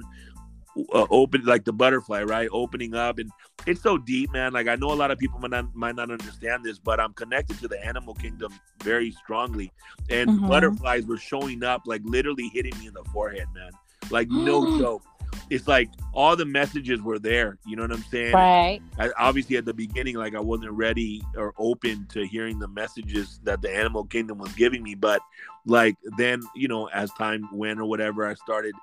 uh, 0.93 1.05
open 1.09 1.43
like 1.45 1.65
the 1.65 1.73
butterfly 1.73 2.23
right? 2.23 2.49
Opening 2.51 2.93
up 2.95 3.19
and 3.19 3.29
it's 3.67 3.81
so 3.81 3.97
deep 3.97 4.31
man. 4.31 4.53
Like 4.53 4.67
i 4.67 4.75
know 4.75 4.91
a 4.91 4.95
lot 4.95 5.11
of 5.11 5.19
people 5.19 5.39
might 5.39 5.51
not 5.51 5.75
might 5.75 5.95
not 5.95 6.09
understand 6.11 6.63
this 6.63 6.79
but 6.79 6.99
i'm 6.99 7.13
connected 7.13 7.59
to 7.59 7.67
the 7.67 7.83
animal 7.85 8.13
kingdom 8.15 8.51
very 8.83 9.11
strongly. 9.11 9.71
And 10.09 10.29
Mhm. 10.31 10.47
butterflies 10.47 11.05
were 11.05 11.17
showing 11.17 11.63
up 11.63 11.81
like 11.85 12.01
literally 12.05 12.49
hitting 12.49 12.77
me 12.79 12.87
in 12.87 12.93
the 12.93 13.03
forehead 13.13 13.47
man. 13.53 13.71
Like 14.09 14.29
no 14.29 14.65
joke. 14.79 15.03
It's 15.49 15.67
like 15.67 15.89
all 16.13 16.35
the 16.35 16.45
messages 16.45 17.01
were 17.01 17.19
there 17.19 17.57
you 17.65 17.75
know 17.75 17.83
what 17.83 17.91
i'm 17.91 18.03
saying? 18.03 18.35
Right. 18.35 18.81
I, 18.99 19.09
obviously 19.17 19.55
at 19.57 19.63
the 19.65 19.73
beginning 19.73 20.15
like 20.15 20.35
i 20.35 20.39
wasn't 20.39 20.71
ready 20.71 21.21
or 21.37 21.53
open 21.57 22.05
to 22.07 22.25
hearing 22.27 22.59
the 22.59 22.67
messages 22.67 23.39
that 23.43 23.61
the 23.61 23.73
animal 23.73 24.03
kingdom 24.03 24.37
was 24.39 24.51
giving 24.53 24.83
me 24.83 24.95
but 24.95 25.21
like 25.65 25.95
then 26.17 26.41
you 26.55 26.67
know 26.67 26.87
as 26.89 27.11
time 27.13 27.47
went 27.53 27.79
or 27.79 27.85
whatever 27.85 28.27
i 28.27 28.33
started 28.33 28.75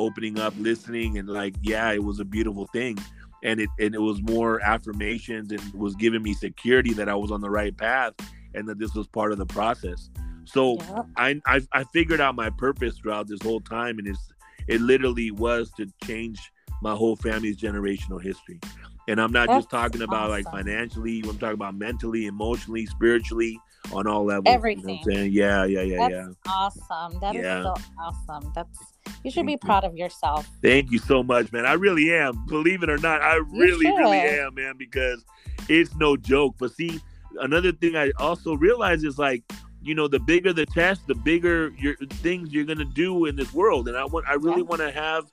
opening 0.00 0.38
up 0.38 0.54
listening 0.58 1.18
and 1.18 1.28
like 1.28 1.54
yeah 1.62 1.90
it 1.92 2.02
was 2.02 2.18
a 2.20 2.24
beautiful 2.24 2.66
thing 2.68 2.96
and 3.42 3.60
it 3.60 3.68
and 3.78 3.94
it 3.94 4.00
was 4.00 4.20
more 4.22 4.60
affirmations 4.62 5.50
and 5.52 5.62
was 5.74 5.94
giving 5.96 6.22
me 6.22 6.32
security 6.34 6.92
that 6.92 7.08
i 7.08 7.14
was 7.14 7.30
on 7.30 7.40
the 7.40 7.50
right 7.50 7.76
path 7.76 8.14
and 8.54 8.68
that 8.68 8.78
this 8.78 8.94
was 8.94 9.06
part 9.06 9.30
of 9.32 9.38
the 9.38 9.46
process 9.46 10.10
so 10.44 10.76
Yep. 10.78 11.06
I, 11.16 11.40
I 11.46 11.60
I 11.72 11.84
figured 11.84 12.20
out 12.20 12.34
my 12.34 12.50
purpose 12.50 12.98
throughout 12.98 13.28
this 13.28 13.40
whole 13.42 13.60
time, 13.60 13.98
and 14.00 14.08
it's 14.08 14.32
it 14.66 14.80
literally 14.80 15.30
was 15.30 15.70
to 15.76 15.86
change 16.04 16.50
my 16.82 16.92
whole 16.94 17.14
family's 17.14 17.56
generational 17.56 18.20
history. 18.20 18.58
And 19.06 19.20
I'm 19.20 19.32
not 19.32 19.48
just 19.48 19.70
talking 19.70 20.02
about 20.02 20.30
like 20.30 20.46
financially. 20.46 21.20
I'm 21.28 21.38
talking 21.38 21.54
about 21.54 21.76
mentally, 21.76 22.26
emotionally, 22.26 22.86
spiritually, 22.86 23.60
on 23.92 24.06
all 24.08 24.24
levels. 24.24 24.46
You 24.46 24.52
know 24.52 24.56
Everything. 24.56 24.98
I'm 25.06 25.12
saying? 25.12 25.32
Yeah, 25.32 25.64
yeah, 25.66 25.82
yeah, 25.82 26.08
That's 26.08 26.12
yeah. 26.46 26.52
awesome. 26.52 27.20
That 27.20 27.36
is 27.36 27.42
Yeah. 27.44 27.62
so 27.62 27.74
awesome. 27.98 28.52
That's 28.54 28.78
you 29.24 29.30
should 29.30 29.46
be 29.46 29.52
you. 29.52 29.58
proud 29.58 29.84
of 29.84 29.96
yourself. 29.96 30.48
Thank 30.62 30.90
you 30.90 30.98
so 30.98 31.22
much, 31.22 31.52
man. 31.52 31.66
I 31.66 31.74
really 31.74 32.12
am. 32.12 32.44
Believe 32.46 32.82
it 32.82 32.90
or 32.90 32.98
not, 32.98 33.22
I 33.22 33.36
really, 33.36 33.86
really 33.86 34.18
am, 34.20 34.54
man, 34.54 34.74
because 34.78 35.24
it's 35.68 35.94
no 35.96 36.16
joke. 36.16 36.56
But 36.58 36.72
see, 36.72 37.00
another 37.40 37.72
thing 37.72 37.96
I 37.96 38.10
also 38.18 38.54
realize 38.54 39.04
is 39.04 39.18
like, 39.18 39.42
you 39.82 39.94
know, 39.94 40.08
the 40.08 40.20
bigger 40.20 40.52
the 40.52 40.66
test, 40.66 41.06
the 41.06 41.14
bigger 41.14 41.72
your 41.78 41.96
things 41.96 42.52
you're 42.52 42.64
gonna 42.64 42.84
do 42.84 43.24
in 43.26 43.36
this 43.36 43.52
world. 43.54 43.88
And 43.88 43.96
I 43.96 44.04
want 44.04 44.26
I 44.28 44.34
really 44.34 44.58
Yeah. 44.58 44.64
want 44.64 44.80
to 44.82 44.90
have 44.90 45.24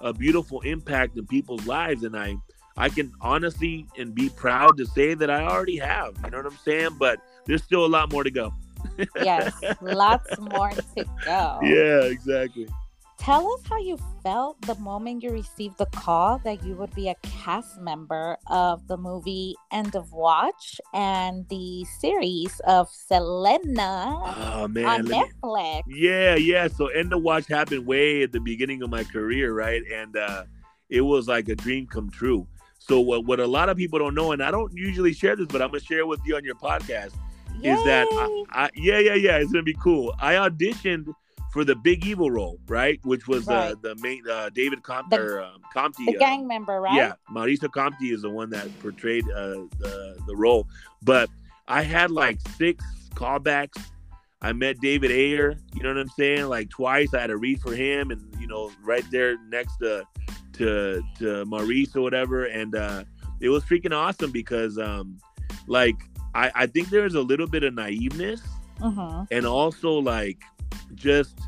a 0.00 0.12
beautiful 0.12 0.60
impact 0.60 1.16
in 1.16 1.26
people's 1.26 1.66
lives. 1.66 2.04
And 2.04 2.16
I 2.16 2.36
I 2.76 2.88
can 2.88 3.10
honestly 3.20 3.86
and 3.98 4.14
be 4.14 4.28
proud 4.28 4.76
to 4.76 4.86
say 4.86 5.14
that 5.14 5.30
I 5.30 5.42
already 5.44 5.78
have. 5.78 6.14
You 6.24 6.30
know 6.30 6.36
what 6.36 6.46
I'm 6.46 6.58
saying? 6.58 6.90
But 6.98 7.18
there's 7.46 7.62
still 7.64 7.84
a 7.84 7.88
lot 7.88 8.12
more 8.12 8.22
to 8.22 8.30
go. 8.30 8.52
Yes, 9.20 9.52
lots 9.80 10.38
more 10.38 10.70
to 10.70 11.04
go. 11.24 11.58
Yeah, 11.62 12.02
exactly. 12.04 12.68
Tell 13.18 13.52
us 13.54 13.60
how 13.68 13.78
you 13.78 13.98
felt 14.22 14.60
the 14.62 14.74
moment 14.76 15.22
you 15.22 15.30
received 15.30 15.78
the 15.78 15.86
call 15.86 16.38
that 16.44 16.62
you 16.62 16.74
would 16.76 16.94
be 16.94 17.08
a 17.08 17.14
cast 17.22 17.80
member 17.80 18.36
of 18.48 18.86
the 18.86 18.96
movie 18.96 19.56
End 19.72 19.96
of 19.96 20.12
Watch 20.12 20.80
and 20.94 21.48
the 21.48 21.84
series 21.98 22.60
of 22.66 22.88
Selena 22.90 24.20
Oh 24.24 24.68
man. 24.68 24.84
on 24.84 25.08
me- 25.08 25.24
Netflix. 25.42 25.82
Yeah, 25.88 26.36
yeah. 26.36 26.68
So 26.68 26.86
End 26.88 27.12
of 27.12 27.22
Watch 27.22 27.48
happened 27.48 27.86
way 27.86 28.22
at 28.22 28.32
the 28.32 28.40
beginning 28.40 28.82
of 28.82 28.90
my 28.90 29.02
career, 29.02 29.52
right? 29.52 29.82
And 29.92 30.16
uh 30.16 30.44
it 30.88 31.00
was 31.00 31.26
like 31.26 31.48
a 31.48 31.56
dream 31.56 31.86
come 31.86 32.10
true. 32.10 32.46
So 32.78 33.00
what 33.00 33.24
what 33.24 33.40
a 33.40 33.46
lot 33.46 33.68
of 33.68 33.76
people 33.76 33.98
don't 33.98 34.14
know, 34.14 34.32
and 34.32 34.42
I 34.42 34.52
don't 34.52 34.72
usually 34.76 35.12
share 35.12 35.34
this, 35.34 35.46
but 35.48 35.62
I'm 35.62 35.68
gonna 35.70 35.80
share 35.80 36.00
it 36.00 36.06
with 36.06 36.20
you 36.24 36.36
on 36.36 36.44
your 36.44 36.54
podcast, 36.54 37.12
is 37.62 37.82
that 37.84 38.06
I, 38.12 38.44
I 38.52 38.70
yeah, 38.76 38.98
yeah, 39.00 39.14
yeah, 39.14 39.38
it's 39.38 39.50
gonna 39.50 39.64
be 39.64 39.74
cool. 39.82 40.14
I 40.20 40.34
auditioned 40.34 41.12
for 41.56 41.64
the 41.64 41.74
big 41.74 42.04
evil 42.04 42.30
role, 42.30 42.58
right? 42.68 43.00
Which 43.02 43.26
was 43.26 43.48
uh, 43.48 43.52
Right. 43.52 43.82
the 43.82 43.94
main 44.02 44.22
uh, 44.28 44.50
David 44.50 44.82
Com- 44.82 45.06
The- 45.10 45.18
or 45.20 45.42
um, 45.42 45.62
Compte. 45.72 45.96
the 46.06 46.16
uh, 46.16 46.20
gang 46.20 46.46
member, 46.46 46.82
right? 46.82 46.94
yeah, 46.94 47.12
Mauricio 47.30 47.72
Compte 47.72 48.02
is 48.02 48.20
the 48.20 48.28
one 48.30 48.50
that 48.50 48.68
portrayed 48.80 49.24
uh, 49.30 49.64
the 49.82 50.18
the 50.26 50.36
role. 50.36 50.68
But 51.02 51.30
I 51.66 51.80
had 51.80 52.10
like 52.10 52.38
six 52.58 52.84
callbacks. 53.14 53.80
I 54.42 54.52
met 54.52 54.76
David 54.82 55.10
Ayer. 55.10 55.56
You 55.74 55.82
know 55.82 55.88
what 55.88 55.98
I'm 55.98 56.10
saying? 56.10 56.44
Like 56.56 56.68
twice. 56.68 57.14
I 57.14 57.20
had 57.22 57.28
to 57.28 57.38
read 57.38 57.58
for 57.62 57.74
him, 57.74 58.10
and 58.10 58.20
you 58.38 58.46
know, 58.46 58.70
right 58.84 59.04
there 59.10 59.38
next 59.48 59.78
to 59.78 60.04
to 60.58 61.02
to 61.20 61.44
Maurice 61.46 61.96
or 61.96 62.02
whatever. 62.02 62.44
And 62.44 62.74
uh, 62.74 63.04
it 63.40 63.48
was 63.48 63.64
freaking 63.64 63.94
awesome 63.96 64.30
because, 64.30 64.78
um, 64.78 65.18
like, 65.66 65.96
I 66.34 66.52
I 66.54 66.66
think 66.66 66.90
there's 66.90 67.14
a 67.14 67.22
little 67.22 67.46
bit 67.46 67.64
of 67.64 67.72
naiveness 67.72 68.42
Mm-hmm. 68.80 69.24
and 69.30 69.46
also 69.46 69.92
like 69.92 70.38
just 70.94 71.38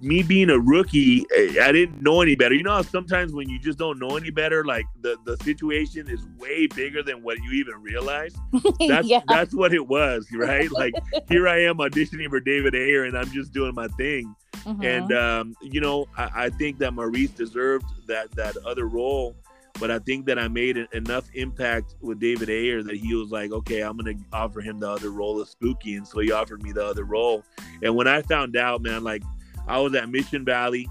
me 0.00 0.20
being 0.24 0.50
a 0.50 0.58
rookie 0.58 1.24
i 1.60 1.70
didn't 1.70 2.02
know 2.02 2.20
any 2.22 2.34
better 2.34 2.54
you 2.56 2.64
know 2.64 2.72
how 2.72 2.82
sometimes 2.82 3.32
when 3.32 3.48
you 3.48 3.60
just 3.60 3.78
don't 3.78 4.00
know 4.00 4.16
any 4.16 4.30
better 4.30 4.64
like 4.64 4.84
the 5.00 5.16
the 5.24 5.36
situation 5.44 6.08
is 6.08 6.26
way 6.38 6.66
bigger 6.66 7.04
than 7.04 7.22
what 7.22 7.38
you 7.38 7.52
even 7.52 7.80
realize 7.80 8.34
that's 8.88 9.06
yeah. 9.06 9.20
that's 9.28 9.54
what 9.54 9.72
it 9.72 9.86
was 9.86 10.26
right 10.34 10.72
like 10.72 10.92
here 11.28 11.46
i 11.46 11.62
am 11.62 11.76
auditioning 11.76 12.28
for 12.28 12.40
david 12.40 12.74
ayer 12.74 13.04
and 13.04 13.16
i'm 13.16 13.30
just 13.30 13.52
doing 13.52 13.74
my 13.74 13.86
thing 13.88 14.34
Mhm. 14.66 14.84
and 14.84 15.12
um, 15.12 15.56
you 15.60 15.80
know, 15.80 16.06
I, 16.16 16.44
I 16.44 16.50
think 16.50 16.78
that 16.78 16.92
Maurice 16.92 17.30
deserved 17.30 17.86
that 18.06 18.30
that 18.36 18.56
other 18.58 18.86
role, 18.86 19.34
but 19.78 19.90
I 19.90 19.98
think 19.98 20.26
that 20.26 20.38
I 20.38 20.48
made 20.48 20.76
enough 20.92 21.28
impact 21.34 21.96
with 22.00 22.20
David 22.20 22.50
Ayer 22.50 22.82
that 22.82 22.96
he 22.96 23.14
was 23.14 23.30
like, 23.30 23.52
okay, 23.52 23.80
I'm 23.80 23.96
gonna 23.96 24.14
offer 24.32 24.60
him 24.60 24.78
the 24.78 24.90
other 24.90 25.10
role 25.10 25.40
of 25.40 25.48
Spooky, 25.48 25.96
and 25.96 26.06
so 26.06 26.20
he 26.20 26.32
offered 26.32 26.62
me 26.62 26.72
the 26.72 26.84
other 26.84 27.04
role. 27.04 27.42
And 27.82 27.96
when 27.96 28.06
I 28.06 28.22
found 28.22 28.56
out, 28.56 28.82
man, 28.82 29.02
like 29.02 29.22
I 29.66 29.78
was 29.80 29.94
at 29.94 30.08
Mission 30.08 30.44
Valley 30.44 30.88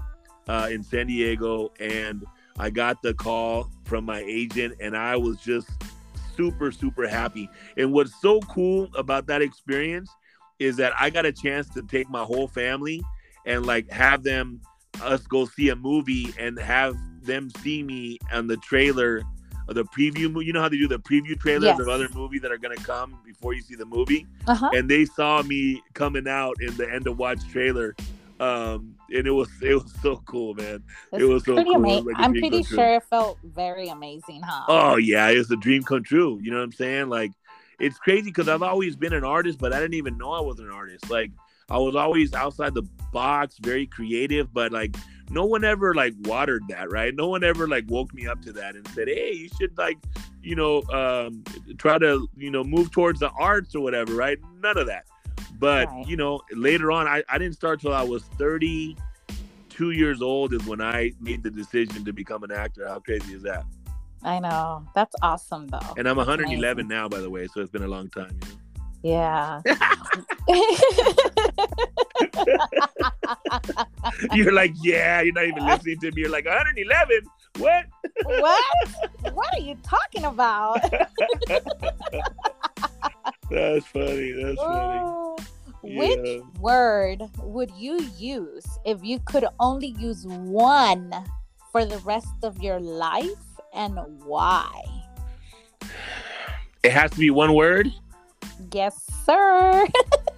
uh, 0.48 0.68
in 0.70 0.82
San 0.82 1.06
Diego, 1.06 1.72
and 1.80 2.24
I 2.58 2.70
got 2.70 3.02
the 3.02 3.14
call 3.14 3.70
from 3.84 4.04
my 4.04 4.20
agent, 4.26 4.74
and 4.80 4.96
I 4.96 5.16
was 5.16 5.38
just 5.38 5.68
super 6.36 6.72
super 6.72 7.06
happy. 7.06 7.48
And 7.76 7.92
what's 7.92 8.20
so 8.20 8.40
cool 8.40 8.88
about 8.94 9.26
that 9.26 9.42
experience 9.42 10.10
is 10.58 10.76
that 10.76 10.92
I 10.98 11.10
got 11.10 11.26
a 11.26 11.32
chance 11.32 11.68
to 11.70 11.82
take 11.82 12.08
my 12.08 12.22
whole 12.22 12.48
family 12.48 13.02
and 13.46 13.66
like 13.66 13.90
have 13.90 14.22
them 14.22 14.60
us 15.02 15.26
go 15.26 15.46
see 15.46 15.70
a 15.70 15.76
movie 15.76 16.32
and 16.38 16.58
have 16.58 16.96
them 17.24 17.50
see 17.62 17.82
me 17.82 18.18
on 18.32 18.46
the 18.46 18.56
trailer 18.58 19.22
or 19.68 19.74
the 19.74 19.84
preview 19.84 20.44
you 20.44 20.52
know 20.52 20.60
how 20.60 20.68
they 20.68 20.76
do 20.76 20.88
the 20.88 20.98
preview 20.98 21.38
trailers 21.38 21.64
Yes. 21.64 21.78
of 21.80 21.88
other 21.88 22.08
movies 22.14 22.42
that 22.42 22.50
are 22.52 22.58
going 22.58 22.76
to 22.76 22.82
come 22.82 23.18
before 23.24 23.54
you 23.54 23.62
see 23.62 23.74
the 23.76 23.86
movie 23.86 24.26
uh-huh. 24.46 24.70
and 24.74 24.90
they 24.90 25.04
saw 25.04 25.42
me 25.42 25.80
coming 25.94 26.26
out 26.28 26.56
in 26.60 26.76
the 26.76 26.90
end 26.92 27.06
of 27.06 27.18
watch 27.18 27.40
trailer 27.50 27.94
um 28.40 28.94
and 29.10 29.26
it 29.26 29.30
was 29.30 29.48
it 29.62 29.74
was 29.74 29.92
so 30.02 30.16
cool 30.26 30.54
man 30.54 30.82
It's 31.12 31.22
it 31.22 31.26
was 31.26 31.44
so 31.44 31.54
pretty 31.54 31.70
cool. 31.70 31.76
It 31.76 31.78
was 31.80 31.90
amazing. 31.90 32.06
like 32.06 32.16
I'm 32.18 32.32
pretty 32.32 32.62
true. 32.64 32.76
sure 32.76 32.94
it 32.94 33.04
felt 33.04 33.38
very 33.44 33.88
amazing, 33.88 34.40
huh? 34.44 34.64
Oh 34.68 34.96
yeah, 34.96 35.28
it's 35.28 35.50
a 35.50 35.56
dream 35.56 35.82
come 35.82 36.02
true. 36.02 36.40
You 36.42 36.50
know 36.50 36.56
what 36.56 36.64
I'm 36.64 36.72
saying? 36.72 37.08
Like 37.08 37.30
it's 37.78 37.98
crazy 37.98 38.30
because 38.30 38.48
I've 38.48 38.62
always 38.62 38.96
been 38.96 39.12
an 39.12 39.22
artist, 39.24 39.58
but 39.58 39.72
I 39.72 39.78
didn't 39.80 39.94
even 39.94 40.16
know 40.16 40.32
I 40.32 40.40
was 40.40 40.58
an 40.60 40.70
artist. 40.70 41.10
Like 41.10 41.30
I 41.70 41.78
was 41.78 41.94
always 41.94 42.32
outside 42.32 42.74
the 42.74 42.82
box, 43.12 43.58
very 43.60 43.86
creative, 43.86 44.52
but 44.52 44.72
like 44.72 44.96
no 45.32 45.44
one 45.46 45.64
ever 45.64 45.94
like 45.94 46.14
watered 46.24 46.62
that, 46.68 46.90
right? 46.92 47.14
No 47.14 47.28
one 47.28 47.42
ever 47.42 47.66
like 47.66 47.84
woke 47.88 48.12
me 48.14 48.26
up 48.26 48.42
to 48.42 48.52
that 48.52 48.76
and 48.76 48.86
said, 48.88 49.08
"Hey, 49.08 49.32
you 49.32 49.48
should 49.58 49.76
like, 49.78 49.98
you 50.42 50.54
know, 50.54 50.82
um, 50.92 51.42
try 51.78 51.98
to 51.98 52.28
you 52.36 52.50
know 52.50 52.62
move 52.62 52.90
towards 52.90 53.20
the 53.20 53.30
arts 53.30 53.74
or 53.74 53.80
whatever," 53.80 54.14
right? 54.14 54.38
None 54.60 54.76
of 54.78 54.86
that. 54.86 55.04
But 55.58 55.88
Right. 55.88 56.06
you 56.06 56.16
know, 56.16 56.40
later 56.52 56.90
on, 56.92 57.06
I, 57.06 57.22
I 57.28 57.38
didn't 57.38 57.54
start 57.54 57.80
till 57.80 57.94
I 57.94 58.02
was 58.02 58.24
32 58.36 59.90
years 59.92 60.20
old 60.20 60.52
is 60.52 60.64
when 60.66 60.80
I 60.80 61.12
made 61.20 61.42
the 61.42 61.50
decision 61.50 62.04
to 62.04 62.12
become 62.12 62.42
an 62.42 62.52
actor. 62.52 62.86
How 62.86 62.98
crazy 62.98 63.34
is 63.34 63.42
that? 63.42 63.64
I 64.24 64.38
know. 64.38 64.84
That's 64.94 65.14
awesome 65.22 65.66
though. 65.68 65.80
And 65.96 66.08
I'm 66.08 66.16
111 66.16 66.86
now, 66.88 67.08
by 67.08 67.20
the 67.20 67.30
way, 67.30 67.48
so 67.48 67.60
it's 67.60 67.70
been 67.70 67.82
a 67.82 67.88
long 67.88 68.08
time. 68.10 68.38
You 69.02 69.12
know? 69.12 69.62
Yeah. 69.62 69.62
You're 74.32 74.52
like, 74.52 74.72
yeah, 74.82 75.20
you're 75.22 75.32
not 75.34 75.46
even 75.46 75.64
listening 75.66 75.98
to 76.00 76.10
me. 76.12 76.22
You're 76.22 76.30
like 76.30 76.46
111. 76.46 77.20
What? 77.58 77.84
what? 78.24 78.64
What 79.32 79.48
are 79.56 79.60
you 79.60 79.76
talking 79.82 80.24
about? 80.24 80.82
That's 83.50 83.86
funny. 83.86 84.32
That's 84.32 84.60
funny. 84.62 85.00
Oh, 85.04 85.36
Which 85.82 86.18
Yeah. 86.24 86.40
word 86.60 87.22
would 87.38 87.70
you 87.72 88.00
use 88.16 88.66
if 88.84 89.02
you 89.02 89.18
could 89.20 89.46
only 89.60 89.88
use 89.98 90.24
one 90.26 91.12
for 91.70 91.84
the 91.84 91.98
rest 91.98 92.28
of 92.42 92.62
your 92.62 92.80
life 92.80 93.28
and 93.74 93.98
why? 94.24 94.70
It 96.82 96.92
has 96.92 97.10
to 97.12 97.18
be 97.18 97.30
one 97.30 97.54
word. 97.54 97.92
Yes, 98.72 99.00
sir. 99.24 99.86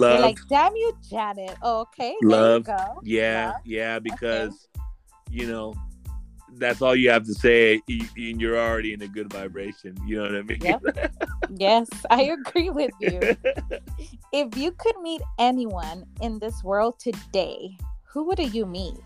You're 0.00 0.18
like, 0.20 0.38
damn 0.48 0.74
you, 0.76 0.92
Janet. 1.08 1.56
Oh, 1.62 1.80
okay, 1.82 2.14
Love. 2.22 2.64
there 2.64 2.76
you 2.76 2.84
go. 2.84 3.00
yeah, 3.02 3.46
love. 3.46 3.60
yeah, 3.64 3.98
because 3.98 4.68
you 5.30 5.46
know 5.46 5.74
that's 6.58 6.82
all 6.82 6.94
you 6.94 7.10
have 7.10 7.24
to 7.24 7.34
say, 7.34 7.80
and 7.88 8.40
you're 8.40 8.58
already 8.58 8.92
in 8.92 9.02
a 9.02 9.08
good 9.08 9.32
vibration. 9.32 9.96
You 10.06 10.16
know 10.16 10.22
what 10.22 10.34
I 10.34 10.42
mean? 10.42 10.60
Yep. 10.60 10.82
Yes, 11.58 11.88
I 12.10 12.22
agree 12.22 12.70
with 12.70 12.90
you. 12.98 13.20
if 14.32 14.56
you 14.56 14.72
could 14.72 14.98
meet 15.00 15.22
anyone 15.38 16.04
in 16.20 16.40
this 16.40 16.64
world 16.64 16.98
today, 16.98 17.78
who 18.02 18.24
would 18.24 18.40
you 18.52 18.66
meet? 18.66 18.96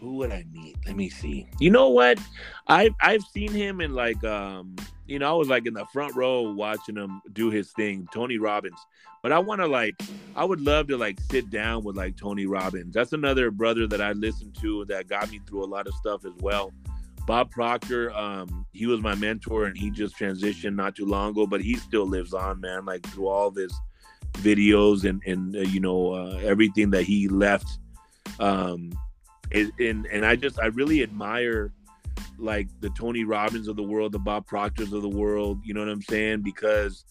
Who 0.00 0.14
would 0.16 0.30
I 0.30 0.44
meet? 0.52 0.76
Let 0.86 0.96
me 0.96 1.08
see. 1.08 1.48
You 1.58 1.70
know 1.70 1.88
what? 1.88 2.18
I've 2.66 2.94
I've 3.00 3.22
seen 3.22 3.52
him 3.52 3.80
in 3.80 3.94
like 3.94 4.22
um 4.24 4.76
you 5.06 5.18
know 5.18 5.28
I 5.28 5.36
was 5.36 5.48
like 5.48 5.66
in 5.66 5.74
the 5.74 5.86
front 5.86 6.14
row 6.14 6.42
watching 6.52 6.96
him 6.96 7.20
do 7.32 7.50
his 7.50 7.72
thing, 7.72 8.06
Tony 8.12 8.38
Robbins. 8.38 8.78
But 9.22 9.32
I 9.32 9.38
want 9.40 9.60
to 9.60 9.66
like 9.66 10.00
I 10.36 10.44
would 10.44 10.60
love 10.60 10.86
to 10.88 10.96
like 10.96 11.18
sit 11.30 11.50
down 11.50 11.82
with 11.82 11.96
like 11.96 12.16
Tony 12.16 12.46
Robbins. 12.46 12.94
That's 12.94 13.12
another 13.12 13.50
brother 13.50 13.86
that 13.88 14.00
I 14.00 14.12
listened 14.12 14.56
to 14.60 14.84
that 14.86 15.08
got 15.08 15.30
me 15.30 15.40
through 15.46 15.64
a 15.64 15.66
lot 15.66 15.86
of 15.86 15.94
stuff 15.94 16.24
as 16.24 16.34
well. 16.40 16.72
Bob 17.26 17.50
Proctor, 17.50 18.10
um, 18.16 18.64
he 18.72 18.86
was 18.86 19.00
my 19.00 19.14
mentor 19.14 19.66
and 19.66 19.76
he 19.76 19.90
just 19.90 20.16
transitioned 20.16 20.76
not 20.76 20.96
too 20.96 21.04
long 21.04 21.32
ago, 21.32 21.46
but 21.46 21.60
he 21.60 21.76
still 21.76 22.06
lives 22.06 22.32
on, 22.32 22.60
man. 22.60 22.86
Like 22.86 23.06
through 23.08 23.28
all 23.28 23.48
of 23.48 23.56
his 23.56 23.74
videos 24.34 25.08
and 25.08 25.22
and 25.26 25.56
uh, 25.56 25.60
you 25.60 25.80
know 25.80 26.12
uh, 26.12 26.38
everything 26.42 26.90
that 26.90 27.02
he 27.02 27.28
left. 27.28 27.66
Um, 28.38 28.92
and 29.52 30.06
and 30.06 30.24
I 30.26 30.36
just 30.36 30.58
I 30.60 30.66
really 30.66 31.02
admire 31.02 31.72
like 32.38 32.68
the 32.80 32.90
Tony 32.90 33.24
Robbins 33.24 33.68
of 33.68 33.76
the 33.76 33.82
world, 33.82 34.12
the 34.12 34.18
Bob 34.18 34.46
Proctors 34.46 34.92
of 34.92 35.02
the 35.02 35.08
world. 35.08 35.60
You 35.64 35.74
know 35.74 35.80
what 35.80 35.88
I'm 35.88 36.02
saying? 36.02 36.42
Because 36.42 37.04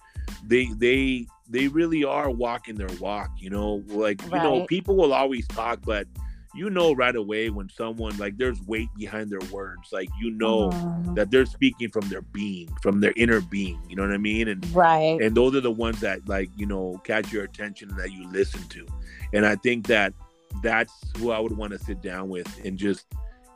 they 0.45 0.65
they 0.77 1.27
they 1.49 1.67
really 1.67 2.03
are 2.03 2.29
walking 2.29 2.75
their 2.75 2.89
walk. 2.99 3.31
You 3.37 3.49
know, 3.49 3.83
like 3.87 4.21
you 4.23 4.39
know 4.39 4.65
people 4.65 4.95
will 4.95 5.13
always 5.13 5.47
talk, 5.47 5.79
but 5.85 6.07
you 6.55 6.69
know 6.69 6.93
right 6.93 7.15
away 7.15 7.49
when 7.49 7.69
someone 7.69 8.17
like 8.17 8.37
there's 8.37 8.61
weight 8.63 8.89
behind 8.97 9.29
their 9.29 9.41
words. 9.51 9.89
Like 9.91 10.09
you 10.19 10.31
know 10.31 10.69
Mhm. 10.69 11.15
that 11.15 11.29
they're 11.31 11.45
speaking 11.45 11.89
from 11.89 12.07
their 12.09 12.21
being, 12.21 12.69
from 12.81 12.99
their 12.99 13.13
inner 13.15 13.41
being. 13.41 13.79
You 13.89 13.95
know 13.95 14.03
what 14.03 14.11
I 14.13 14.17
mean? 14.17 14.47
And 14.47 14.65
right. 14.75 15.19
and 15.21 15.35
those 15.35 15.55
are 15.55 15.61
the 15.61 15.71
ones 15.71 15.99
that 16.01 16.27
like 16.27 16.49
you 16.57 16.65
know 16.65 16.99
catch 17.03 17.31
your 17.31 17.43
attention 17.43 17.89
and 17.89 17.99
that 17.99 18.11
you 18.11 18.27
listen 18.29 18.61
to 18.69 18.85
and 19.33 19.45
i 19.45 19.55
think 19.55 19.87
that 19.87 20.13
that's 20.61 20.93
who 21.17 21.31
i 21.31 21.39
would 21.39 21.55
want 21.55 21.71
to 21.71 21.79
sit 21.79 22.01
down 22.01 22.29
with 22.29 22.47
and 22.65 22.77
just 22.77 23.05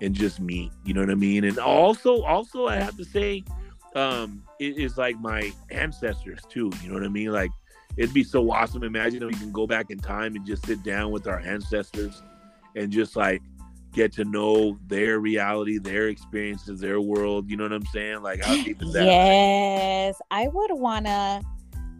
and 0.01 0.15
just 0.15 0.39
meet 0.39 0.71
you 0.83 0.93
know 0.93 1.01
what 1.01 1.09
i 1.09 1.15
mean? 1.15 1.43
And 1.43 1.57
also 1.59 2.23
also 2.23 2.67
i 2.67 2.75
have 2.75 2.97
to 2.97 3.05
say 3.05 3.43
um 3.95 4.43
it 4.59 4.77
is 4.77 4.97
like 4.97 5.19
my 5.19 5.51
ancestors 5.69 6.39
too 6.49 6.71
you 6.81 6.87
know 6.87 6.95
what 6.95 7.03
i 7.03 7.09
mean? 7.09 7.31
Like 7.31 7.51
it'd 7.97 8.13
be 8.13 8.23
so 8.23 8.51
awesome. 8.51 8.83
Imagine 8.83 9.23
if 9.23 9.29
we 9.29 9.35
can 9.35 9.51
go 9.51 9.67
back 9.67 9.89
in 9.89 9.99
time 9.99 10.35
and 10.35 10.45
just 10.45 10.65
sit 10.65 10.81
down 10.83 11.11
with 11.11 11.27
our 11.27 11.39
ancestors 11.39 12.23
and 12.75 12.91
just 12.91 13.15
like 13.15 13.41
get 13.93 14.13
to 14.13 14.23
know 14.23 14.79
their 14.87 15.19
reality 15.19 15.77
their 15.77 16.07
experiences 16.07 16.79
their 16.79 17.01
world 17.01 17.49
you 17.49 17.57
know 17.57 17.63
what 17.63 17.73
i'm 17.73 17.85
saying? 17.87 18.21
Like 18.21 18.43
how 18.43 18.55
deep 18.55 18.81
is 18.81 18.93
that 18.93 19.03
Yes, 19.05 20.21
I 20.31 20.47
would 20.47 20.71
wanna. 20.71 21.41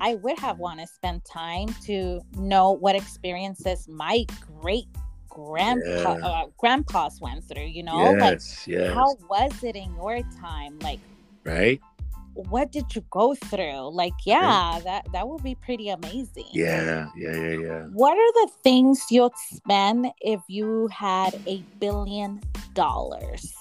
I 0.02 0.16
would 0.16 0.40
have 0.40 0.58
want 0.58 0.80
to 0.80 0.88
spend 0.88 1.24
time 1.24 1.68
to 1.86 2.22
know 2.36 2.72
what 2.72 2.96
experiences 2.96 3.88
my 3.88 4.26
great 4.60 4.88
grandpa 5.30 6.16
Yeah. 6.18 6.28
uh, 6.28 6.46
grandpas 6.58 7.22
went 7.22 7.46
through. 7.46 7.68
You 7.68 7.84
know, 7.84 7.98
like 7.98 8.34
yes 8.34 8.68
yes 8.68 8.94
how 8.94 9.16
was 9.30 9.64
it 9.64 9.76
in 9.76 9.96
your 9.96 10.20
time? 10.42 10.80
Like, 10.80 11.00
right 11.46 11.80
what 12.34 12.72
did 12.72 12.96
you 12.96 13.04
go 13.10 13.36
through? 13.36 13.94
Like, 13.94 14.14
yeah, 14.26 14.80
that 14.84 15.06
that 15.14 15.28
would 15.28 15.44
be 15.44 15.56
pretty 15.56 15.90
amazing. 15.90 16.48
Yeah, 16.54 17.10
yeah, 17.16 17.36
yeah, 17.36 17.58
yeah. 17.60 17.84
What 17.92 18.18
are 18.18 18.34
the 18.46 18.50
things 18.64 19.06
you'd 19.12 19.38
spend 19.38 20.08
if 20.22 20.42
you 20.48 20.88
had 20.88 21.36
a 21.48 21.64
billion 21.80 22.42
dollars? 22.74 23.54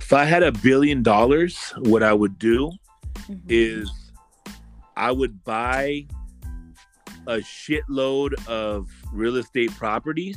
If 0.00 0.12
I 0.12 0.24
had 0.24 0.42
a 0.42 0.52
billion 0.52 1.02
dollars, 1.02 1.72
what 1.78 2.02
I 2.02 2.12
would 2.12 2.38
do 2.38 2.72
Mhm. 3.28 3.40
is 3.48 3.90
I 4.96 5.12
would 5.12 5.44
buy 5.44 6.06
a 7.26 7.36
shitload 7.36 8.46
of 8.46 8.88
real 9.12 9.36
estate 9.36 9.70
properties 9.72 10.36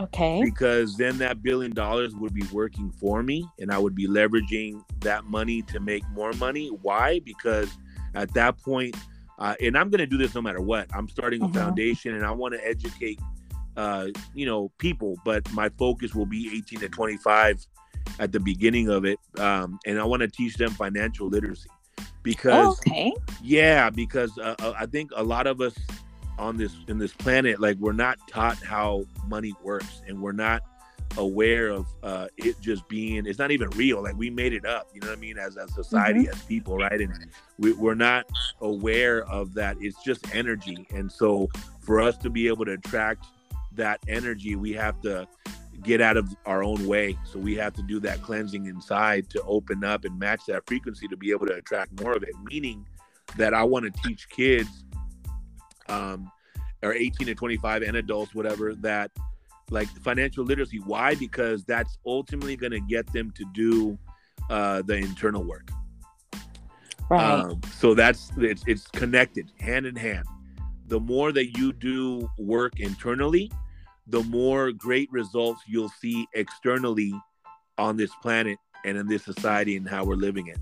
okay. 0.00 0.40
because 0.42 0.96
then 0.96 1.18
that 1.18 1.42
billion 1.42 1.72
dollars 1.72 2.14
would 2.14 2.34
be 2.34 2.44
working 2.52 2.90
for 2.92 3.22
me 3.22 3.46
and 3.58 3.70
I 3.72 3.78
would 3.78 3.94
be 3.94 4.06
leveraging 4.06 4.82
that 5.00 5.24
money 5.24 5.62
to 5.62 5.80
make 5.80 6.02
more 6.10 6.32
money. 6.34 6.68
Why? 6.68 7.20
Because 7.20 7.70
at 8.14 8.32
that 8.34 8.60
point, 8.62 8.96
uh, 9.38 9.54
and 9.60 9.76
I'm 9.76 9.90
going 9.90 10.00
to 10.00 10.06
do 10.06 10.18
this 10.18 10.34
no 10.34 10.42
matter 10.42 10.60
what. 10.60 10.86
I'm 10.94 11.08
starting 11.08 11.42
a 11.42 11.48
Mhm. 11.48 11.54
foundation 11.54 12.14
and 12.14 12.24
I 12.24 12.30
want 12.30 12.54
to 12.54 12.66
educate, 12.66 13.20
uh, 13.76 14.08
you 14.34 14.46
know, 14.46 14.70
people, 14.78 15.16
but 15.24 15.50
my 15.52 15.68
focus 15.70 16.14
will 16.14 16.26
be 16.26 16.50
18 16.54 16.80
to 16.80 16.88
25 16.88 17.66
at 18.18 18.32
the 18.32 18.40
beginning 18.40 18.88
of 18.88 19.04
it. 19.04 19.18
Um, 19.38 19.78
and 19.86 19.98
I 19.98 20.04
want 20.04 20.20
to 20.20 20.28
teach 20.28 20.56
them 20.56 20.70
financial 20.72 21.28
literacy 21.28 21.70
because 22.22 22.78
okay. 22.78 23.12
yeah, 23.42 23.90
because 23.90 24.36
uh, 24.38 24.54
uh, 24.60 24.74
I 24.78 24.86
think 24.86 25.10
a 25.14 25.22
lot 25.22 25.46
of 25.46 25.60
us 25.60 25.74
on 26.38 26.56
this 26.56 26.74
in 26.88 26.98
this 26.98 27.12
planet, 27.12 27.60
like 27.60 27.76
we're 27.78 27.92
not 27.92 28.18
taught 28.28 28.58
how 28.62 29.04
money 29.26 29.54
works, 29.62 30.02
and 30.06 30.20
we're 30.20 30.32
not 30.32 30.62
aware 31.18 31.68
of 31.68 31.86
uh, 32.02 32.28
it 32.36 32.60
just 32.60 32.88
being. 32.88 33.26
It's 33.26 33.38
not 33.38 33.50
even 33.50 33.70
real. 33.70 34.02
Like 34.02 34.16
we 34.16 34.30
made 34.30 34.52
it 34.52 34.64
up. 34.64 34.88
You 34.94 35.00
know 35.00 35.08
what 35.08 35.18
I 35.18 35.20
mean? 35.20 35.38
As 35.38 35.56
a 35.56 35.68
society, 35.68 36.28
as 36.28 36.40
people, 36.42 36.76
right? 36.76 37.00
And 37.00 37.26
we, 37.58 37.72
we're 37.72 37.94
not 37.94 38.26
aware 38.60 39.24
of 39.26 39.54
that. 39.54 39.76
It's 39.80 40.02
just 40.02 40.34
energy, 40.34 40.86
and 40.94 41.10
so 41.10 41.48
for 41.80 42.00
us 42.00 42.16
to 42.18 42.30
be 42.30 42.48
able 42.48 42.64
to 42.66 42.72
attract 42.72 43.26
that 43.74 44.00
energy, 44.08 44.54
we 44.54 44.72
have 44.72 45.00
to 45.02 45.26
get 45.82 46.00
out 46.00 46.16
of 46.16 46.34
our 46.46 46.62
own 46.62 46.86
way. 46.86 47.18
So 47.24 47.38
we 47.38 47.54
have 47.56 47.72
to 47.74 47.82
do 47.82 48.00
that 48.00 48.22
cleansing 48.22 48.66
inside 48.66 49.28
to 49.30 49.42
open 49.42 49.84
up 49.84 50.04
and 50.04 50.18
match 50.18 50.42
that 50.48 50.66
frequency 50.66 51.08
to 51.08 51.16
be 51.16 51.30
able 51.30 51.46
to 51.46 51.54
attract 51.54 52.00
more 52.00 52.12
of 52.12 52.22
it. 52.22 52.34
Meaning 52.44 52.86
that 53.36 53.54
I 53.54 53.62
want 53.64 53.84
to 53.84 54.02
teach 54.02 54.28
kids, 54.28 54.84
um, 55.88 56.30
or 56.82 56.92
18 56.92 57.28
to 57.28 57.34
25 57.34 57.82
and 57.82 57.96
adults, 57.96 58.34
whatever, 58.34 58.74
that 58.76 59.10
like 59.70 59.88
financial 60.02 60.44
literacy. 60.44 60.78
Why? 60.78 61.14
Because 61.14 61.64
that's 61.64 61.98
ultimately 62.04 62.56
going 62.56 62.72
to 62.72 62.80
get 62.80 63.10
them 63.12 63.32
to 63.32 63.44
do 63.52 63.98
uh, 64.50 64.82
the 64.82 64.96
internal 64.96 65.44
work. 65.44 65.70
Right. 67.08 67.40
Um, 67.40 67.60
so 67.78 67.94
that's 67.94 68.32
it's 68.38 68.64
it's 68.66 68.86
connected 68.88 69.50
hand 69.60 69.86
in 69.86 69.96
hand. 69.96 70.26
The 70.88 71.00
more 71.00 71.32
that 71.32 71.56
you 71.58 71.72
do 71.72 72.28
work 72.38 72.80
internally, 72.80 73.50
the 74.06 74.22
more 74.24 74.72
great 74.72 75.10
results 75.12 75.62
you'll 75.66 75.88
see 75.88 76.26
externally 76.34 77.12
on 77.78 77.96
this 77.96 78.10
planet 78.22 78.58
and 78.84 78.96
in 78.96 79.06
this 79.06 79.24
society 79.24 79.76
and 79.76 79.88
how 79.88 80.04
we're 80.04 80.14
living 80.16 80.48
it. 80.48 80.58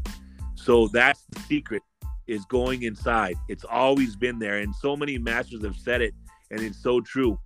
So 0.55 0.89
that's 0.89 1.25
the 1.31 1.41
secret 1.41 1.83
is 2.27 2.45
going 2.45 2.83
inside. 2.83 3.35
It's 3.49 3.65
always 3.65 4.15
been 4.15 4.39
there 4.39 4.59
and 4.59 4.75
so 4.75 4.95
many 4.97 5.19
masters 5.19 5.65
have 5.65 5.77
said 5.77 6.01
it 6.03 6.15
and 6.51 6.61
it's 6.61 6.83
so 6.83 7.01
true. 7.01 7.39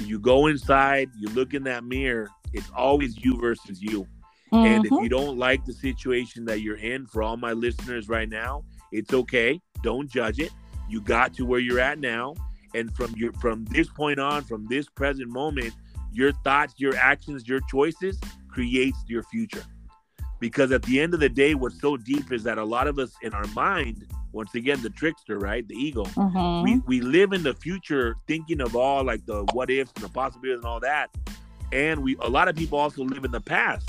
You 0.00 0.20
go 0.20 0.46
inside, 0.46 1.08
you 1.18 1.28
look 1.30 1.54
in 1.54 1.64
that 1.64 1.82
mirror, 1.82 2.28
it's 2.52 2.70
always 2.76 3.16
you 3.24 3.40
versus 3.40 3.82
you. 3.82 4.06
And 4.52 4.84
if 4.84 4.92
Mhm. 4.92 5.02
you 5.02 5.08
don't 5.08 5.38
like 5.38 5.64
the 5.64 5.72
situation 5.72 6.44
that 6.46 6.60
you're 6.62 6.76
in, 6.76 7.06
for 7.06 7.22
all 7.22 7.36
my 7.36 7.52
listeners 7.52 8.08
right 8.08 8.28
now, 8.28 8.64
it's 8.92 9.12
okay. 9.12 9.60
Don't 9.82 10.10
judge 10.10 10.38
it. 10.38 10.50
You 10.88 11.00
got 11.00 11.34
to 11.34 11.44
where 11.44 11.60
you're 11.60 11.80
at 11.80 11.98
now, 11.98 12.34
and 12.74 12.94
from 12.96 13.14
your 13.16 13.32
from 13.34 13.64
this 13.66 13.88
point 13.88 14.18
on, 14.18 14.44
from 14.44 14.66
this 14.68 14.88
present 14.88 15.28
moment, 15.28 15.72
your 16.12 16.32
thoughts, 16.44 16.74
your 16.78 16.96
actions, 16.96 17.48
your 17.48 17.60
choices 17.70 18.18
creates 18.50 18.98
your 19.06 19.22
future. 19.24 19.64
Because 20.40 20.70
at 20.70 20.82
the 20.82 21.00
end 21.00 21.14
of 21.14 21.20
the 21.20 21.28
day, 21.28 21.54
what's 21.54 21.80
so 21.80 21.96
deep 21.96 22.30
is 22.32 22.44
that 22.44 22.58
a 22.58 22.64
lot 22.64 22.86
of 22.86 22.98
us 22.98 23.12
in 23.22 23.34
our 23.34 23.46
mind, 23.48 24.06
once 24.32 24.54
again 24.54 24.80
the 24.82 24.90
trickster, 24.90 25.38
right? 25.38 25.66
The 25.66 25.74
ego. 25.74 26.04
Mhm. 26.04 26.62
We 26.62 26.78
we 26.86 27.00
live 27.00 27.32
in 27.32 27.42
the 27.42 27.54
future 27.54 28.16
thinking 28.26 28.60
of 28.60 28.76
all 28.76 29.02
like 29.04 29.24
the 29.26 29.44
what 29.52 29.70
ifs 29.70 29.92
and 29.96 30.04
the 30.04 30.08
possibilities 30.08 30.58
and 30.58 30.66
all 30.66 30.80
that. 30.80 31.10
And 31.72 32.02
we 32.02 32.16
a 32.20 32.28
lot 32.28 32.48
of 32.48 32.56
people 32.56 32.78
also 32.78 33.02
live 33.04 33.24
in 33.24 33.30
the 33.32 33.40
past. 33.40 33.88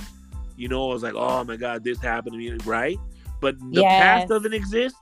You 0.57 0.67
know, 0.67 0.91
it's 0.93 1.03
like, 1.03 1.13
oh 1.15 1.43
my 1.43 1.55
God, 1.55 1.84
this 1.84 1.99
happened 1.99 2.34
to 2.34 2.38
me, 2.38 2.51
right? 2.65 2.97
But 3.39 3.57
the 3.59 3.82
Yes. 3.82 3.97
past 3.97 4.27
doesn't 4.27 4.53
exist, 4.53 4.95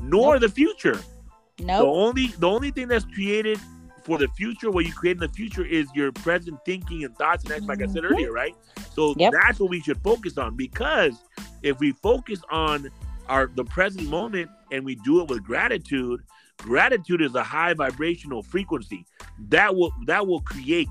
nor 0.00 0.38
the 0.38 0.48
future. 0.48 1.00
The 1.58 1.64
Nope. 1.64 1.94
only 1.94 2.28
the 2.38 2.48
only 2.48 2.70
thing 2.70 2.88
that's 2.88 3.04
created 3.04 3.58
for 4.04 4.18
the 4.18 4.28
future, 4.28 4.70
what 4.70 4.84
you 4.84 4.92
create 4.92 5.12
in 5.12 5.20
the 5.20 5.28
future, 5.28 5.64
is 5.64 5.88
your 5.94 6.10
present 6.12 6.58
thinking 6.64 7.04
and 7.04 7.16
thoughts 7.16 7.44
and 7.44 7.52
actions, 7.52 7.68
like 7.68 7.82
I 7.82 7.86
said 7.86 8.04
Mhm. 8.04 8.04
earlier, 8.04 8.32
right? 8.32 8.54
So 8.90 9.14
Yep. 9.16 9.32
that's 9.32 9.60
what 9.60 9.70
we 9.70 9.80
should 9.80 10.02
focus 10.02 10.38
on 10.38 10.56
because 10.56 11.14
if 11.62 11.78
we 11.78 11.92
focus 11.92 12.40
on 12.50 12.90
our 13.28 13.46
the 13.54 13.64
present 13.64 14.08
moment 14.08 14.50
and 14.72 14.84
we 14.84 14.96
do 14.96 15.20
it 15.20 15.28
with 15.28 15.44
gratitude, 15.44 16.22
gratitude 16.58 17.22
is 17.22 17.34
a 17.34 17.42
high 17.42 17.74
vibrational 17.74 18.42
frequency 18.42 19.06
that 19.48 19.74
will 19.76 19.92
that 20.06 20.26
will 20.26 20.40
create. 20.40 20.88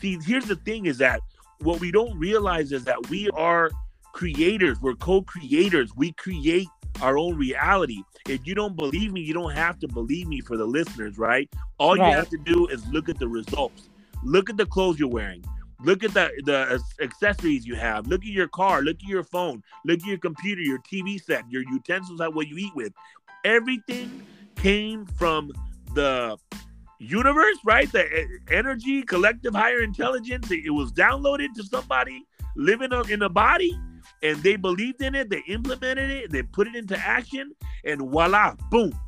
See, 0.00 0.18
here's 0.24 0.46
the 0.46 0.56
thing: 0.56 0.86
is 0.86 0.98
that 0.98 1.20
what 1.60 1.80
we 1.80 1.90
don't 1.90 2.18
realize 2.18 2.72
is 2.72 2.84
that 2.84 3.08
we 3.10 3.30
are 3.30 3.70
creators. 4.12 4.80
We're 4.80 4.94
co-creators. 4.94 5.94
We 5.96 6.12
create 6.12 6.68
our 7.02 7.18
own 7.18 7.36
reality. 7.36 8.02
If 8.28 8.46
you 8.46 8.54
don't 8.54 8.76
believe 8.76 9.12
me, 9.12 9.20
you 9.20 9.34
don't 9.34 9.52
have 9.52 9.78
to 9.80 9.88
believe 9.88 10.28
me 10.28 10.40
for 10.40 10.56
the 10.56 10.64
listeners, 10.64 11.18
right? 11.18 11.48
All 11.78 11.96
you 11.96 12.02
have 12.04 12.28
to 12.30 12.38
do 12.38 12.66
is 12.68 12.86
look 12.88 13.08
at 13.08 13.18
the 13.18 13.28
results. 13.28 13.88
Look 14.22 14.48
at 14.48 14.56
the 14.56 14.66
clothes 14.66 14.98
you're 14.98 15.08
wearing. 15.08 15.44
Look 15.82 16.02
at 16.02 16.14
the 16.14 16.30
the 16.44 16.82
accessories 17.02 17.66
you 17.66 17.74
have. 17.74 18.06
Look 18.06 18.22
at 18.22 18.28
your 18.28 18.48
car. 18.48 18.80
Look 18.80 18.96
at 18.96 19.08
your 19.08 19.24
phone. 19.24 19.62
Look 19.84 20.00
at 20.00 20.06
your 20.06 20.18
computer, 20.18 20.62
your 20.62 20.78
TV 20.78 21.22
set, 21.22 21.44
your 21.50 21.62
utensils, 21.70 22.18
that 22.20 22.32
what 22.32 22.48
you 22.48 22.56
eat 22.56 22.74
with. 22.74 22.92
Everything 23.44 24.22
came 24.56 25.04
from 25.04 25.52
the 25.94 26.38
universe, 26.98 27.58
right? 27.66 27.90
The 27.92 28.04
e- 28.04 28.26
energy, 28.50 29.02
collective 29.02 29.54
higher 29.54 29.82
intelligence. 29.82 30.50
It 30.50 30.72
was 30.72 30.90
downloaded 30.92 31.52
to 31.56 31.64
somebody 31.64 32.24
living 32.56 32.90
in 33.10 33.22
a 33.22 33.28
body, 33.28 33.78
and 34.24 34.42
they 34.42 34.56
believed 34.56 35.02
in 35.02 35.14
it. 35.14 35.28
They 35.28 35.42
implemented 35.46 36.10
it. 36.10 36.32
They 36.32 36.42
put 36.42 36.66
it 36.66 36.74
into 36.74 36.96
action, 36.98 37.52
and 37.84 38.00
voila, 38.00 38.56
boom! 38.70 38.98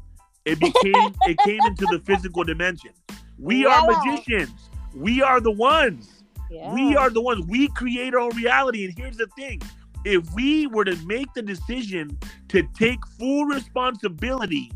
It 0.44 0.60
became. 0.60 1.14
it 1.22 1.38
came 1.38 1.60
into 1.66 1.86
the 1.86 2.00
physical 2.04 2.44
dimension. 2.44 2.90
We 3.38 3.66
are 3.66 3.86
magicians. 3.86 4.70
We 4.94 5.22
are 5.22 5.40
the 5.40 5.50
ones. 5.50 6.22
Yeah. 6.50 6.72
We 6.72 6.94
are 6.94 7.10
the 7.10 7.20
ones. 7.20 7.44
We 7.46 7.68
create 7.68 8.14
our 8.14 8.20
own 8.20 8.36
reality. 8.36 8.84
And 8.84 8.94
here's 8.96 9.16
the 9.16 9.26
thing: 9.36 9.62
if 10.04 10.30
we 10.34 10.66
were 10.66 10.84
to 10.84 10.96
make 11.06 11.32
the 11.34 11.42
decision 11.42 12.16
to 12.48 12.62
take 12.78 13.04
full 13.18 13.46
responsibility 13.46 14.70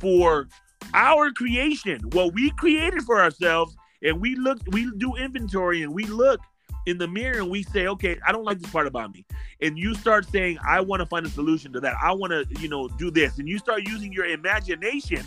for 0.00 0.48
our 0.94 1.30
creation, 1.30 2.00
what 2.12 2.32
we 2.34 2.50
created 2.52 3.02
for 3.02 3.20
ourselves, 3.20 3.76
and 4.02 4.18
we 4.20 4.34
look, 4.34 4.58
we 4.68 4.90
do 4.96 5.14
inventory, 5.14 5.82
and 5.82 5.94
we 5.94 6.04
look 6.04 6.40
in 6.86 6.98
the 6.98 7.08
mirror 7.08 7.38
and 7.38 7.50
we 7.50 7.62
say, 7.62 7.86
okay, 7.86 8.18
I 8.26 8.32
don't 8.32 8.44
like 8.44 8.58
this 8.58 8.70
part 8.70 8.86
about 8.86 9.12
me. 9.12 9.24
And 9.60 9.78
you 9.78 9.94
start 9.94 10.28
saying, 10.28 10.58
I 10.66 10.80
want 10.80 11.00
to 11.00 11.06
find 11.06 11.24
a 11.24 11.30
solution 11.30 11.72
to 11.72 11.80
that. 11.80 11.94
I 12.02 12.12
want 12.12 12.32
to, 12.32 12.46
you 12.60 12.68
know, 12.68 12.88
do 12.88 13.10
this. 13.10 13.38
And 13.38 13.48
you 13.48 13.58
start 13.58 13.86
using 13.86 14.12
your 14.12 14.26
imagination 14.26 15.24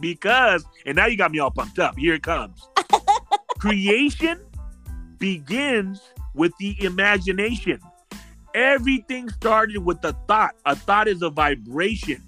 because, 0.00 0.64
and 0.84 0.96
now 0.96 1.06
you 1.06 1.16
got 1.16 1.30
me 1.30 1.38
all 1.38 1.50
pumped 1.50 1.78
up. 1.78 1.96
Here 1.96 2.14
it 2.14 2.22
comes. 2.22 2.68
Creation 3.58 4.40
begins 5.18 6.00
with 6.34 6.52
the 6.58 6.82
imagination. 6.84 7.80
Everything 8.54 9.28
started 9.28 9.78
with 9.78 10.02
a 10.04 10.14
thought. 10.26 10.54
A 10.64 10.74
thought 10.74 11.08
is 11.08 11.22
a 11.22 11.30
vibration. 11.30 12.22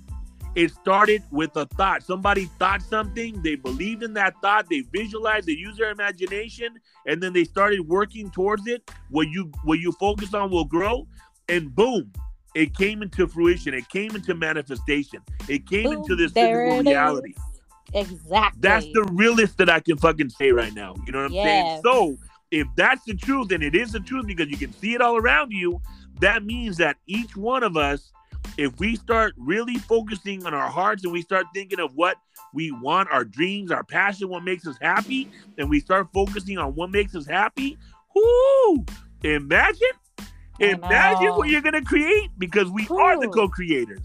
It 0.58 0.72
started 0.72 1.22
with 1.30 1.56
a 1.56 1.66
thought. 1.66 2.02
Somebody 2.02 2.46
thought 2.58 2.82
something, 2.82 3.40
they 3.42 3.54
believed 3.54 4.02
in 4.02 4.12
that 4.14 4.34
thought, 4.42 4.66
they 4.68 4.80
visualized, 4.80 5.46
they 5.46 5.52
used 5.52 5.78
their 5.78 5.90
imagination, 5.90 6.80
and 7.06 7.22
then 7.22 7.32
they 7.32 7.44
started 7.44 7.86
working 7.86 8.28
towards 8.28 8.66
it. 8.66 8.90
What 9.08 9.28
you 9.28 9.52
what 9.62 9.78
you 9.78 9.92
focus 9.92 10.34
on 10.34 10.50
will 10.50 10.64
grow, 10.64 11.06
and 11.48 11.72
boom, 11.72 12.12
it 12.56 12.76
came 12.76 13.02
into 13.02 13.28
fruition. 13.28 13.72
It 13.72 13.88
came 13.88 14.16
into 14.16 14.34
manifestation. 14.34 15.20
It 15.48 15.68
came 15.68 15.84
Boom, 15.84 15.92
into 15.92 16.16
this 16.16 16.32
physical 16.32 16.82
reality. 16.82 17.30
is. 17.30 17.42
Exactly. 17.94 18.60
That's 18.60 18.86
the 18.86 19.08
realest 19.12 19.58
that 19.58 19.70
I 19.70 19.78
can 19.78 19.96
fucking 19.96 20.30
say 20.30 20.50
right 20.50 20.74
now. 20.74 20.96
You 21.06 21.12
know 21.12 21.20
what 21.20 21.26
I'm 21.26 21.32
saying? 21.34 21.66
Yes. 21.66 21.82
So 21.84 22.16
if 22.50 22.66
that's 22.74 23.04
the 23.04 23.14
truth, 23.14 23.52
and 23.52 23.62
it 23.62 23.76
is 23.76 23.92
the 23.92 24.00
truth 24.00 24.26
because 24.26 24.48
you 24.48 24.56
can 24.56 24.72
see 24.72 24.94
it 24.94 25.00
all 25.00 25.16
around 25.16 25.52
you, 25.52 25.80
that 26.20 26.44
means 26.44 26.78
that 26.78 26.96
each 27.06 27.36
one 27.36 27.62
of 27.62 27.76
us, 27.76 28.12
if 28.56 28.78
we 28.78 28.96
start 28.96 29.34
really 29.36 29.76
focusing 29.76 30.44
on 30.44 30.54
our 30.54 30.68
hearts 30.68 31.04
and 31.04 31.12
we 31.12 31.22
start 31.22 31.46
thinking 31.54 31.80
of 31.80 31.94
what 31.94 32.16
we 32.52 32.70
want, 32.72 33.10
our 33.10 33.24
dreams, 33.24 33.70
our 33.70 33.84
passion, 33.84 34.28
what 34.28 34.42
makes 34.42 34.66
us 34.66 34.76
happy, 34.80 35.28
and 35.58 35.70
we 35.70 35.80
start 35.80 36.08
focusing 36.12 36.58
on 36.58 36.74
what 36.74 36.90
makes 36.90 37.14
us 37.14 37.26
happy, 37.26 37.78
whoo! 38.14 38.84
Imagine, 39.22 39.88
imagine 40.58 41.34
what 41.34 41.48
you're 41.48 41.60
gonna 41.60 41.84
create 41.84 42.30
because 42.38 42.68
we 42.70 42.86
are 42.90 43.20
the 43.20 43.28
co-creators. 43.28 44.00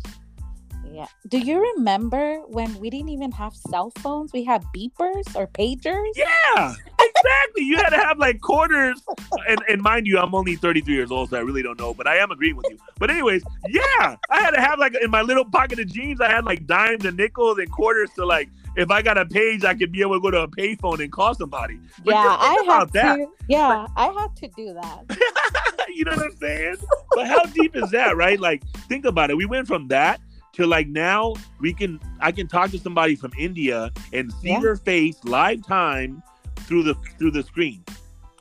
Yeah. 0.93 1.07
Do 1.27 1.39
you 1.39 1.59
remember 1.59 2.37
when 2.41 2.79
we 2.79 2.91
didn't 2.91 3.09
even 3.09 3.31
have 3.31 3.55
cell 3.55 3.91
phones? 3.97 4.31
We 4.31 4.43
had 4.43 4.63
beepers 4.75 5.35
or 5.35 5.47
pagers. 5.47 6.11
Yeah, 6.15 6.75
exactly. 7.01 7.63
You 7.63 7.77
had 7.77 7.89
to 7.89 7.97
have 7.97 8.19
like 8.19 8.41
quarters, 8.41 9.01
and 9.47 9.59
and 9.67 9.81
mind 9.81 10.05
you, 10.05 10.19
I'm 10.19 10.35
only 10.35 10.55
33 10.55 10.93
years 10.93 11.11
old, 11.11 11.31
so 11.31 11.37
I 11.37 11.39
really 11.39 11.63
don't 11.63 11.79
know, 11.79 11.95
but 11.95 12.05
I 12.05 12.17
am 12.17 12.29
agreeing 12.29 12.55
with 12.55 12.67
you. 12.69 12.77
But 12.99 13.09
anyways, 13.09 13.43
yeah, 13.67 14.17
I 14.29 14.41
had 14.41 14.51
to 14.51 14.61
have 14.61 14.77
like 14.77 14.93
in 15.01 15.09
my 15.09 15.23
little 15.23 15.45
pocket 15.45 15.79
of 15.79 15.87
jeans, 15.87 16.21
I 16.21 16.29
had 16.29 16.45
like 16.45 16.67
dimes 16.67 17.05
and 17.05 17.17
nickels 17.17 17.57
and 17.57 17.71
quarters 17.71 18.11
to 18.15 18.25
like. 18.25 18.49
If 18.75 18.89
I 18.89 19.03
got 19.03 19.19
a 19.19 19.25
page, 19.27 19.63
I 19.63 19.75
could 19.75 19.91
be 19.91 20.01
able 20.01 20.15
to 20.15 20.19
go 20.19 20.31
to 20.31 20.41
a 20.41 20.47
payphone 20.47 20.99
and 20.99 21.11
call 21.11 21.35
somebody. 21.35 21.79
But 22.03 22.15
yeah, 22.15 22.37
I 22.39 22.63
had 22.65 22.91
that. 22.93 23.17
to. 23.17 23.27
Yeah, 23.47 23.85
I 23.95 24.07
had 24.07 24.35
to 24.37 24.47
do 24.47 24.73
that. 24.73 25.85
you 25.95 26.05
know 26.05 26.15
what 26.15 26.25
I'm 26.25 26.35
saying? 26.37 26.77
But 27.11 27.27
how 27.27 27.43
deep 27.43 27.75
is 27.75 27.91
that, 27.91 28.17
right? 28.17 28.39
Like, 28.39 28.63
think 28.89 29.05
about 29.05 29.29
it. 29.29 29.37
We 29.37 29.45
went 29.45 29.67
from 29.67 29.89
that 29.89 30.19
to 30.53 30.67
like 30.67 30.87
now 30.87 31.33
we 31.59 31.73
can 31.73 31.99
I 32.19 32.31
can 32.31 32.47
talk 32.47 32.71
to 32.71 32.79
somebody 32.79 33.15
from 33.15 33.31
India 33.37 33.91
and 34.13 34.31
see 34.33 34.49
Yeah. 34.49 34.59
their 34.59 34.75
face 34.75 35.17
live 35.23 35.65
time 35.65 36.23
through 36.61 36.83
the 36.83 36.95
through 37.17 37.31
the 37.31 37.43
screen. 37.43 37.83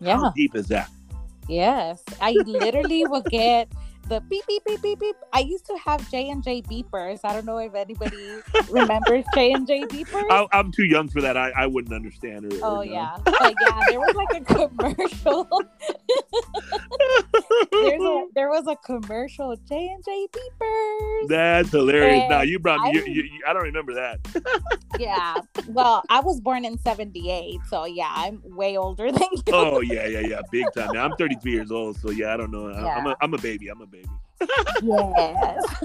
Yeah. 0.01 0.17
How 0.19 0.31
deep 0.31 0.55
is 0.55 0.67
that? 0.69 0.91
Yes, 1.49 2.03
I 2.21 2.33
literally 2.47 3.05
will 3.07 3.23
get 3.23 3.71
the 4.09 4.21
beep 4.21 4.45
beep 4.47 4.65
beep 4.65 4.83
beep 4.83 5.01
beep. 5.01 5.17
I 5.33 5.41
used 5.41 5.67
to 5.67 5.77
have 5.85 6.09
J 6.11 6.31
and 6.31 6.43
J 6.43 6.63
beepers. 6.63 7.21
I 7.25 7.33
don't 7.33 7.45
know 7.47 7.59
if 7.59 7.75
anybody 7.75 8.41
remembers 8.71 9.25
J 9.35 9.53
and 9.53 9.67
J 9.67 9.85
beepers. 9.87 10.25
I, 10.31 10.47
I'm 10.53 10.73
too 10.73 10.85
young 10.85 11.09
for 11.09 11.21
that. 11.21 11.37
I, 11.37 11.51
I 11.57 11.67
wouldn't 11.67 11.95
understand. 11.95 12.53
Or, 12.53 12.59
Oh 12.63 12.81
yeah, 12.83 13.17
but 13.25 13.55
yeah, 13.61 13.81
there 13.89 14.01
was 14.01 14.15
like 14.15 14.43
a 14.43 14.45
commercial. 14.69 15.49
A, 17.75 18.25
there 18.35 18.49
was 18.49 18.67
a 18.67 18.77
commercial 18.77 19.57
J 19.69 19.89
and 19.89 20.05
J 20.05 20.27
beepers. 20.33 21.29
That's 21.29 21.71
hilarious. 21.71 22.23
And 22.23 22.29
Now 22.31 22.43
you 22.43 22.59
brought 22.59 22.81
me. 22.83 22.89
I- 22.89 22.93
You, 22.93 23.05
you, 23.07 23.23
you- 23.23 23.43
I 23.47 23.53
don't 23.53 23.63
remember 23.65 23.95
that. 23.95 24.21
yeah. 24.99 25.41
Well, 25.67 26.03
I 26.09 26.21
was 26.21 26.41
born 26.41 26.65
in 26.65 26.79
'78, 26.79 27.61
so 27.69 27.85
yeah, 27.85 28.11
I'm 28.15 28.41
way 28.45 28.77
older 28.77 29.11
than 29.11 29.23
oh, 29.23 29.37
you. 29.37 29.43
Oh 29.49 29.81
yeah, 29.81 30.07
yeah, 30.07 30.21
yeah, 30.21 30.41
big 30.51 30.67
time. 30.75 30.93
Now 30.93 31.05
I'm 31.05 31.17
33 31.17 31.53
years 31.53 31.71
old, 31.71 31.97
so 31.97 32.11
yeah, 32.11 32.33
I 32.33 32.37
don't 32.37 32.51
know. 32.51 32.69
I- 32.71 32.93
I'm 32.93 33.07
a, 33.07 33.17
I'm 33.21 33.35
a 33.35 33.39
baby. 33.39 33.69
I'm 33.69 33.81
a 33.81 33.87
baby. 33.93 34.09
Yes. 34.83 35.63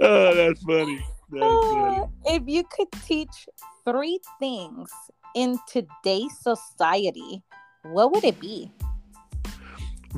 Oh, 0.00 0.34
that's 0.34 0.60
funny. 0.64 0.98
That's 1.30 1.44
ah, 1.44 1.70
funny. 1.72 2.06
If 2.26 2.42
you 2.46 2.64
could 2.64 2.90
teach 3.06 3.48
three 3.84 4.18
things 4.38 4.90
in 5.34 5.56
today's 5.68 6.36
society, 6.38 7.42
what 7.84 8.12
would 8.12 8.24
it 8.24 8.38
be? 8.40 8.70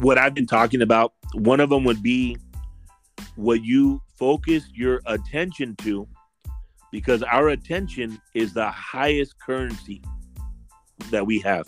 what 0.01 0.18
I've 0.18 0.34
been 0.34 0.47
talking 0.47 0.82
about, 0.82 1.14
one 1.32 1.61
of 1.61 1.70
them 1.70 1.84
would 1.84 2.03
be 2.03 2.36
what 3.36 3.64
you 3.64 4.01
focus 4.18 4.64
your 4.74 5.01
attention 5.07 5.74
to, 5.76 6.07
because 6.92 7.22
our 7.22 7.49
attention 7.49 8.20
is 8.34 8.53
the 8.53 8.68
highest 8.68 9.38
currency 9.40 10.03
that 11.11 11.26
we 11.26 11.38
have. 11.40 11.66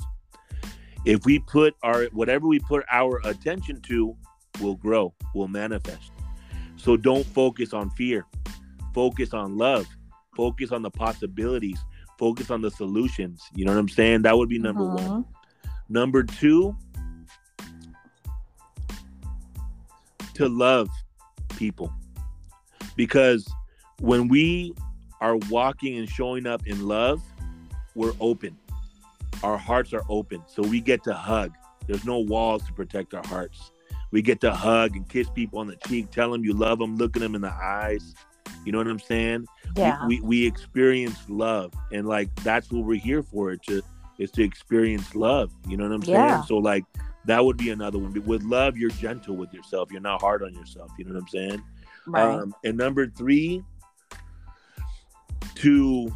If 1.09 1.25
we 1.25 1.39
put 1.39 1.75
our 1.83 2.05
whatever 2.13 2.47
we 2.47 2.59
put 2.59 2.85
our 2.93 3.19
attention 3.25 3.81
to 3.89 4.15
will 4.61 4.75
grow, 4.75 5.15
will 5.35 5.49
manifest. 5.49 6.13
So 6.77 6.99
don't 6.99 7.25
focus 7.25 7.73
on 7.73 7.89
fear. 7.89 8.27
Focus 8.93 9.33
on 9.33 9.57
love. 9.57 9.87
Focus 10.37 10.71
on 10.71 10.83
the 10.83 10.91
possibilities. 10.91 11.79
Focus 12.19 12.51
on 12.51 12.61
the 12.61 12.71
solutions. 12.71 13.43
You 13.55 13.65
know 13.65 13.73
what 13.73 13.79
I'm 13.79 13.89
saying? 13.89 14.23
That 14.23 14.37
would 14.37 14.51
be 14.51 14.59
number 14.59 14.85
one. 14.85 15.25
Mhm. 15.25 15.27
Number 15.89 16.23
two, 16.25 16.77
to 20.35 20.47
love 20.47 20.91
people. 21.57 21.91
Because 22.97 23.51
when 24.01 24.29
we 24.29 24.75
are 25.23 25.39
walking 25.49 25.97
and 25.97 26.07
showing 26.07 26.47
up 26.47 26.67
in 26.67 26.87
love, 26.87 27.23
we're 27.95 28.13
open. 28.21 28.59
Our 29.43 29.59
hearts 29.59 29.93
are 29.93 30.03
open. 30.09 30.43
So 30.47 30.63
we 30.63 30.81
get 30.81 31.05
to 31.05 31.15
hug. 31.15 31.53
There's 31.87 32.05
no 32.05 32.19
walls 32.19 32.65
to 32.67 32.73
protect 32.73 33.15
our 33.15 33.27
hearts. 33.27 33.71
we 34.11 34.23
get 34.23 34.41
to 34.41 34.53
hug 34.53 34.97
and 34.97 35.09
kiss 35.09 35.29
people 35.31 35.59
on 35.59 35.67
the 35.67 35.77
cheek, 35.87 36.11
tell 36.11 36.31
them 36.31 36.45
you 36.45 36.53
love 36.53 36.79
them, 36.79 36.97
looking 36.97 37.23
them 37.23 37.35
in 37.35 37.41
the 37.43 37.53
eyes. 37.53 38.15
You 38.65 38.73
know 38.73 38.79
what 38.79 38.87
I'm 38.89 38.99
saying? 38.99 39.47
Yeah. 39.77 40.07
We, 40.07 40.21
we, 40.21 40.27
we 40.27 40.47
experience 40.47 41.19
love, 41.29 41.73
and 41.93 42.07
like 42.07 42.35
that's 42.37 42.71
what 42.71 42.85
we're 42.85 42.99
here 42.99 43.23
for. 43.23 43.55
To 43.57 43.83
is 44.19 44.31
to 44.33 44.43
experience 44.43 45.15
love. 45.15 45.53
You 45.69 45.77
know 45.77 45.85
what 45.85 45.95
I'm 45.95 46.03
saying? 46.03 46.17
Yeah. 46.17 46.43
So 46.43 46.57
like 46.57 46.85
that 47.27 47.45
would 47.45 47.57
be 47.57 47.71
another 47.71 47.99
one. 47.99 48.13
With 48.25 48.43
love, 48.43 48.77
you're 48.77 48.91
gentle 48.91 49.37
with 49.37 49.53
yourself. 49.53 49.91
You're 49.93 50.01
not 50.01 50.21
hard 50.21 50.43
on 50.43 50.55
yourself. 50.55 50.91
You 50.99 51.05
know 51.05 51.15
what 51.15 51.21
I'm 51.23 51.29
saying? 51.29 51.63
right. 52.07 52.35
Um, 52.35 52.55
and 52.65 52.77
number 52.77 53.07
three, 53.07 53.63
to 55.57 56.11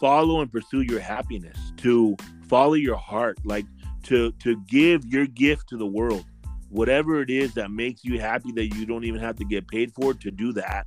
follow 0.00 0.40
and 0.40 0.50
pursue 0.52 0.82
your 0.82 1.00
happiness, 1.00 1.72
to 1.78 2.16
follow 2.48 2.74
your 2.74 2.96
heart, 2.96 3.38
like 3.44 3.66
to 4.04 4.32
to 4.40 4.56
give 4.68 5.04
your 5.06 5.26
gift 5.26 5.68
to 5.70 5.76
the 5.76 5.86
world, 5.86 6.24
whatever 6.70 7.20
it 7.20 7.30
is 7.30 7.54
that 7.54 7.70
makes 7.70 8.04
you 8.04 8.20
happy 8.20 8.52
that 8.52 8.74
you 8.74 8.86
don't 8.86 9.04
even 9.04 9.20
have 9.20 9.36
to 9.36 9.44
get 9.44 9.66
paid 9.68 9.92
for. 9.94 10.14
To 10.14 10.30
do 10.30 10.52
that, 10.54 10.86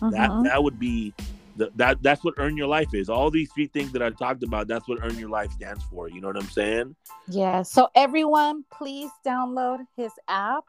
that 0.00 0.30
Mhm. 0.30 0.44
that 0.44 0.62
would 0.62 0.78
be 0.78 1.12
the, 1.56 1.70
that 1.76 2.02
that's 2.02 2.22
what 2.24 2.34
earn 2.38 2.56
your 2.56 2.68
life 2.68 2.94
is. 2.94 3.08
All 3.08 3.30
these 3.30 3.50
three 3.52 3.66
things 3.66 3.92
that 3.92 4.02
I 4.02 4.10
talked 4.10 4.42
about, 4.42 4.68
that's 4.68 4.88
what 4.88 4.98
earn 5.02 5.18
your 5.18 5.28
life 5.28 5.50
stands 5.52 5.82
for. 5.84 6.08
You 6.08 6.20
know 6.20 6.28
what 6.28 6.36
I'm 6.36 6.48
saying? 6.50 6.94
yeah. 7.28 7.62
So 7.62 7.88
everyone, 7.94 8.64
please 8.72 9.10
download 9.26 9.86
his 9.96 10.12
app. 10.28 10.64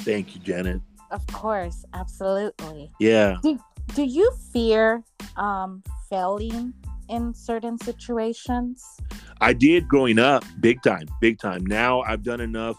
Thank 0.00 0.34
you, 0.34 0.40
Janet. 0.42 0.80
Of 1.10 1.26
course, 1.28 1.84
absolutely. 1.94 2.90
Yeah. 2.98 3.36
Do 3.42 3.58
you 3.96 4.30
fear 4.52 5.02
um, 5.36 5.82
failing 6.08 6.72
in 7.08 7.34
certain 7.34 7.78
situations? 7.78 8.84
I 9.40 9.52
did 9.52 9.86
growing 9.88 10.18
up, 10.18 10.44
big 10.60 10.82
time, 10.82 11.06
big 11.20 11.38
time. 11.38 11.64
Now 11.66 12.00
I've 12.02 12.22
done 12.22 12.40
enough 12.40 12.76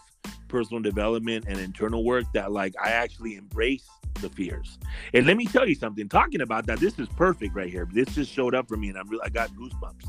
personal 0.48 0.82
development 0.82 1.44
and 1.46 1.58
internal 1.58 2.04
work 2.04 2.24
that 2.34 2.52
like 2.52 2.74
I 2.82 2.90
actually 2.90 3.36
embrace 3.36 3.86
the 4.20 4.28
fears. 4.28 4.78
And 5.14 5.26
let 5.26 5.36
me 5.36 5.46
tell 5.46 5.68
you 5.68 5.74
something. 5.74 6.08
Talking 6.08 6.40
about 6.40 6.66
that, 6.66 6.80
this 6.80 6.98
is 6.98 7.08
perfect 7.10 7.54
right 7.54 7.70
here. 7.70 7.88
This 7.92 8.08
just 8.14 8.32
showed 8.32 8.54
up 8.54 8.68
for 8.68 8.76
me, 8.76 8.88
and 8.88 8.98
I'm 8.98 9.08
really 9.08 9.22
I 9.24 9.28
got 9.28 9.50
goosebumps. 9.50 10.06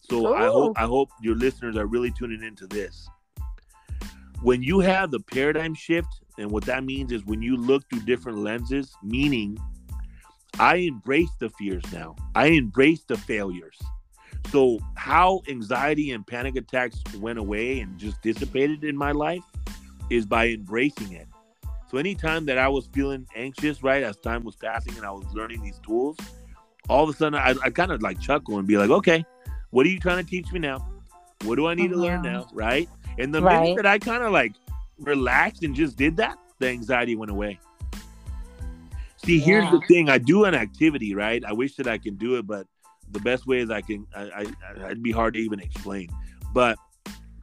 So 0.00 0.34
I 0.34 0.46
hope 0.46 0.72
I 0.76 0.84
hope 0.84 1.10
your 1.20 1.36
listeners 1.36 1.76
are 1.76 1.86
really 1.86 2.10
tuning 2.10 2.42
into 2.42 2.66
this. 2.66 3.08
When 4.42 4.62
you 4.62 4.80
have 4.80 5.10
the 5.10 5.20
paradigm 5.20 5.74
shift, 5.74 6.08
and 6.38 6.50
what 6.50 6.64
that 6.64 6.84
means 6.84 7.12
is 7.12 7.24
when 7.26 7.42
you 7.42 7.56
look 7.56 7.88
through 7.90 8.00
different 8.00 8.38
lenses, 8.38 8.92
meaning 9.02 9.58
I 10.58 10.76
embrace 10.76 11.30
the 11.38 11.48
fears 11.50 11.84
now. 11.92 12.16
I 12.34 12.46
embrace 12.48 13.04
the 13.04 13.16
failures. 13.16 13.78
So, 14.50 14.78
how 14.94 15.42
anxiety 15.48 16.12
and 16.12 16.26
panic 16.26 16.56
attacks 16.56 17.02
went 17.18 17.38
away 17.38 17.80
and 17.80 17.98
just 17.98 18.20
dissipated 18.22 18.84
in 18.84 18.96
my 18.96 19.12
life 19.12 19.42
is 20.08 20.26
by 20.26 20.48
embracing 20.48 21.12
it. 21.12 21.28
So, 21.90 21.98
anytime 21.98 22.46
that 22.46 22.58
I 22.58 22.68
was 22.68 22.86
feeling 22.92 23.26
anxious, 23.36 23.82
right, 23.82 24.02
as 24.02 24.16
time 24.16 24.42
was 24.44 24.56
passing 24.56 24.96
and 24.96 25.04
I 25.04 25.10
was 25.10 25.24
learning 25.34 25.62
these 25.62 25.78
tools, 25.80 26.16
all 26.88 27.04
of 27.04 27.10
a 27.10 27.12
sudden 27.12 27.38
I, 27.38 27.54
I 27.62 27.70
kind 27.70 27.92
of 27.92 28.02
like 28.02 28.20
chuckle 28.20 28.58
and 28.58 28.66
be 28.66 28.76
like, 28.76 28.90
okay, 28.90 29.24
what 29.70 29.86
are 29.86 29.90
you 29.90 30.00
trying 30.00 30.24
to 30.24 30.28
teach 30.28 30.50
me 30.52 30.58
now? 30.58 30.84
What 31.44 31.56
do 31.56 31.66
I 31.66 31.74
need 31.74 31.88
to 31.90 31.96
learn 31.96 32.20
Mhm. 32.20 32.32
now? 32.32 32.46
Right. 32.52 32.88
And 33.18 33.32
the 33.34 33.40
Right. 33.40 33.60
minute 33.60 33.76
that 33.76 33.86
I 33.86 33.98
kind 33.98 34.22
of 34.22 34.32
like 34.32 34.54
relaxed 34.98 35.62
and 35.62 35.74
just 35.74 35.96
did 35.96 36.16
that, 36.16 36.36
the 36.58 36.68
anxiety 36.68 37.14
went 37.14 37.30
away. 37.30 37.60
See, 39.24 39.38
here's 39.38 39.70
the 39.70 39.80
thing. 39.86 40.08
I 40.08 40.18
do 40.18 40.44
an 40.44 40.54
activity, 40.54 41.14
right? 41.14 41.44
I 41.44 41.52
wish 41.52 41.76
that 41.76 41.86
I 41.86 41.98
can 41.98 42.16
do 42.16 42.36
it, 42.36 42.46
but 42.46 42.66
the 43.10 43.20
best 43.20 43.46
way 43.46 43.58
is 43.58 43.70
I 43.70 43.82
can. 43.82 44.06
I, 44.14 44.22
I, 44.22 44.46
I- 44.66 44.86
it'd 44.86 45.02
be 45.02 45.12
hard 45.12 45.34
to 45.34 45.40
even 45.40 45.60
explain. 45.60 46.08
But 46.52 46.78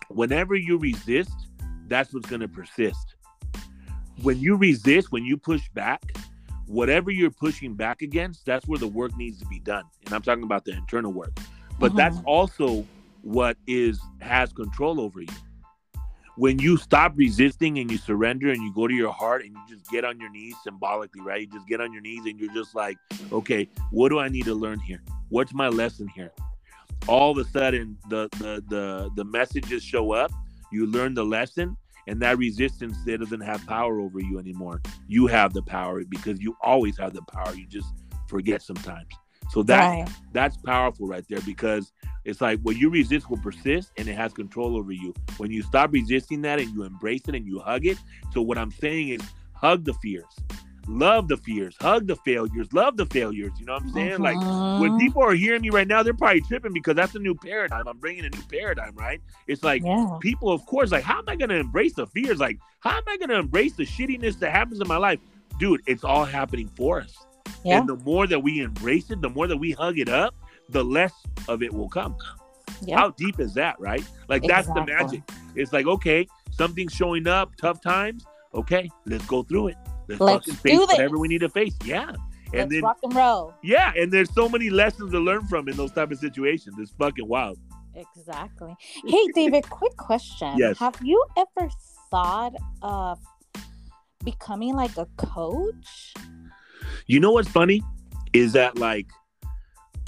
whenever 0.10 0.56
you 0.56 0.78
resist, 0.78 1.36
that's 1.88 2.14
what's 2.14 2.30
going 2.30 2.42
to 2.42 2.48
persist. 2.48 3.16
When 4.24 4.40
you 4.40 4.56
resist, 4.56 5.12
when 5.12 5.24
you 5.24 5.38
push 5.38 5.70
back, 5.70 6.18
whatever 6.66 7.12
you're 7.12 7.32
pushing 7.32 7.76
back 7.76 8.02
against, 8.02 8.46
that's 8.46 8.68
where 8.68 8.80
the 8.80 8.88
work 8.88 9.16
needs 9.16 9.40
to 9.40 9.46
be 9.46 9.60
done. 9.60 9.84
And 10.06 10.14
I'm 10.14 10.22
talking 10.22 10.44
about 10.44 10.66
the 10.66 10.72
internal 10.72 11.14
work. 11.14 11.38
But 11.80 11.96
that's 11.96 12.18
mm-hmm. 12.18 12.28
also 12.28 12.86
what 13.22 13.58
is 13.68 14.00
has 14.20 14.52
control 14.52 15.00
over 15.00 15.22
you. 15.22 15.28
When 16.38 16.60
you 16.60 16.78
stop 16.78 17.14
resisting 17.16 17.80
and 17.80 17.92
you 17.92 17.98
surrender 17.98 18.52
and 18.52 18.62
you 18.62 18.72
go 18.72 18.88
to 18.88 18.94
your 18.94 19.12
heart 19.12 19.44
and 19.44 19.54
you 19.54 19.76
just 19.76 19.90
get 19.90 20.06
on 20.06 20.20
your 20.20 20.30
knees 20.30 20.56
symbolically, 20.64 21.22
right? 21.22 21.42
You 21.42 21.48
just 21.48 21.68
get 21.68 21.82
on 21.82 21.92
your 21.92 22.02
knees 22.02 22.26
and 22.26 22.40
you're 22.40 22.54
just 22.54 22.76
like, 22.76 22.98
okay, 23.32 23.68
what 23.90 24.10
do 24.10 24.20
I 24.20 24.30
need 24.30 24.46
to 24.46 24.54
learn 24.54 24.80
here? 24.80 25.02
What's 25.30 25.54
my 25.54 25.68
lesson 25.68 26.08
here? 26.08 26.32
All 27.08 27.32
of 27.32 27.38
a 27.40 27.50
sudden 27.50 27.98
the 28.10 28.30
the 28.38 28.64
the, 28.68 29.10
the 29.16 29.24
messages 29.24 29.84
show 29.84 30.14
up, 30.14 30.32
you 30.72 30.86
learn 30.86 31.16
the 31.16 31.26
lesson, 31.26 31.76
and 32.08 32.22
that 32.22 32.38
resistance 32.38 32.98
doesn't 33.04 33.42
have 33.42 33.66
power 33.66 34.00
over 34.00 34.20
you 34.20 34.38
anymore. 34.38 34.82
You 35.08 35.26
have 35.28 35.54
the 35.54 35.64
power 35.64 36.04
because 36.08 36.40
you 36.40 36.56
always 36.62 36.98
have 36.98 37.14
the 37.14 37.24
power. 37.24 37.56
You 37.56 37.66
just 37.68 37.92
forget 38.28 38.62
sometimes. 38.62 39.08
So 39.50 39.64
that 39.64 39.80
right. 39.80 40.08
that's 40.34 40.58
powerful 40.58 41.08
right 41.08 41.26
there 41.30 41.42
because 41.42 41.92
it's 42.26 42.42
like 42.42 42.60
what 42.62 42.76
you 42.76 42.90
resist 42.90 43.30
will 43.30 43.38
persist 43.38 43.92
and 43.98 44.08
it 44.08 44.16
has 44.16 44.34
control 44.34 44.76
over 44.78 44.92
you. 44.92 45.14
When 45.38 45.52
you 45.52 45.62
stop 45.64 45.94
resisting 45.94 46.42
that 46.44 46.60
and 46.60 46.70
you 46.72 46.84
embrace 46.84 47.22
it 47.28 47.36
and 47.36 47.46
you 47.46 47.60
hug 47.60 47.86
it. 47.86 47.98
So 48.34 48.42
what 48.42 48.58
I'm 48.58 48.72
saying 48.72 49.10
is 49.10 49.22
hug 49.54 49.86
the 49.86 49.94
fears. 49.96 50.26
Love 50.90 51.28
the 51.28 51.38
fears, 51.38 51.76
hug 51.82 52.08
the 52.08 52.16
failures, 52.18 52.72
love 52.72 52.96
the 52.98 53.06
failures. 53.08 53.52
You 53.60 53.66
know 53.66 53.74
what 53.74 53.84
I'm 53.84 53.90
saying? 53.90 54.22
Like 54.22 54.42
when 54.76 54.94
Mhm. 54.94 54.98
people 55.00 55.22
are 55.24 55.34
hearing 55.34 55.62
me 55.62 55.70
right 55.70 55.88
now, 55.88 56.04
they're 56.04 56.14
probably 56.14 56.42
tripping 56.42 56.74
because 56.74 56.96
that's 56.96 57.16
a 57.16 57.20
new 57.20 57.36
paradigm. 57.36 57.88
I'm 57.88 57.98
bringing 57.98 58.26
a 58.26 58.30
new 58.30 58.42
paradigm, 58.50 58.96
right? 58.96 59.22
It's 59.48 59.64
like 59.64 59.84
yeah. 59.84 60.18
people, 60.22 60.50
of 60.52 60.66
course, 60.66 60.92
like, 60.92 61.04
how 61.04 61.20
am 61.20 61.26
I 61.28 61.36
going 61.36 61.50
to 61.50 61.58
embrace 61.58 61.94
the 61.94 62.08
fears? 62.08 62.40
Like, 62.40 62.58
how 62.80 62.92
am 62.92 63.04
I 63.08 63.18
going 63.18 63.30
to 63.30 63.36
embrace 63.36 63.74
the 63.74 63.84
shittiness 63.86 64.40
that 64.40 64.52
happens 64.52 64.80
in 64.80 64.88
my 64.88 64.98
life? 64.98 65.20
Dude, 65.60 65.82
it's 65.88 66.04
all 66.04 66.26
happening 66.26 66.70
for 66.76 67.02
us. 67.02 67.27
Yeah. 67.68 67.80
And 67.80 67.90
the 67.90 67.98
more 67.98 68.28
that 68.28 68.40
we 68.40 68.62
embrace 68.62 69.12
it, 69.12 69.22
the 69.22 69.30
more 69.30 69.46
that 69.48 69.58
we 69.58 69.72
hug 69.72 70.00
it 70.00 70.08
up, 70.10 70.34
the 70.70 70.84
less 70.84 71.14
of 71.48 71.62
it 71.62 71.74
will 71.74 71.90
come. 71.90 72.16
Yeah. 72.82 72.98
How 72.98 73.10
deep 73.12 73.40
is 73.40 73.54
that, 73.56 73.80
right? 73.80 74.04
Like, 74.30 74.44
that's 74.44 74.68
the 74.68 74.86
magic. 74.86 75.22
It's 75.56 75.74
like, 75.74 75.86
okay, 75.86 76.28
something's 76.52 76.94
showing 76.94 77.28
up, 77.28 77.56
tough 77.58 77.82
times. 77.82 78.26
Okay, 78.54 78.90
let's 79.06 79.26
go 79.26 79.44
through 79.44 79.68
it. 79.70 79.76
Let's, 80.08 80.22
Let's 80.22 80.46
fucking 80.46 80.54
face 80.56 80.80
whatever 80.80 81.18
we 81.18 81.28
need 81.28 81.42
to 81.42 81.50
face. 81.50 81.76
Yeah. 81.84 82.12
And 82.54 82.54
Let's 82.54 82.72
then 82.72 82.82
rock 82.84 82.98
and 83.04 83.14
roll. 83.14 83.54
yeah, 83.62 83.92
and 83.98 84.10
there's 84.12 84.34
so 84.34 84.48
many 84.48 84.70
lessons 84.70 85.12
to 85.12 85.20
learn 85.20 85.46
from 85.48 85.68
in 85.68 85.76
those 85.76 85.92
type 85.92 86.12
of 86.12 86.20
situations. 86.20 86.76
It's 86.80 86.92
fucking 86.92 87.28
wild. 87.28 87.58
Exactly. 87.94 88.74
Hey, 89.06 89.28
David, 89.36 89.70
quick 89.70 89.98
question. 89.98 90.58
Yes. 90.58 90.78
Have 90.78 90.96
you 91.04 91.22
ever 91.36 91.70
thought 92.10 92.54
of 92.82 93.20
becoming 94.24 94.76
like 94.76 94.96
a 94.98 95.08
coach? 95.18 96.14
You 97.06 97.20
know 97.20 97.32
what's 97.32 97.48
funny 97.50 97.82
is 98.34 98.54
that 98.54 98.78
like 98.78 99.08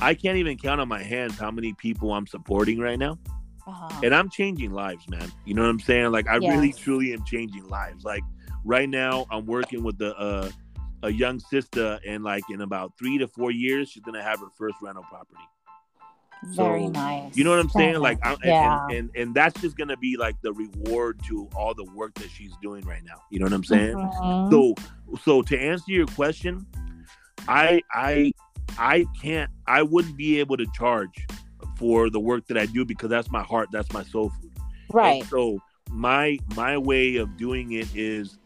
I 0.01 0.13
can't 0.13 0.37
even 0.37 0.57
count 0.57 0.79
on 0.81 0.87
my 0.87 1.03
hands 1.03 1.37
how 1.37 1.51
many 1.51 1.73
people 1.73 2.13
I'm 2.13 2.25
supporting 2.27 2.79
right 2.79 2.97
now, 2.97 3.17
Uh-huh. 3.67 4.01
and 4.03 4.15
I'm 4.15 4.29
changing 4.29 4.71
lives, 4.71 5.07
man. 5.09 5.29
You 5.45 5.53
know 5.53 5.61
what 5.63 5.69
I'm 5.69 5.79
saying? 5.79 6.11
Like 6.11 6.27
I 6.27 6.35
really 6.35 6.73
truly 6.73 7.13
am 7.13 7.23
changing 7.25 7.67
lives. 7.67 8.03
Like 8.05 8.23
right 8.65 8.89
now, 8.89 9.25
I'm 9.29 9.45
working 9.45 9.83
with 9.83 9.97
the 9.97 10.15
uh, 10.17 10.49
a 11.03 11.09
young 11.11 11.39
sister, 11.39 11.99
and 12.05 12.23
like 12.23 12.43
in 12.49 12.61
about 12.61 12.93
three 12.97 13.17
to 13.19 13.27
four 13.27 13.51
years, 13.51 13.89
she's 13.89 14.03
gonna 14.03 14.23
have 14.23 14.39
her 14.39 14.49
first 14.57 14.75
rental 14.81 15.03
property. 15.09 15.41
Very 16.43 16.85
so, 16.85 16.91
nice. 16.91 17.35
You 17.35 17.43
know 17.43 17.49
what 17.51 17.59
I'm 17.59 17.69
saying? 17.69 17.99
Like. 17.99 18.19
I'm, 18.23 18.37
yeah. 18.43 18.79
and, 18.85 18.95
and 18.95 19.09
and 19.15 19.35
that's 19.35 19.59
just 19.61 19.77
gonna 19.77 19.97
be 19.97 20.17
like 20.17 20.35
the 20.41 20.53
reward 20.53 21.19
to 21.27 21.49
all 21.55 21.73
the 21.73 21.85
work 21.95 22.13
that 22.15 22.29
she's 22.29 22.53
doing 22.61 22.85
right 22.85 23.03
now. 23.03 23.21
You 23.29 23.39
know 23.39 23.45
what 23.45 23.53
I'm 23.53 23.63
saying? 23.63 23.95
Mhm. 23.95 24.51
So 24.51 24.75
so 25.23 25.41
to 25.41 25.59
answer 25.59 25.91
your 25.91 26.07
question, 26.07 26.65
I 27.47 27.81
I 27.93 28.31
I 28.77 29.05
can't 29.21 29.51
I 29.67 29.83
wouldn't 29.83 30.17
be 30.17 30.39
able 30.39 30.57
to 30.57 30.65
charge 30.73 31.25
for 31.77 32.09
the 32.09 32.19
work 32.19 32.47
that 32.47 32.57
I 32.57 32.65
do 32.65 32.85
because 32.85 33.09
that's 33.09 33.31
my 33.31 33.43
heart, 33.43 33.69
that's 33.71 33.91
my 33.91 34.03
soul 34.03 34.29
food. 34.41 34.51
right. 34.91 35.21
And 35.21 35.29
so 35.29 35.59
my 35.91 36.37
my 36.55 36.77
way 36.77 37.15
of 37.17 37.35
doing 37.37 37.73
it 37.73 37.87
is 37.95 38.37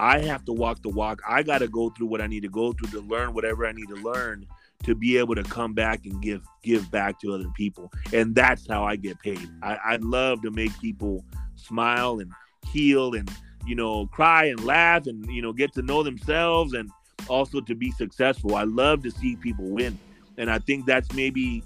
I 0.00 0.20
have 0.20 0.46
to 0.46 0.52
walk 0.54 0.82
the 0.82 0.88
walk. 0.88 1.20
I 1.28 1.42
got 1.42 1.58
to 1.58 1.68
go 1.68 1.90
through 1.90 2.06
what 2.06 2.22
I 2.22 2.26
need 2.26 2.40
to 2.44 2.48
go 2.48 2.72
through 2.72 2.88
to 2.98 3.06
learn 3.06 3.34
whatever 3.34 3.66
I 3.66 3.72
need 3.72 3.88
to 3.88 3.96
learn 3.96 4.46
to 4.84 4.94
be 4.94 5.18
able 5.18 5.34
to 5.34 5.42
come 5.42 5.74
back 5.74 6.06
and 6.06 6.22
give 6.22 6.42
give 6.62 6.90
back 6.90 7.20
to 7.20 7.34
other 7.34 7.50
people. 7.54 7.92
And 8.14 8.34
that's 8.34 8.66
how 8.66 8.82
I 8.82 8.96
get 8.96 9.20
paid. 9.20 9.46
I, 9.62 9.74
I 9.74 9.96
love 9.96 10.40
to 10.42 10.50
make 10.50 10.78
people 10.80 11.22
smile 11.56 12.20
and 12.20 12.32
heal 12.66 13.14
and 13.14 13.30
you 13.66 13.74
know 13.74 14.06
cry 14.06 14.46
and 14.46 14.64
laugh 14.64 15.06
and 15.06 15.26
you 15.26 15.42
know 15.42 15.52
get 15.52 15.74
to 15.74 15.82
know 15.82 16.02
themselves 16.02 16.72
and 16.72 16.90
also 17.28 17.60
to 17.60 17.74
be 17.74 17.90
successful. 17.90 18.54
I 18.54 18.62
love 18.62 19.02
to 19.02 19.10
see 19.10 19.36
people 19.36 19.68
win. 19.68 19.98
And 20.38 20.50
I 20.50 20.60
think 20.60 20.86
that's 20.86 21.12
maybe 21.12 21.62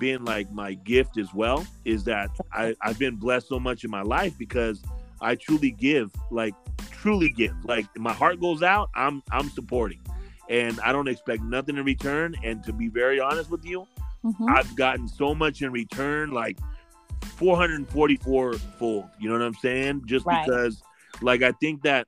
been 0.00 0.24
like 0.24 0.50
my 0.50 0.74
gift 0.74 1.18
as 1.18 1.32
well 1.32 1.64
is 1.84 2.02
that 2.04 2.30
I, 2.52 2.74
I've 2.82 2.98
been 2.98 3.14
blessed 3.14 3.48
so 3.48 3.60
much 3.60 3.84
in 3.84 3.90
my 3.90 4.02
life 4.02 4.36
because 4.36 4.82
I 5.20 5.34
truly 5.34 5.70
give, 5.70 6.12
like 6.30 6.54
truly 6.90 7.30
give. 7.30 7.54
Like 7.64 7.86
my 7.96 8.12
heart 8.12 8.40
goes 8.40 8.62
out, 8.62 8.90
I'm 8.94 9.22
I'm 9.30 9.48
supporting. 9.50 10.00
And 10.48 10.78
I 10.80 10.92
don't 10.92 11.08
expect 11.08 11.42
nothing 11.42 11.76
in 11.76 11.84
return. 11.84 12.34
And 12.44 12.62
to 12.64 12.72
be 12.72 12.88
very 12.88 13.18
honest 13.20 13.50
with 13.50 13.64
you, 13.64 13.86
Mhm. 14.24 14.48
I've 14.48 14.74
gotten 14.76 15.06
so 15.08 15.34
much 15.34 15.62
in 15.62 15.70
return, 15.72 16.30
like 16.30 16.58
444 17.36 18.54
fold. 18.54 19.04
You 19.18 19.28
know 19.28 19.34
what 19.34 19.42
I'm 19.42 19.54
saying? 19.54 20.02
Just 20.06 20.26
Right. 20.26 20.44
because 20.44 20.82
like 21.22 21.42
I 21.42 21.52
think 21.52 21.82
that 21.82 22.06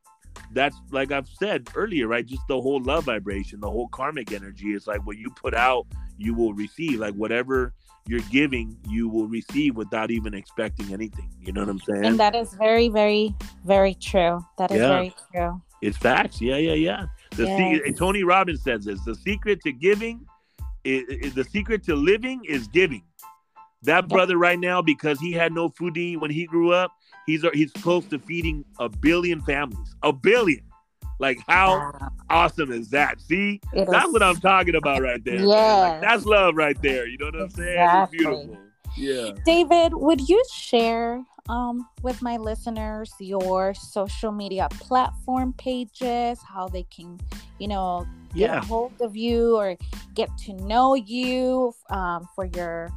that's 0.53 0.77
like 0.91 1.13
I've 1.13 1.29
said 1.29 1.69
earlier, 1.75 2.07
right? 2.09 2.25
Just 2.25 2.43
the 2.49 2.61
whole 2.61 2.83
love 2.83 3.05
vibration, 3.05 3.61
the 3.61 3.71
whole 3.71 3.89
karmic 3.89 4.33
energy. 4.33 4.69
It's 4.75 4.87
like 4.87 5.07
what 5.07 5.19
you 5.19 5.31
put 5.31 5.55
out, 5.55 5.87
you 6.17 6.35
will 6.35 6.55
receive. 6.55 7.01
Like 7.01 7.15
whatever 7.15 7.73
you're 8.09 8.21
giving, 8.31 8.77
you 8.89 9.07
will 9.09 9.29
receive 9.29 9.77
without 9.77 10.11
even 10.11 10.33
expecting 10.33 10.93
anything. 10.93 11.31
You 11.41 11.53
know 11.53 11.61
what 11.61 11.69
I'm 11.69 11.81
saying? 11.81 12.05
And 12.07 12.19
that 12.19 12.35
is 12.35 12.55
very, 12.55 12.89
very, 12.89 13.35
very 13.67 13.95
true. 13.95 14.41
That 14.57 14.71
is 14.71 14.79
Yeah. 14.79 14.89
very 14.89 15.15
true. 15.31 15.63
It's 15.83 15.97
facts. 15.99 16.41
Yeah, 16.41 16.57
yeah, 16.57 16.73
yeah. 16.73 17.07
The 17.37 17.45
Yes. 17.45 17.83
se- 17.87 17.93
Tony 17.93 18.25
Robbins 18.25 18.63
says 18.63 18.87
this: 18.87 19.05
the 19.05 19.15
secret 19.15 19.61
to 19.61 19.73
giving, 19.73 20.27
is, 20.85 21.05
is 21.09 21.35
the 21.35 21.45
secret 21.45 21.85
to 21.85 21.95
living 21.95 22.41
is 22.49 22.67
giving. 22.69 23.03
That 23.83 24.09
brother 24.09 24.39
right 24.39 24.59
now, 24.59 24.83
because 24.83 25.21
he 25.21 25.31
had 25.33 25.53
no 25.53 25.69
food 25.69 25.95
to 25.95 26.01
eat 26.01 26.17
when 26.17 26.33
he 26.33 26.47
grew 26.47 26.73
up, 26.73 26.91
he's 27.27 27.45
he's 27.53 27.73
close 27.75 28.07
to 28.07 28.19
feeding 28.19 28.65
a 28.81 28.89
billion 28.89 29.41
families. 29.43 29.95
A 30.03 30.13
billion. 30.13 30.65
Like 31.19 31.39
how 31.49 31.93
Wow. 31.93 32.11
awesome 32.31 32.71
is 32.73 32.91
that? 32.91 33.21
See, 33.21 33.61
It 33.73 33.89
that's 33.91 34.07
is- 34.07 34.13
what 34.13 34.23
I'm 34.23 34.37
talking 34.37 34.75
about 34.77 35.03
right 35.03 35.23
there. 35.25 35.41
Yeah, 35.41 35.47
Like, 35.47 36.01
that's 36.01 36.25
love 36.25 36.55
right 36.57 36.81
there. 36.83 37.07
You 37.07 37.19
know 37.19 37.27
what 37.27 37.35
I'm 37.41 37.51
saying? 37.51 37.79
Exactly. 37.79 38.19
It's 38.19 38.25
beautiful. 38.25 38.59
Yeah. 38.97 39.31
David, 39.45 39.95
would 39.95 40.29
you 40.29 40.43
share 40.53 41.23
um, 41.49 41.89
with 42.03 42.21
my 42.21 42.37
listeners 42.37 43.11
your 43.21 43.73
social 43.73 44.31
media 44.31 44.69
platform 44.71 45.55
pages, 45.55 46.39
how 46.43 46.69
they 46.69 46.83
can, 46.85 47.19
you 47.59 47.69
know, 47.69 48.07
get 48.35 48.51
Yeah. 48.51 48.59
a 48.59 48.65
hold 48.65 48.93
of 49.01 49.17
you 49.17 49.57
or 49.57 49.77
get 50.15 50.29
to 50.45 50.53
know 50.53 50.95
you 50.95 51.73
um, 51.89 52.29
for 52.35 52.45
your 52.45 52.91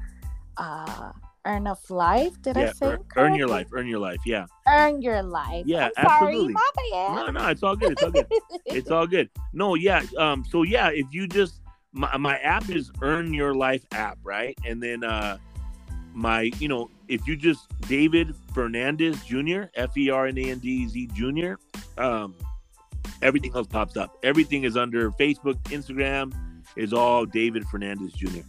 uh, 0.57 1.11
earn 1.45 1.67
of 1.67 1.77
life? 1.89 2.41
Did 2.41 2.57
I 2.57 2.71
say 2.71 2.87
Earn, 2.87 3.05
earn 3.17 3.35
your 3.35 3.47
life. 3.47 3.67
Earn 3.71 3.87
your 3.87 3.99
life. 3.99 4.19
Yeah. 4.25 4.45
Earn 4.67 5.01
your 5.01 5.23
life. 5.23 5.65
Yeah, 5.65 5.89
I'm 5.97 6.05
sorry, 6.05 6.27
absolutely. 6.27 6.53
bad. 6.91 7.15
No, 7.15 7.27
no, 7.31 7.47
it's 7.47 7.63
all 7.63 7.75
good. 7.75 7.91
It's 7.93 8.03
all 8.03 8.11
good. 8.11 8.27
it's 8.65 8.91
all 8.91 9.07
good. 9.07 9.29
No, 9.53 9.75
yeah. 9.75 10.03
Um, 10.17 10.45
so 10.45 10.63
yeah, 10.63 10.89
if 10.89 11.07
you 11.11 11.27
just 11.27 11.61
my, 11.93 12.15
my 12.17 12.37
app 12.37 12.69
is 12.69 12.91
Earn 13.01 13.33
Your 13.33 13.53
Life 13.53 13.85
app, 13.91 14.17
right? 14.23 14.57
And 14.65 14.81
then 14.81 15.03
uh 15.03 15.37
my, 16.13 16.51
you 16.59 16.67
know, 16.67 16.89
if 17.07 17.27
you 17.27 17.35
just 17.35 17.67
David 17.81 18.35
Fernandez 18.53 19.23
Jr., 19.23 19.63
F 19.75 19.97
E 19.97 20.09
R 20.09 20.27
N 20.27 20.37
A 20.37 20.51
N 20.51 20.59
D 20.59 20.87
Z 20.87 21.07
Jr., 21.13 21.53
um, 21.97 22.35
everything 23.21 23.55
else 23.55 23.67
pops 23.67 23.97
up. 23.97 24.17
Everything 24.23 24.63
is 24.63 24.75
under 24.77 25.11
Facebook, 25.11 25.61
Instagram 25.63 26.33
is 26.75 26.93
all 26.93 27.25
David 27.25 27.65
Fernandez 27.67 28.13
Jr. 28.13 28.41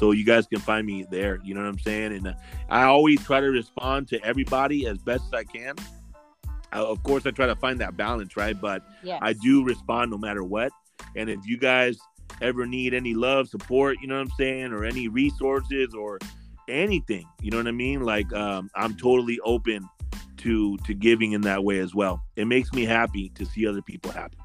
So 0.00 0.12
you 0.12 0.24
guys 0.24 0.46
can 0.46 0.60
find 0.60 0.86
me 0.86 1.04
there. 1.10 1.38
You 1.44 1.52
know 1.52 1.60
what 1.60 1.68
I'm 1.68 1.78
saying? 1.78 2.14
And 2.14 2.34
I 2.70 2.84
always 2.84 3.22
try 3.22 3.38
to 3.40 3.48
respond 3.48 4.08
to 4.08 4.24
everybody 4.24 4.86
as 4.86 4.96
best 4.96 5.24
as 5.26 5.34
I 5.34 5.44
can. 5.44 5.74
Uh, 6.72 6.86
of 6.86 7.02
course, 7.02 7.26
I 7.26 7.32
try 7.32 7.46
to 7.46 7.54
find 7.54 7.78
that 7.80 7.98
balance, 7.98 8.34
right? 8.34 8.58
But 8.58 8.82
yes. 9.02 9.18
I 9.20 9.34
do 9.34 9.62
respond 9.62 10.10
no 10.10 10.16
matter 10.16 10.42
what. 10.42 10.72
And 11.16 11.28
if 11.28 11.40
you 11.44 11.58
guys 11.58 11.98
ever 12.40 12.64
need 12.66 12.94
any 12.94 13.12
love, 13.12 13.48
support, 13.48 13.98
you 14.00 14.06
know 14.06 14.14
what 14.14 14.22
I'm 14.22 14.32
saying, 14.38 14.72
or 14.72 14.86
any 14.86 15.08
resources 15.08 15.92
or 15.94 16.18
anything, 16.66 17.26
you 17.42 17.50
know 17.50 17.58
what 17.58 17.66
I 17.66 17.72
mean? 17.72 18.00
Like 18.00 18.32
um, 18.32 18.70
I'm 18.74 18.96
totally 18.96 19.38
open 19.44 19.86
to 20.38 20.78
to 20.78 20.94
giving 20.94 21.32
in 21.32 21.42
that 21.42 21.62
way 21.62 21.78
as 21.78 21.94
well. 21.94 22.22
It 22.36 22.46
makes 22.46 22.72
me 22.72 22.86
happy 22.86 23.28
to 23.34 23.44
see 23.44 23.66
other 23.66 23.82
people 23.82 24.12
happy. 24.12 24.38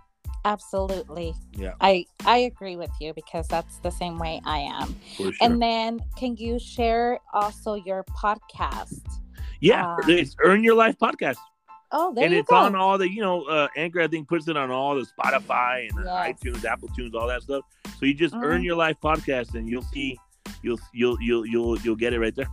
Absolutely. 0.45 1.33
Yeah. 1.57 1.73
I 1.81 2.05
I 2.25 2.37
agree 2.37 2.75
with 2.77 2.91
you 3.01 3.13
because 3.13 3.47
that's 3.47 3.79
the 3.79 3.89
same 3.91 4.17
way 4.19 4.39
I 4.45 4.59
am. 4.59 4.95
Sure. 5.17 5.31
And 5.41 5.61
then 5.61 5.99
can 6.15 6.35
you 6.37 6.59
share 6.59 7.19
also 7.33 7.73
your 7.73 8.03
podcast? 8.05 9.01
yeah, 9.59 9.85
uh, 9.85 9.97
it's 10.07 10.35
Earn 10.43 10.63
Your 10.63 10.75
Life 10.75 10.97
podcast. 10.99 11.37
Oh, 11.91 12.13
there 12.13 12.25
and 12.25 12.33
you 12.33 12.39
it's 12.41 12.49
go. 12.49 12.57
on 12.57 12.75
all 12.75 12.97
the, 12.97 13.09
you 13.09 13.21
know, 13.21 13.43
uh, 13.45 13.67
Anchor, 13.77 14.01
I 14.01 14.07
think, 14.07 14.27
puts 14.27 14.47
it 14.47 14.57
on 14.57 14.69
all 14.69 14.95
the 14.95 15.05
Spotify 15.17 15.87
and 15.89 16.05
Yes. 16.05 16.39
iTunes, 16.43 16.65
Apple 16.65 16.89
Tunes, 16.89 17.15
all 17.15 17.27
that 17.27 17.41
stuff. 17.43 17.63
So 17.99 18.05
you 18.05 18.13
just 18.13 18.33
Mhm. 18.35 18.43
earn 18.43 18.63
your 18.63 18.75
life 18.75 18.97
podcast, 19.01 19.55
and 19.55 19.67
you'll 19.69 19.81
see, 19.93 20.17
you'll 20.61 20.79
you'll 20.93 21.17
you'll 21.21 21.45
you'll 21.45 21.77
you'll 21.79 21.95
get 21.95 22.13
it 22.13 22.19
right 22.19 22.35
there. 22.35 22.47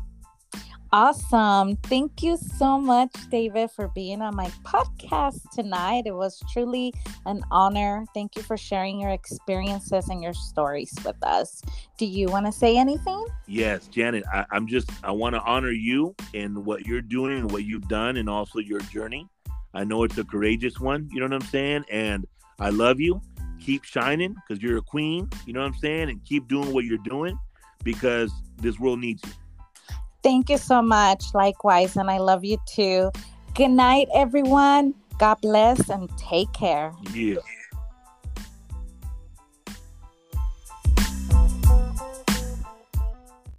Awesome. 0.94 1.76
Thank 1.84 2.22
you 2.22 2.36
so 2.36 2.78
much, 2.78 3.10
David, 3.30 3.70
for 3.70 3.88
being 3.94 4.20
on 4.20 4.36
my 4.36 4.48
podcast 4.62 5.40
tonight. 5.54 6.02
It 6.04 6.14
was 6.14 6.38
truly 6.52 6.92
an 7.24 7.42
honor. 7.50 8.04
Thank 8.12 8.36
you 8.36 8.42
for 8.42 8.58
sharing 8.58 9.00
your 9.00 9.08
experiences 9.08 10.10
and 10.10 10.22
your 10.22 10.34
stories 10.34 10.92
with 11.02 11.16
us. 11.22 11.62
Do 11.96 12.04
you 12.04 12.26
want 12.28 12.44
to 12.44 12.52
say 12.52 12.76
anything? 12.76 13.24
Yes, 13.46 13.86
Janet, 13.86 14.24
I, 14.30 14.44
I'm 14.50 14.66
just 14.66 14.90
I 15.02 15.12
want 15.12 15.34
to 15.34 15.40
honor 15.40 15.70
you 15.70 16.14
and 16.34 16.62
what 16.62 16.84
you're 16.84 17.00
doing 17.00 17.38
and 17.38 17.50
what 17.50 17.64
you've 17.64 17.88
done, 17.88 18.18
and 18.18 18.28
also 18.28 18.58
your 18.58 18.80
journey. 18.80 19.26
I 19.72 19.84
know 19.84 20.04
it's 20.04 20.18
a 20.18 20.24
courageous 20.24 20.78
one. 20.78 21.08
You 21.10 21.20
know 21.20 21.26
what 21.26 21.42
I'm 21.42 21.48
saying, 21.48 21.86
and 21.90 22.26
I 22.60 22.68
love 22.68 23.00
you. 23.00 23.22
Keep 23.60 23.84
shining 23.84 24.34
because 24.34 24.62
you're 24.62 24.76
a 24.76 24.82
queen. 24.82 25.30
You 25.46 25.54
know 25.54 25.60
what 25.60 25.68
I'm 25.68 25.74
saying, 25.74 26.10
and 26.10 26.22
keep 26.26 26.48
doing 26.48 26.70
what 26.74 26.84
you're 26.84 26.98
doing 26.98 27.38
because 27.82 28.30
this 28.58 28.78
world 28.78 28.98
needs 28.98 29.22
you. 29.24 29.32
Thank 30.22 30.50
you 30.50 30.58
so 30.58 30.82
much. 30.82 31.24
Likewise. 31.34 31.96
And 31.96 32.10
I 32.10 32.18
love 32.18 32.44
you 32.44 32.58
too. 32.66 33.10
Good 33.54 33.70
night, 33.70 34.08
everyone. 34.14 34.94
God 35.18 35.40
bless 35.42 35.88
and 35.90 36.08
take 36.16 36.52
care. 36.52 36.92
Yeah. 37.12 37.36